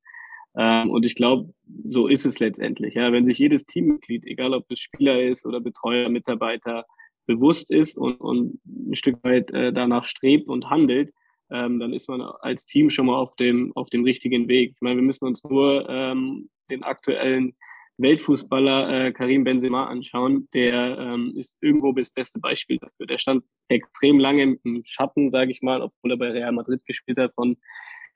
Ähm, 0.56 0.92
und 0.92 1.04
ich 1.06 1.16
glaube, 1.16 1.52
so 1.84 2.08
ist 2.08 2.26
es 2.26 2.40
letztendlich. 2.40 2.94
Ja, 2.94 3.12
wenn 3.12 3.26
sich 3.26 3.40
jedes 3.40 3.66
Teammitglied, 3.66 4.26
egal 4.26 4.54
ob 4.54 4.70
es 4.70 4.80
Spieler 4.80 5.22
ist 5.22 5.46
oder 5.46 5.60
Betreuer, 5.60 6.10
Mitarbeiter, 6.10 6.86
bewusst 7.26 7.72
ist 7.72 7.98
und, 7.98 8.16
und 8.16 8.60
ein 8.66 8.96
Stück 8.96 9.24
weit 9.24 9.52
äh, 9.52 9.72
danach 9.74 10.06
strebt 10.06 10.48
und 10.48 10.70
handelt, 10.70 11.14
ähm, 11.52 11.80
dann 11.80 11.94
ist 11.94 12.10
man 12.10 12.22
als 12.22 12.66
Team 12.66 12.90
schon 12.90 13.06
mal 13.06 13.18
auf 13.18 13.36
dem, 13.36 13.72
auf 13.76 13.90
dem 13.90 14.04
richtigen 14.04 14.48
Weg. 14.48 14.72
Ich 14.76 14.82
meine, 14.82 14.98
wir 14.98 15.04
müssen 15.04 15.26
uns 15.26 15.44
nur 15.44 15.88
ähm, 15.90 16.50
den 16.70 16.84
aktuellen 16.84 17.56
Weltfußballer 17.98 19.08
äh, 19.08 19.12
Karim 19.12 19.44
Benzema 19.44 19.86
anschauen. 19.86 20.48
Der 20.54 20.98
ähm, 20.98 21.34
ist 21.36 21.58
irgendwo 21.62 21.92
das 21.92 22.10
beste 22.10 22.40
Beispiel 22.40 22.80
dafür. 22.80 23.06
Der 23.06 23.18
stand 23.18 23.44
extrem 23.68 24.20
lange 24.20 24.58
im 24.64 24.82
Schatten, 24.86 25.30
sage 25.30 25.52
ich 25.52 25.62
mal, 25.62 25.82
obwohl 25.82 26.12
er 26.12 26.18
bei 26.18 26.32
Real 26.32 26.52
Madrid 26.52 26.84
gespielt 26.86 27.20
hat, 27.20 27.34
von 27.36 27.58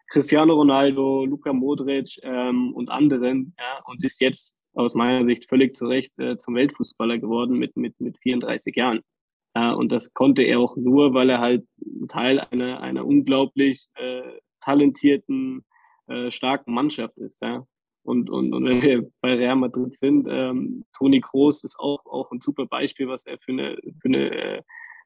Cristiano 0.09 0.53
Ronaldo, 0.53 1.25
Luka 1.25 1.53
Modric 1.53 2.17
ähm, 2.23 2.73
und 2.73 2.89
anderen 2.89 3.53
ja, 3.57 3.81
und 3.85 4.03
ist 4.03 4.21
jetzt 4.21 4.57
aus 4.73 4.95
meiner 4.95 5.25
Sicht 5.25 5.47
völlig 5.47 5.75
zu 5.75 5.87
Recht 5.87 6.17
äh, 6.19 6.37
zum 6.37 6.55
Weltfußballer 6.55 7.17
geworden 7.17 7.57
mit, 7.57 7.75
mit, 7.75 7.99
mit 7.99 8.17
34 8.19 8.75
Jahren. 8.75 9.01
Äh, 9.53 9.71
und 9.71 9.91
das 9.91 10.13
konnte 10.13 10.43
er 10.43 10.59
auch 10.59 10.75
nur, 10.77 11.13
weil 11.13 11.29
er 11.29 11.39
halt 11.39 11.65
Teil 12.07 12.39
einer, 12.39 12.79
einer 12.81 13.05
unglaublich 13.05 13.87
äh, 13.95 14.21
talentierten, 14.61 15.65
äh, 16.07 16.31
starken 16.31 16.73
Mannschaft 16.73 17.17
ist. 17.17 17.41
Ja. 17.41 17.65
Und, 18.03 18.29
und, 18.29 18.53
und 18.53 18.65
wenn 18.65 18.81
wir 18.81 19.09
bei 19.19 19.33
Real 19.33 19.55
Madrid 19.55 19.93
sind, 19.93 20.27
ähm, 20.29 20.85
Toni 20.97 21.19
Kroos 21.19 21.63
ist 21.63 21.77
auch, 21.79 22.05
auch 22.05 22.31
ein 22.31 22.39
super 22.39 22.65
Beispiel, 22.65 23.07
was 23.07 23.25
er 23.25 23.37
für 23.39 23.51
eine, 23.51 23.77
für 23.99 24.07
eine 24.07 24.31
äh, 24.31 24.61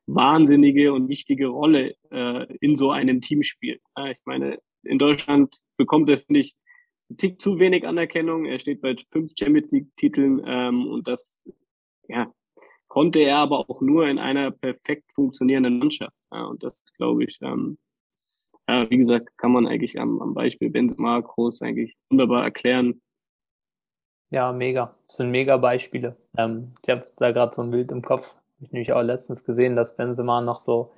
wahnsinnige 0.06 0.94
und 0.94 1.08
wichtige 1.08 1.48
Rolle 1.48 1.96
äh, 2.12 2.46
in 2.60 2.76
so 2.76 2.92
einem 2.92 3.22
Team 3.22 3.42
spielt. 3.42 3.82
Ja, 3.98 4.08
ich 4.08 4.20
meine, 4.26 4.60
in 4.86 5.00
Deutschland 5.00 5.64
bekommt 5.78 6.10
er, 6.10 6.18
finde 6.18 6.42
ich, 6.42 6.56
Tick 7.18 7.42
zu 7.42 7.60
wenig 7.60 7.86
Anerkennung. 7.86 8.46
Er 8.46 8.60
steht 8.60 8.82
bei 8.82 8.96
fünf 9.10 9.32
Champions 9.38 9.72
League-Titeln 9.72 10.42
ähm, 10.46 10.88
und 10.88 11.08
das 11.08 11.42
ja, 12.08 12.32
konnte 12.88 13.20
er 13.20 13.38
aber 13.38 13.70
auch 13.70 13.82
nur 13.82 14.08
in 14.08 14.20
einer 14.20 14.52
perfekt 14.52 15.12
funktionierenden 15.14 15.80
Mannschaft. 15.80 16.16
Ja, 16.32 16.46
und 16.46 16.64
das 16.64 16.84
glaube 16.96 17.24
ich, 17.26 17.38
ähm, 17.42 17.78
ja, 18.68 18.90
wie 18.90 18.98
gesagt, 18.98 19.38
kann 19.38 19.52
man 19.52 19.68
eigentlich 19.68 20.00
am, 20.00 20.22
am 20.22 20.34
Beispiel 20.34 20.70
Benzema 20.70 21.20
Groß 21.20 21.62
eigentlich 21.62 21.98
wunderbar 22.10 22.44
erklären. 22.44 23.02
Ja, 24.30 24.54
mega. 24.54 24.96
Das 25.06 25.18
sind 25.18 25.32
mega 25.32 25.58
Beispiele. 25.58 26.16
Ähm, 26.38 26.74
ich 26.82 26.90
habe 26.90 27.06
da 27.18 27.32
gerade 27.32 27.54
so 27.54 27.64
ein 27.64 27.72
Bild 27.72 27.92
im 27.92 28.02
Kopf. 28.02 28.36
Habe 28.36 28.66
ich 28.66 28.72
nämlich 28.72 28.94
auch 28.94 29.02
letztens 29.02 29.44
gesehen, 29.44 29.76
dass 29.76 29.98
Benzema 29.98 30.40
noch 30.42 30.62
so 30.62 30.94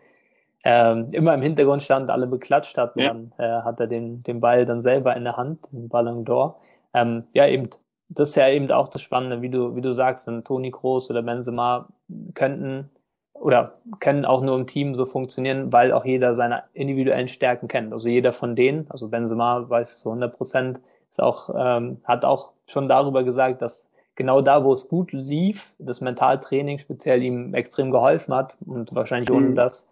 ähm, 0.64 1.10
immer 1.12 1.34
im 1.34 1.42
Hintergrund 1.42 1.84
stand, 1.84 2.10
alle 2.10 2.28
beklatscht 2.28 2.78
hat. 2.78 2.96
Ja. 2.96 3.10
Dann 3.10 3.34
äh, 3.38 3.62
hat 3.64 3.80
er 3.80 3.88
den, 3.88 4.24
den 4.24 4.40
Ball 4.40 4.66
dann 4.66 4.82
selber 4.82 5.16
in 5.16 5.24
der 5.24 5.38
Hand, 5.38 5.72
den 5.72 5.90
Ballon 5.90 6.26
d'Or. 6.26 6.56
Ähm, 6.94 7.26
ja, 7.34 7.48
eben, 7.48 7.70
das 8.10 8.30
ist 8.30 8.36
ja 8.36 8.48
eben 8.50 8.72
auch 8.72 8.88
das 8.88 9.02
Spannende, 9.02 9.42
wie 9.42 9.50
du, 9.50 9.76
wie 9.76 9.82
du 9.82 9.94
sagst, 9.94 10.28
ein 10.30 10.44
Toni 10.44 10.72
Kroos 10.72 11.10
oder 11.10 11.22
Benzema 11.22 11.88
könnten 12.34 12.90
oder 13.34 13.72
können 14.00 14.26
auch 14.26 14.42
nur 14.42 14.56
im 14.56 14.68
Team 14.68 14.96
so 14.96 15.06
funktionieren, 15.06 15.74
weil 15.74 15.92
auch 15.92 16.06
jeder 16.06 16.34
seine 16.34 16.64
individuellen 16.74 17.28
Stärken 17.28 17.68
kennt. 17.68 17.92
Also 17.92 18.08
jeder 18.08 18.32
von 18.32 18.56
denen, 18.56 18.86
also 18.90 19.10
Benzema 19.10 19.70
weiß 19.70 20.02
so 20.02 20.12
100 20.12 20.38
Prozent, 20.38 20.82
ist 21.10 21.22
auch, 21.22 21.50
ähm, 21.58 21.98
hat 22.06 22.24
auch 22.26 22.54
schon 22.68 22.88
darüber 22.88 23.24
gesagt, 23.24 23.62
dass 23.62 23.92
genau 24.16 24.42
da, 24.42 24.64
wo 24.64 24.72
es 24.72 24.88
gut 24.88 25.12
lief, 25.12 25.74
das 25.78 26.00
Mentaltraining 26.00 26.80
speziell 26.80 27.22
ihm 27.22 27.54
extrem 27.54 27.92
geholfen 27.92 28.34
hat 28.34 28.56
und 28.66 28.94
wahrscheinlich 28.96 29.32
ohne 29.32 29.50
mhm. 29.50 29.56
das 29.56 29.88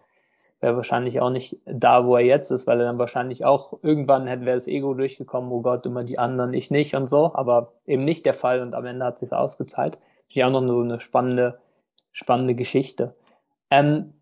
wäre 0.62 0.76
wahrscheinlich 0.76 1.20
auch 1.20 1.30
nicht 1.30 1.58
da, 1.66 2.06
wo 2.06 2.16
er 2.16 2.24
jetzt 2.24 2.50
ist, 2.50 2.66
weil 2.66 2.80
er 2.80 2.86
dann 2.86 2.98
wahrscheinlich 2.98 3.44
auch 3.44 3.80
irgendwann 3.82 4.28
hätte 4.28 4.46
wäre 4.46 4.56
das 4.56 4.68
Ego 4.68 4.94
durchgekommen, 4.94 5.50
oh 5.50 5.60
Gott, 5.60 5.84
immer 5.84 6.04
die 6.04 6.18
anderen, 6.18 6.54
ich 6.54 6.70
nicht 6.70 6.94
und 6.94 7.10
so, 7.10 7.32
aber 7.34 7.72
eben 7.84 8.04
nicht 8.04 8.24
der 8.24 8.34
Fall 8.34 8.60
und 8.60 8.74
am 8.74 8.86
Ende 8.86 9.04
hat 9.04 9.18
sich 9.18 9.32
ausgezahlt. 9.32 9.98
Ich 10.28 10.42
auch 10.44 10.50
noch 10.50 10.66
so 10.66 10.80
eine 10.80 11.00
spannende, 11.00 11.58
spannende 12.12 12.54
Geschichte. 12.54 13.14
Ähm, 13.70 14.14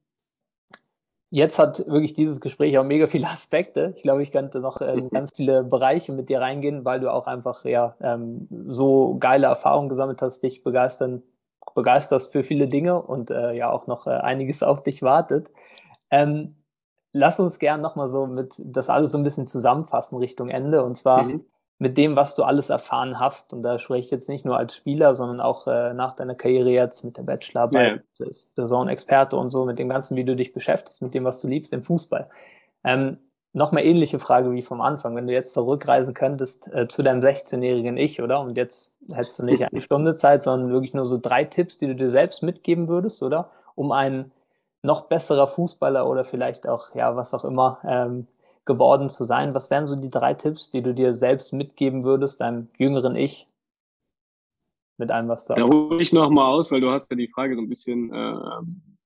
jetzt 1.30 1.58
hat 1.58 1.86
wirklich 1.86 2.14
dieses 2.14 2.40
Gespräch 2.40 2.78
auch 2.78 2.84
mega 2.84 3.06
viele 3.06 3.26
Aspekte. 3.28 3.92
Ich 3.96 4.02
glaube, 4.02 4.22
ich 4.22 4.32
könnte 4.32 4.60
noch 4.60 4.80
in 4.80 4.98
ähm, 4.98 5.08
ganz 5.12 5.32
viele 5.36 5.62
Bereiche 5.62 6.12
mit 6.12 6.30
dir 6.30 6.40
reingehen, 6.40 6.86
weil 6.86 7.00
du 7.00 7.12
auch 7.12 7.26
einfach 7.26 7.66
ja 7.66 7.96
ähm, 8.00 8.48
so 8.50 9.18
geile 9.20 9.46
Erfahrungen 9.46 9.90
gesammelt 9.90 10.22
hast, 10.22 10.40
dich 10.40 10.62
begeistern, 10.64 11.22
begeisterst 11.74 12.32
für 12.32 12.42
viele 12.42 12.66
Dinge 12.66 13.00
und 13.02 13.30
äh, 13.30 13.52
ja 13.52 13.70
auch 13.70 13.86
noch 13.86 14.06
äh, 14.06 14.10
einiges 14.10 14.62
auf 14.62 14.82
dich 14.82 15.02
wartet. 15.02 15.50
Ähm, 16.10 16.56
lass 17.12 17.40
uns 17.40 17.58
gern 17.58 17.80
nochmal 17.80 18.08
so 18.08 18.26
mit 18.26 18.54
das 18.58 18.88
alles 18.88 19.12
so 19.12 19.18
ein 19.18 19.24
bisschen 19.24 19.46
zusammenfassen 19.46 20.18
Richtung 20.18 20.48
Ende. 20.48 20.84
Und 20.84 20.96
zwar, 20.96 21.24
mhm. 21.24 21.44
mit 21.78 21.98
dem, 21.98 22.16
was 22.16 22.34
du 22.34 22.42
alles 22.42 22.70
erfahren 22.70 23.18
hast, 23.18 23.52
und 23.52 23.62
da 23.62 23.78
spreche 23.78 24.06
ich 24.06 24.10
jetzt 24.10 24.28
nicht 24.28 24.44
nur 24.44 24.56
als 24.56 24.74
Spieler, 24.74 25.14
sondern 25.14 25.40
auch 25.40 25.66
äh, 25.66 25.94
nach 25.94 26.14
deiner 26.14 26.34
Karriere 26.34 26.70
jetzt 26.70 27.04
mit 27.04 27.16
der 27.16 27.22
Bachelorarbeit, 27.22 28.02
ja. 28.18 28.26
der 28.56 28.66
Zone-Experte 28.66 29.36
und 29.36 29.50
so, 29.50 29.64
mit 29.64 29.78
dem 29.78 29.88
Ganzen, 29.88 30.16
wie 30.16 30.24
du 30.24 30.36
dich 30.36 30.52
beschäftigst, 30.52 31.02
mit 31.02 31.14
dem, 31.14 31.24
was 31.24 31.40
du 31.40 31.48
liebst, 31.48 31.72
im 31.72 31.82
Fußball. 31.82 32.28
Ähm, 32.84 33.18
Nochmal 33.52 33.84
ähnliche 33.84 34.20
Frage 34.20 34.52
wie 34.52 34.62
vom 34.62 34.80
Anfang. 34.80 35.16
Wenn 35.16 35.26
du 35.26 35.32
jetzt 35.32 35.54
zurückreisen 35.54 36.14
könntest 36.14 36.72
äh, 36.72 36.86
zu 36.86 37.02
deinem 37.02 37.20
16-jährigen 37.20 37.96
Ich, 37.96 38.22
oder? 38.22 38.40
Und 38.40 38.56
jetzt 38.56 38.94
hättest 39.12 39.40
du 39.40 39.44
nicht 39.44 39.60
eine 39.60 39.80
Stunde 39.82 40.14
Zeit, 40.14 40.44
sondern 40.44 40.70
wirklich 40.70 40.94
nur 40.94 41.04
so 41.04 41.18
drei 41.20 41.42
Tipps, 41.42 41.76
die 41.76 41.88
du 41.88 41.96
dir 41.96 42.10
selbst 42.10 42.44
mitgeben 42.44 42.86
würdest, 42.86 43.24
oder? 43.24 43.50
Um 43.74 43.90
ein 43.90 44.30
noch 44.82 45.08
besserer 45.08 45.46
Fußballer 45.46 46.08
oder 46.08 46.24
vielleicht 46.24 46.66
auch, 46.66 46.94
ja, 46.94 47.16
was 47.16 47.34
auch 47.34 47.44
immer, 47.44 47.78
ähm, 47.84 48.26
geworden 48.64 49.10
zu 49.10 49.24
sein. 49.24 49.54
Was 49.54 49.70
wären 49.70 49.88
so 49.88 49.96
die 49.96 50.10
drei 50.10 50.34
Tipps, 50.34 50.70
die 50.70 50.82
du 50.82 50.94
dir 50.94 51.14
selbst 51.14 51.52
mitgeben 51.52 52.04
würdest, 52.04 52.40
deinem 52.40 52.68
jüngeren 52.78 53.16
Ich, 53.16 53.46
mit 55.00 55.10
allem, 55.10 55.28
was 55.28 55.46
da. 55.46 55.54
Da 55.54 55.64
hole 55.64 56.00
ich 56.00 56.12
nochmal 56.12 56.46
aus, 56.46 56.70
weil 56.70 56.80
du 56.80 56.90
hast 56.90 57.10
ja 57.10 57.16
die 57.16 57.28
Frage 57.28 57.56
so 57.56 57.62
ein 57.62 57.68
bisschen 57.68 58.12
äh, 58.12 58.36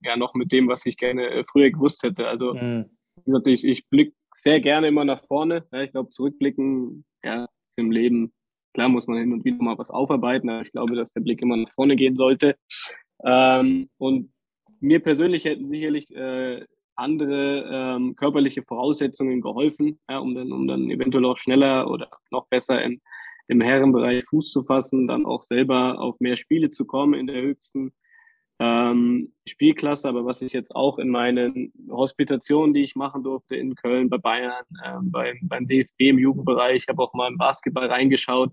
ja 0.03 0.17
noch 0.17 0.35
mit 0.35 0.53
dem, 0.53 0.69
was 0.69 0.85
ich 0.87 0.97
gerne 0.97 1.31
äh, 1.31 1.45
früher 1.45 1.71
gewusst 1.71 2.03
hätte. 2.03 2.29
Also 2.29 2.55
mhm. 2.55 2.91
wie 3.17 3.25
gesagt, 3.25 3.47
ich, 3.47 3.65
ich 3.65 3.89
blicke 3.89 4.13
sehr 4.35 4.61
gerne 4.61 4.89
immer 4.89 5.05
nach 5.05 5.25
vorne. 5.27 5.65
Ja, 5.73 5.83
ich 5.83 5.93
glaube, 5.93 6.11
zurückblicken, 6.11 7.05
ja, 7.23 7.49
ist 7.67 7.79
im 7.79 7.91
Leben, 7.91 8.33
klar 8.75 8.89
muss 8.89 9.07
man 9.07 9.19
hin 9.19 9.33
und 9.33 9.45
wieder 9.45 9.63
mal 9.63 9.79
was 9.79 9.91
aufarbeiten, 9.91 10.51
aber 10.51 10.63
ich 10.63 10.73
glaube, 10.73 10.97
dass 10.97 11.13
der 11.13 11.21
Blick 11.21 11.41
immer 11.41 11.57
nach 11.57 11.73
vorne 11.73 11.97
gehen 11.97 12.17
sollte. 12.17 12.57
Ähm, 13.25 13.89
und 13.97 14.34
mir 14.85 15.01
persönlich 15.01 15.45
hätten 15.45 15.67
sicherlich 15.67 16.11
äh, 16.15 16.65
andere 16.97 17.69
ähm, 17.73 18.15
körperliche 18.17 18.63
Voraussetzungen 18.63 19.41
geholfen, 19.41 19.99
ja, 20.09 20.19
um, 20.19 20.35
dann, 20.35 20.53
um 20.53 20.69
dann 20.69 20.91
eventuell 20.91 21.25
auch 21.25 21.39
schneller 21.39 21.91
oder 21.91 22.09
noch 22.31 22.47
besser 22.49 22.83
im, 22.83 23.01
im 23.49 23.61
Herrenbereich 23.61 24.25
Fuß 24.25 24.53
zu 24.53 24.63
fassen, 24.63 25.09
dann 25.09 25.27
auch 25.27 25.43
selber 25.43 25.99
auf 25.99 26.21
mehr 26.21 26.37
Spiele 26.37 26.71
zu 26.71 26.85
kommen 26.85 27.15
in 27.15 27.27
der 27.27 27.43
höchsten 27.43 27.93
ähm, 28.61 29.33
Spielklasse. 29.47 30.09
Aber 30.09 30.25
was 30.25 30.41
ich 30.41 30.53
jetzt 30.53 30.75
auch 30.75 30.99
in 30.99 31.09
meinen 31.09 31.73
Hospitationen, 31.91 32.75
die 32.75 32.85
ich 32.85 32.95
machen 32.95 33.25
durfte 33.25 33.57
in 33.57 33.75
Köln, 33.75 34.09
bei 34.09 34.19
Bayern, 34.19 34.65
äh, 34.85 34.99
beim, 35.03 35.39
beim 35.43 35.67
DFB 35.67 36.01
im 36.01 36.19
Jugendbereich, 36.19 36.83
ich 36.83 36.89
habe 36.89 37.03
auch 37.03 37.15
mal 37.15 37.29
im 37.29 37.39
Basketball 37.39 37.89
reingeschaut, 37.89 38.53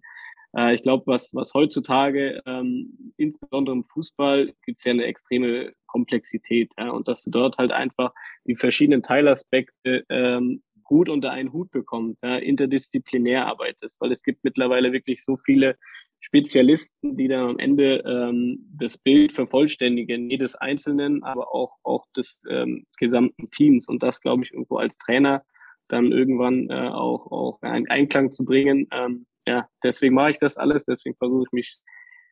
äh, 0.55 0.75
ich 0.75 0.81
glaube, 0.81 1.03
was, 1.07 1.33
was 1.33 1.53
heutzutage, 1.53 2.41
ähm, 2.45 3.13
insbesondere 3.17 3.75
im 3.75 3.83
Fußball, 3.83 4.53
gibt 4.65 4.79
es 4.79 4.85
ja 4.85 4.91
eine 4.91 5.05
extreme 5.05 5.73
Komplexität. 5.87 6.71
Ja, 6.77 6.91
und 6.91 7.07
dass 7.07 7.23
du 7.23 7.31
dort 7.31 7.57
halt 7.57 7.71
einfach 7.71 8.13
die 8.45 8.55
verschiedenen 8.55 9.03
Teilaspekte 9.03 10.05
ähm, 10.09 10.63
gut 10.83 11.07
unter 11.07 11.31
einen 11.31 11.53
Hut 11.53 11.71
bekommst, 11.71 12.21
ja, 12.21 12.37
interdisziplinär 12.37 13.45
arbeitest, 13.47 14.01
weil 14.01 14.11
es 14.11 14.23
gibt 14.23 14.43
mittlerweile 14.43 14.91
wirklich 14.91 15.23
so 15.23 15.37
viele 15.37 15.77
Spezialisten, 16.19 17.17
die 17.17 17.27
dann 17.27 17.49
am 17.51 17.59
Ende 17.59 18.03
ähm, 18.05 18.59
das 18.77 18.97
Bild 18.97 19.33
vervollständigen, 19.33 20.29
jedes 20.29 20.53
Einzelnen, 20.55 21.23
aber 21.23 21.53
auch, 21.53 21.77
auch 21.83 22.05
des 22.15 22.39
ähm, 22.47 22.85
gesamten 22.99 23.45
Teams. 23.45 23.87
Und 23.87 24.03
das, 24.03 24.21
glaube 24.21 24.43
ich, 24.43 24.51
irgendwo 24.51 24.77
als 24.77 24.97
Trainer 24.97 25.43
dann 25.87 26.11
irgendwann 26.11 26.69
äh, 26.69 26.89
auch, 26.89 27.31
auch 27.31 27.61
einen 27.61 27.89
Einklang 27.89 28.31
zu 28.31 28.45
bringen, 28.45 28.87
ähm, 28.91 29.25
ja, 29.47 29.67
deswegen 29.83 30.15
mache 30.15 30.31
ich 30.31 30.39
das 30.39 30.57
alles, 30.57 30.85
deswegen 30.85 31.15
versuche 31.15 31.43
ich 31.47 31.51
mich 31.51 31.79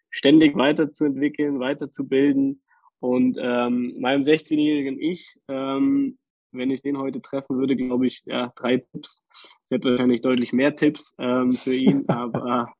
ständig 0.09 0.55
weiterzuentwickeln, 0.55 1.59
weiterzubilden. 1.59 2.61
Und 2.99 3.37
ähm, 3.39 3.95
meinem 3.99 4.23
16-jährigen 4.23 4.99
Ich, 4.99 5.39
ähm, 5.47 6.17
wenn 6.51 6.71
ich 6.71 6.81
den 6.81 6.97
heute 6.97 7.21
treffen 7.21 7.57
würde, 7.57 7.75
glaube 7.75 8.07
ich, 8.07 8.23
ja, 8.25 8.51
drei 8.55 8.77
Tipps. 8.77 9.25
Ich 9.65 9.71
hätte 9.71 9.91
wahrscheinlich 9.91 10.21
deutlich 10.21 10.51
mehr 10.51 10.75
Tipps 10.75 11.13
ähm, 11.19 11.51
für 11.51 11.75
ihn, 11.75 12.03
aber 12.07 12.73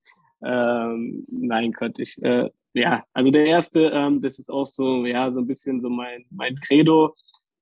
ähm, 0.44 1.26
nein, 1.30 1.72
könnte 1.72 2.02
ich. 2.02 2.22
Äh, 2.22 2.50
ja, 2.74 3.04
also 3.14 3.32
der 3.32 3.46
erste, 3.46 3.92
ähm, 3.94 4.22
das 4.22 4.40
ist 4.40 4.50
auch 4.50 4.66
so, 4.66 5.06
ja, 5.06 5.30
so 5.32 5.40
ein 5.40 5.48
bisschen 5.48 5.80
so 5.82 5.90
mein, 5.90 6.26
mein 6.30 6.56
Credo. 6.60 7.16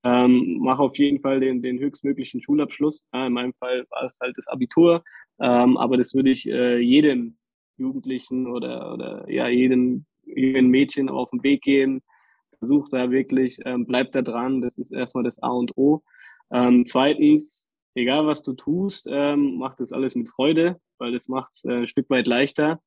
Ähm, 0.03 0.57
mach 0.61 0.79
auf 0.79 0.97
jeden 0.97 1.19
Fall 1.19 1.39
den, 1.39 1.61
den 1.61 1.79
höchstmöglichen 1.79 2.41
Schulabschluss. 2.41 3.05
Ja, 3.13 3.27
in 3.27 3.33
meinem 3.33 3.53
Fall 3.53 3.85
war 3.89 4.03
es 4.03 4.19
halt 4.21 4.37
das 4.37 4.47
Abitur, 4.47 5.03
ähm, 5.39 5.77
aber 5.77 5.97
das 5.97 6.13
würde 6.13 6.29
ich 6.29 6.47
äh, 6.47 6.77
jedem 6.77 7.37
Jugendlichen 7.77 8.47
oder, 8.47 8.93
oder 8.93 9.29
ja, 9.29 9.47
jedem, 9.47 10.05
jedem 10.25 10.69
Mädchen 10.69 11.09
auf 11.09 11.29
den 11.31 11.43
Weg 11.43 11.61
geben. 11.61 12.01
Versuch 12.59 12.89
da 12.89 13.11
wirklich, 13.11 13.59
ähm, 13.65 13.85
bleib 13.85 14.11
da 14.11 14.21
dran. 14.21 14.61
Das 14.61 14.77
ist 14.77 14.91
erstmal 14.91 15.23
das 15.23 15.41
A 15.43 15.49
und 15.49 15.77
O. 15.77 16.01
Ähm, 16.51 16.85
zweitens, 16.85 17.69
egal 17.93 18.25
was 18.25 18.41
du 18.41 18.53
tust, 18.53 19.07
ähm, 19.09 19.57
mach 19.57 19.75
das 19.75 19.91
alles 19.91 20.15
mit 20.15 20.29
Freude, 20.29 20.79
weil 20.97 21.11
das 21.11 21.27
macht 21.27 21.53
es 21.53 21.65
äh, 21.65 21.73
ein 21.73 21.87
Stück 21.87 22.09
weit 22.09 22.25
leichter. 22.25 22.81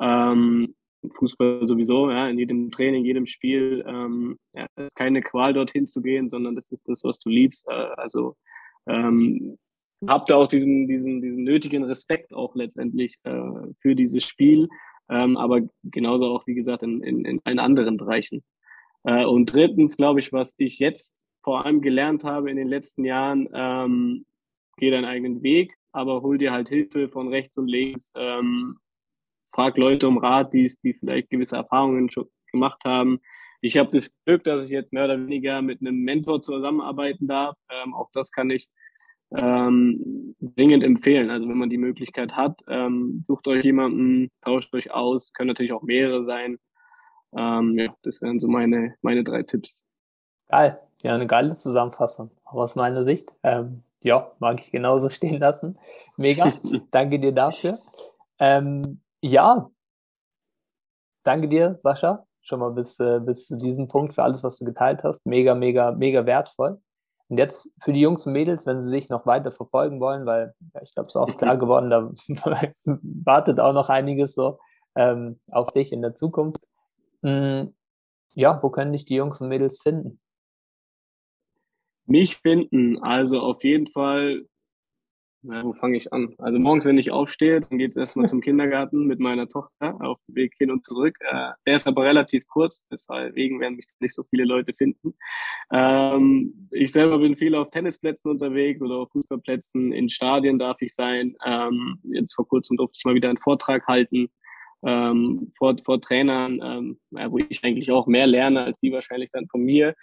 Ähm, 0.00 0.74
Fußball 1.10 1.66
sowieso, 1.66 2.10
ja, 2.10 2.28
in 2.28 2.38
jedem 2.38 2.70
Training, 2.70 3.04
jedem 3.04 3.26
Spiel. 3.26 3.84
Ähm, 3.86 4.38
ja, 4.52 4.66
es 4.76 4.86
ist 4.86 4.96
keine 4.96 5.22
Qual, 5.22 5.52
dorthin 5.52 5.86
zu 5.86 6.02
gehen, 6.02 6.28
sondern 6.28 6.54
das 6.54 6.70
ist 6.70 6.88
das, 6.88 7.04
was 7.04 7.18
du 7.18 7.28
liebst. 7.30 7.68
Äh, 7.68 7.88
also 7.96 8.36
ähm, 8.86 9.58
habt 10.06 10.30
da 10.30 10.36
auch 10.36 10.48
diesen, 10.48 10.86
diesen, 10.86 11.20
diesen 11.20 11.44
nötigen 11.44 11.84
Respekt 11.84 12.32
auch 12.32 12.54
letztendlich 12.54 13.16
äh, 13.24 13.50
für 13.80 13.94
dieses 13.94 14.24
Spiel, 14.24 14.68
ähm, 15.08 15.36
aber 15.36 15.62
genauso 15.84 16.26
auch, 16.26 16.46
wie 16.46 16.54
gesagt, 16.54 16.82
in, 16.82 17.02
in, 17.02 17.24
in 17.24 17.40
allen 17.44 17.58
anderen 17.58 17.96
Bereichen. 17.96 18.42
Äh, 19.04 19.24
und 19.24 19.52
drittens, 19.52 19.96
glaube 19.96 20.20
ich, 20.20 20.32
was 20.32 20.54
ich 20.58 20.78
jetzt 20.78 21.26
vor 21.42 21.64
allem 21.64 21.80
gelernt 21.80 22.24
habe 22.24 22.50
in 22.50 22.56
den 22.56 22.68
letzten 22.68 23.04
Jahren, 23.04 23.48
ähm, 23.52 24.26
geh 24.76 24.90
deinen 24.90 25.04
eigenen 25.04 25.42
Weg, 25.42 25.74
aber 25.92 26.22
hol 26.22 26.38
dir 26.38 26.52
halt 26.52 26.68
Hilfe 26.68 27.08
von 27.08 27.28
rechts 27.28 27.58
und 27.58 27.68
links. 27.68 28.12
Ähm, 28.16 28.76
frag 29.52 29.76
Leute 29.76 30.08
um 30.08 30.18
Rat, 30.18 30.52
die, 30.52 30.70
die 30.82 30.94
vielleicht 30.94 31.30
gewisse 31.30 31.56
Erfahrungen 31.56 32.10
schon 32.10 32.28
gemacht 32.50 32.82
haben. 32.84 33.20
Ich 33.60 33.76
habe 33.76 33.90
das 33.90 34.10
Glück, 34.24 34.44
dass 34.44 34.64
ich 34.64 34.70
jetzt 34.70 34.92
mehr 34.92 35.04
oder 35.04 35.18
weniger 35.18 35.62
mit 35.62 35.80
einem 35.80 36.00
Mentor 36.00 36.42
zusammenarbeiten 36.42 37.26
darf. 37.26 37.56
Ähm, 37.70 37.94
auch 37.94 38.08
das 38.12 38.30
kann 38.30 38.50
ich 38.50 38.68
ähm, 39.36 40.34
dringend 40.40 40.84
empfehlen. 40.84 41.30
Also 41.30 41.48
wenn 41.48 41.58
man 41.58 41.70
die 41.70 41.78
Möglichkeit 41.78 42.36
hat, 42.36 42.60
ähm, 42.68 43.22
sucht 43.24 43.48
euch 43.48 43.64
jemanden, 43.64 44.30
tauscht 44.40 44.72
euch 44.74 44.90
aus, 44.92 45.32
können 45.32 45.48
natürlich 45.48 45.72
auch 45.72 45.82
mehrere 45.82 46.22
sein. 46.22 46.58
Ähm, 47.36 47.78
ja, 47.78 47.94
das 48.02 48.22
wären 48.22 48.40
so 48.40 48.48
meine, 48.48 48.94
meine 49.02 49.24
drei 49.24 49.42
Tipps. 49.42 49.84
Geil, 50.48 50.78
ja, 50.98 51.14
eine 51.14 51.26
geile 51.26 51.56
Zusammenfassung, 51.56 52.30
auch 52.44 52.54
aus 52.54 52.74
meiner 52.74 53.04
Sicht. 53.04 53.28
Ähm, 53.42 53.82
ja, 54.00 54.30
mag 54.38 54.60
ich 54.60 54.70
genauso 54.70 55.10
stehen 55.10 55.38
lassen. 55.38 55.78
Mega, 56.16 56.54
danke 56.90 57.18
dir 57.18 57.32
dafür. 57.32 57.80
Ähm, 58.38 59.00
ja, 59.22 59.70
danke 61.24 61.48
dir, 61.48 61.76
Sascha, 61.76 62.24
schon 62.40 62.60
mal 62.60 62.70
bis, 62.70 62.98
äh, 63.00 63.20
bis 63.20 63.46
zu 63.46 63.56
diesem 63.56 63.88
Punkt 63.88 64.14
für 64.14 64.22
alles, 64.22 64.42
was 64.42 64.58
du 64.58 64.64
geteilt 64.64 65.04
hast. 65.04 65.26
Mega, 65.26 65.54
mega, 65.54 65.92
mega 65.92 66.24
wertvoll. 66.26 66.80
Und 67.28 67.36
jetzt 67.36 67.70
für 67.82 67.92
die 67.92 68.00
Jungs 68.00 68.26
und 68.26 68.32
Mädels, 68.32 68.64
wenn 68.64 68.80
sie 68.80 68.88
sich 68.88 69.10
noch 69.10 69.26
weiter 69.26 69.52
verfolgen 69.52 70.00
wollen, 70.00 70.24
weil 70.24 70.54
ja, 70.74 70.82
ich 70.82 70.94
glaube, 70.94 71.08
es 71.08 71.14
ist 71.14 71.20
auch 71.20 71.36
klar 71.36 71.58
geworden, 71.58 71.90
da 71.90 72.10
wartet 72.84 73.60
auch 73.60 73.74
noch 73.74 73.90
einiges 73.90 74.34
so 74.34 74.58
ähm, 74.94 75.38
auf 75.50 75.72
dich 75.72 75.92
in 75.92 76.00
der 76.00 76.14
Zukunft. 76.14 76.66
Mhm. 77.22 77.74
Ja, 78.34 78.62
wo 78.62 78.70
können 78.70 78.92
dich 78.92 79.04
die 79.04 79.16
Jungs 79.16 79.40
und 79.40 79.48
Mädels 79.48 79.80
finden? 79.80 80.20
Mich 82.06 82.36
finden, 82.36 83.02
also 83.02 83.40
auf 83.40 83.62
jeden 83.64 83.88
Fall 83.88 84.46
na, 85.42 85.62
wo 85.62 85.72
fange 85.72 85.96
ich 85.96 86.12
an? 86.12 86.34
Also 86.38 86.58
morgens, 86.58 86.84
wenn 86.84 86.98
ich 86.98 87.12
aufstehe, 87.12 87.60
dann 87.60 87.78
geht 87.78 87.92
es 87.92 87.96
erstmal 87.96 88.28
zum 88.28 88.40
Kindergarten 88.42 89.06
mit 89.06 89.20
meiner 89.20 89.48
Tochter 89.48 89.96
auf 90.00 90.18
dem 90.26 90.34
Weg 90.34 90.54
hin 90.58 90.70
und 90.70 90.84
zurück. 90.84 91.16
Äh, 91.20 91.50
der 91.64 91.76
ist 91.76 91.86
aber 91.86 92.04
relativ 92.04 92.46
kurz, 92.48 92.82
deswegen 92.90 93.60
werden 93.60 93.76
mich 93.76 93.86
nicht 94.00 94.14
so 94.14 94.24
viele 94.30 94.44
Leute 94.44 94.72
finden. 94.72 95.14
Ähm, 95.72 96.68
ich 96.72 96.90
selber 96.90 97.18
bin 97.18 97.36
viel 97.36 97.54
auf 97.54 97.70
Tennisplätzen 97.70 98.30
unterwegs 98.32 98.82
oder 98.82 98.96
auf 98.96 99.10
Fußballplätzen. 99.12 99.92
In 99.92 100.08
Stadien 100.08 100.58
darf 100.58 100.82
ich 100.82 100.92
sein. 100.92 101.36
Ähm, 101.46 102.00
jetzt 102.02 102.34
vor 102.34 102.48
kurzem 102.48 102.76
durfte 102.76 102.98
ich 102.98 103.04
mal 103.04 103.14
wieder 103.14 103.28
einen 103.28 103.38
Vortrag 103.38 103.86
halten. 103.86 104.28
Ähm, 104.82 105.48
vor, 105.56 105.76
vor 105.84 106.00
Trainern, 106.00 106.60
ähm, 106.62 106.98
ja, 107.10 107.30
wo 107.30 107.38
ich 107.38 107.64
eigentlich 107.64 107.90
auch 107.90 108.06
mehr 108.06 108.26
lerne 108.26 108.62
als 108.62 108.80
sie 108.80 108.92
wahrscheinlich 108.92 109.30
dann 109.32 109.48
von 109.48 109.62
mir, 109.62 109.94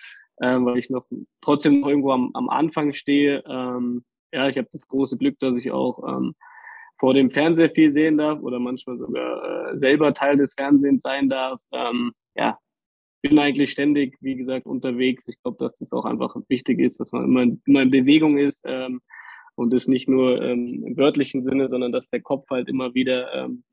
ähm, 0.42 0.66
weil 0.66 0.78
ich 0.78 0.90
noch 0.90 1.06
trotzdem 1.40 1.80
noch 1.80 1.88
irgendwo 1.88 2.12
am, 2.12 2.32
am 2.34 2.50
Anfang 2.50 2.94
stehe. 2.94 3.42
Ähm, 3.48 4.04
ja, 4.36 4.50
ich 4.50 4.58
habe 4.58 4.68
das 4.72 4.88
große 4.88 5.18
Glück, 5.18 5.40
dass 5.40 5.56
ich 5.56 5.72
auch 5.72 6.04
ähm, 6.08 6.36
vor 7.00 7.14
dem 7.14 7.30
Fernseher 7.30 7.70
viel 7.70 7.92
sehen 7.92 8.18
darf 8.18 8.42
oder 8.42 8.60
manchmal 8.60 8.98
sogar 8.98 9.72
äh, 9.72 9.78
selber 9.78 10.14
Teil 10.14 10.38
des 10.38 10.54
Fernsehens 10.54 11.02
sein 11.02 11.30
darf. 11.30 11.62
Ähm, 11.72 12.12
ja, 12.36 12.60
bin 13.22 13.40
eigentlich 13.40 13.72
ständig, 13.72 14.18
wie 14.20 14.36
gesagt, 14.36 14.66
unterwegs. 14.66 15.28
Ich 15.30 15.42
glaube, 15.42 15.58
dass 15.60 15.76
das 15.76 15.94
auch 15.94 16.06
einfach 16.06 16.36
wichtig 16.50 16.80
ist, 16.80 17.00
dass 17.00 17.14
man 17.14 17.24
immer, 17.24 17.58
immer 17.66 17.82
in 17.82 17.92
Bewegung 17.92 18.38
ist 18.38 18.64
ähm, 18.66 19.02
und 19.56 19.74
das 19.74 19.88
nicht 19.88 20.10
nur 20.10 20.42
ähm, 20.42 20.84
im 20.86 20.98
wörtlichen 20.98 21.42
Sinne, 21.44 21.70
sondern 21.70 21.94
dass 21.94 22.10
der 22.10 22.22
Kopf 22.22 22.50
halt 22.50 22.68
immer 22.68 22.94
wieder 22.94 23.34
ähm, 23.34 23.64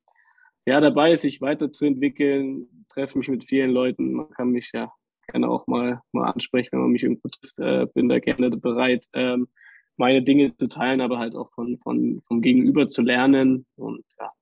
ja 0.65 0.81
dabei 0.81 1.13
ist, 1.13 1.23
sich 1.23 1.41
weiterzuentwickeln. 1.41 2.87
Treffe 2.89 3.19
mich 3.19 3.29
mit 3.29 3.45
vielen 3.45 3.73
Leuten. 3.73 4.13
Man 4.13 4.31
kann 4.31 4.51
mich 4.51 4.71
ja 4.73 4.93
gerne 5.29 5.49
auch 5.49 5.67
mal 5.67 6.03
mal 6.13 6.31
ansprechen, 6.31 6.71
wenn 6.73 6.81
man 6.81 6.91
mich 6.91 7.03
irgendwo 7.03 7.29
trifft. 7.29 7.59
Äh, 7.59 7.87
bin 7.95 8.09
da 8.09 8.21
gerne 8.21 8.51
bereit. 8.51 9.07
Ähm, 9.13 9.49
meine 9.97 10.23
Dinge 10.23 10.57
zu 10.57 10.69
teilen, 10.69 11.01
aber 11.01 11.19
halt 11.19 11.35
auch 11.35 11.51
von, 11.53 11.79
von, 11.79 12.21
vom 12.27 12.41
Gegenüber 12.41 12.89
zu 12.89 13.03
lernen. 13.03 13.67
Und 13.77 14.05
ja. 14.19 14.33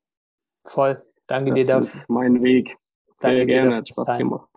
Voll. 0.65 0.99
Danke 1.27 1.51
das 1.51 1.59
dir 1.59 1.67
dafür. 1.67 1.81
Das 1.81 1.95
ist 1.95 2.11
mein 2.11 2.43
Weg. 2.43 2.77
Sehr 3.19 3.31
Danke 3.31 3.47
gerne, 3.47 3.77
hat 3.77 3.89
Spaß 3.89 4.19
gemacht. 4.19 4.49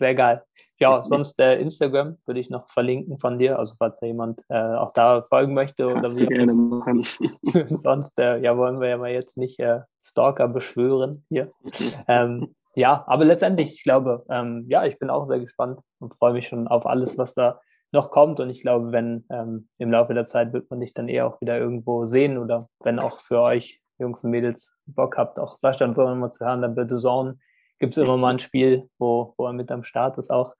Sehr 0.00 0.14
geil. 0.14 0.42
Ja, 0.78 1.04
sonst 1.04 1.38
äh, 1.38 1.60
Instagram 1.60 2.16
würde 2.24 2.40
ich 2.40 2.48
noch 2.48 2.70
verlinken 2.70 3.18
von 3.18 3.38
dir, 3.38 3.58
also 3.58 3.74
falls 3.78 4.00
da 4.00 4.06
jemand 4.06 4.42
äh, 4.48 4.56
auch 4.56 4.92
da 4.92 5.20
folgen 5.28 5.52
möchte. 5.52 5.84
Oder 5.84 6.00
Kannst 6.00 6.20
wie 6.20 6.26
gerne 6.26 6.54
machen. 6.54 7.04
sonst 7.66 8.18
äh, 8.18 8.38
ja, 8.38 8.56
wollen 8.56 8.80
wir 8.80 8.88
ja 8.88 8.96
mal 8.96 9.10
jetzt 9.10 9.36
nicht 9.36 9.60
äh, 9.60 9.80
Stalker 10.02 10.48
beschwören 10.48 11.26
hier. 11.28 11.52
ähm, 12.08 12.54
ja, 12.74 13.04
aber 13.08 13.26
letztendlich, 13.26 13.74
ich 13.74 13.82
glaube, 13.82 14.24
ähm, 14.30 14.64
ja, 14.68 14.86
ich 14.86 14.98
bin 14.98 15.10
auch 15.10 15.24
sehr 15.24 15.40
gespannt 15.40 15.80
und 15.98 16.14
freue 16.14 16.32
mich 16.32 16.48
schon 16.48 16.66
auf 16.66 16.86
alles, 16.86 17.18
was 17.18 17.34
da 17.34 17.60
noch 17.92 18.10
kommt. 18.10 18.40
Und 18.40 18.50
ich 18.50 18.62
glaube, 18.62 18.92
wenn 18.92 19.24
ähm, 19.30 19.68
im 19.78 19.90
Laufe 19.90 20.14
der 20.14 20.26
Zeit 20.26 20.52
wird 20.52 20.70
man 20.70 20.80
dich 20.80 20.94
dann 20.94 21.08
eher 21.08 21.26
auch 21.26 21.40
wieder 21.40 21.58
irgendwo 21.58 22.06
sehen 22.06 22.38
oder 22.38 22.66
wenn 22.80 22.98
auch 22.98 23.20
für 23.20 23.40
euch 23.40 23.80
Jungs 23.98 24.24
und 24.24 24.30
Mädels 24.30 24.74
Bock 24.86 25.16
habt, 25.16 25.38
auch 25.38 25.56
Sascha 25.56 25.84
und 25.84 25.94
so 25.94 26.08
nochmal 26.08 26.32
zu 26.32 26.44
hören, 26.44 26.62
dann 26.62 26.74
bitte 26.74 26.96
Zone 26.96 27.38
gibt 27.78 27.96
es 27.96 28.02
immer 28.02 28.16
mal 28.16 28.34
ein 28.34 28.38
Spiel, 28.38 28.88
wo, 28.98 29.34
wo 29.36 29.46
er 29.46 29.52
mit 29.52 29.72
am 29.72 29.84
Start 29.84 30.18
ist 30.18 30.30
auch. 30.30 30.54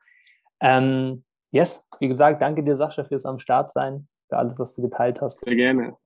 Ähm, 0.60 1.24
yes, 1.52 1.84
wie 2.00 2.08
gesagt, 2.08 2.42
danke 2.42 2.64
dir, 2.64 2.76
Sascha, 2.76 3.04
fürs 3.04 3.26
am 3.26 3.38
Start 3.38 3.72
sein, 3.72 4.08
für 4.28 4.38
alles, 4.38 4.58
was 4.58 4.74
du 4.74 4.82
geteilt 4.82 5.20
hast. 5.20 5.40
Sehr 5.40 5.54
gerne. 5.54 5.96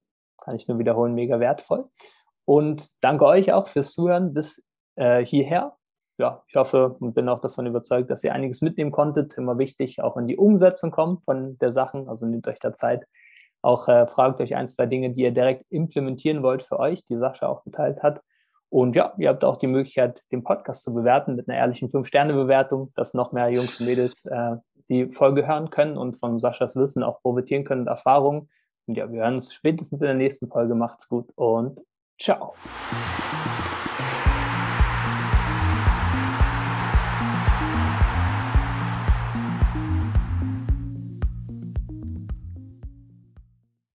Kann 0.43 0.57
ich 0.57 0.69
nur 0.69 0.79
wiederholen, 0.79 1.15
mega 1.15 1.41
wertvoll. 1.41 1.89
Und 2.45 2.91
danke 3.01 3.25
euch 3.25 3.53
auch 3.53 3.69
fürs 3.69 3.93
Zuhören 3.93 4.35
bis 4.35 4.63
äh, 4.97 5.25
hierher. 5.25 5.77
Ja, 6.17 6.43
ich 6.47 6.55
hoffe 6.55 6.95
und 7.01 7.15
bin 7.15 7.29
auch 7.29 7.41
davon 7.41 7.67
überzeugt, 7.67 8.09
dass 8.11 8.23
ihr 8.23 8.33
einiges 8.33 8.61
mitnehmen 8.61 8.93
konntet. 8.93 9.37
Immer 9.37 9.59
wichtig, 9.59 10.01
auch 10.01 10.17
in 10.17 10.29
die 10.29 10.37
Umsetzung 10.37 10.91
kommt 10.91 11.25
von 11.25 11.59
der 11.59 11.73
Sachen. 11.73 12.09
Also 12.09 12.27
nehmt 12.27 12.47
euch 12.47 12.61
da 12.61 12.73
Zeit. 12.73 13.05
Auch 13.63 13.89
äh, 13.89 14.07
fragt 14.07 14.41
euch 14.41 14.55
ein, 14.55 14.69
zwei 14.69 14.87
Dinge, 14.87 15.11
die 15.11 15.23
ihr 15.23 15.33
direkt 15.33 15.65
implementieren 15.71 16.43
wollt 16.43 16.63
für 16.63 16.79
euch, 16.79 17.05
die 17.07 17.17
Sascha 17.17 17.49
auch 17.49 17.65
geteilt 17.65 18.03
hat. 18.03 18.21
Und 18.69 18.95
ja, 18.95 19.15
ihr 19.19 19.29
habt 19.29 19.45
auch 19.45 19.57
die 19.57 19.67
Möglichkeit, 19.67 20.23
den 20.33 20.45
Podcast 20.45 20.83
zu 20.83 20.93
bewerten 20.93 21.37
mit 21.37 21.49
einer 21.49 21.59
ehrlichen 21.59 21.91
5-Sterne-Bewertung, 21.91 22.93
dass 22.95 23.15
noch 23.15 23.33
mehr 23.33 23.49
Jungs 23.49 23.81
und 23.81 23.87
Mädels 23.87 24.25
äh, 24.27 24.57
die 24.89 25.07
Folge 25.13 25.47
hören 25.47 25.71
können 25.71 25.97
und 25.97 26.19
von 26.19 26.41
Saschas 26.41 26.77
Wissen 26.77 27.03
auch 27.03 27.23
profitieren 27.23 27.65
können 27.65 27.83
und 27.83 27.89
Erfahrungen. 27.89 28.49
Und 28.87 28.97
ja, 28.97 29.11
wir 29.11 29.23
hören 29.23 29.35
uns 29.35 29.55
spätestens 29.55 30.03
in 30.03 30.09
der 30.09 30.17
nächsten 30.17 30.49
Folge. 30.49 30.75
Macht's 30.75 31.09
gut 31.09 31.31
und 31.37 31.81
ciao. 32.21 32.55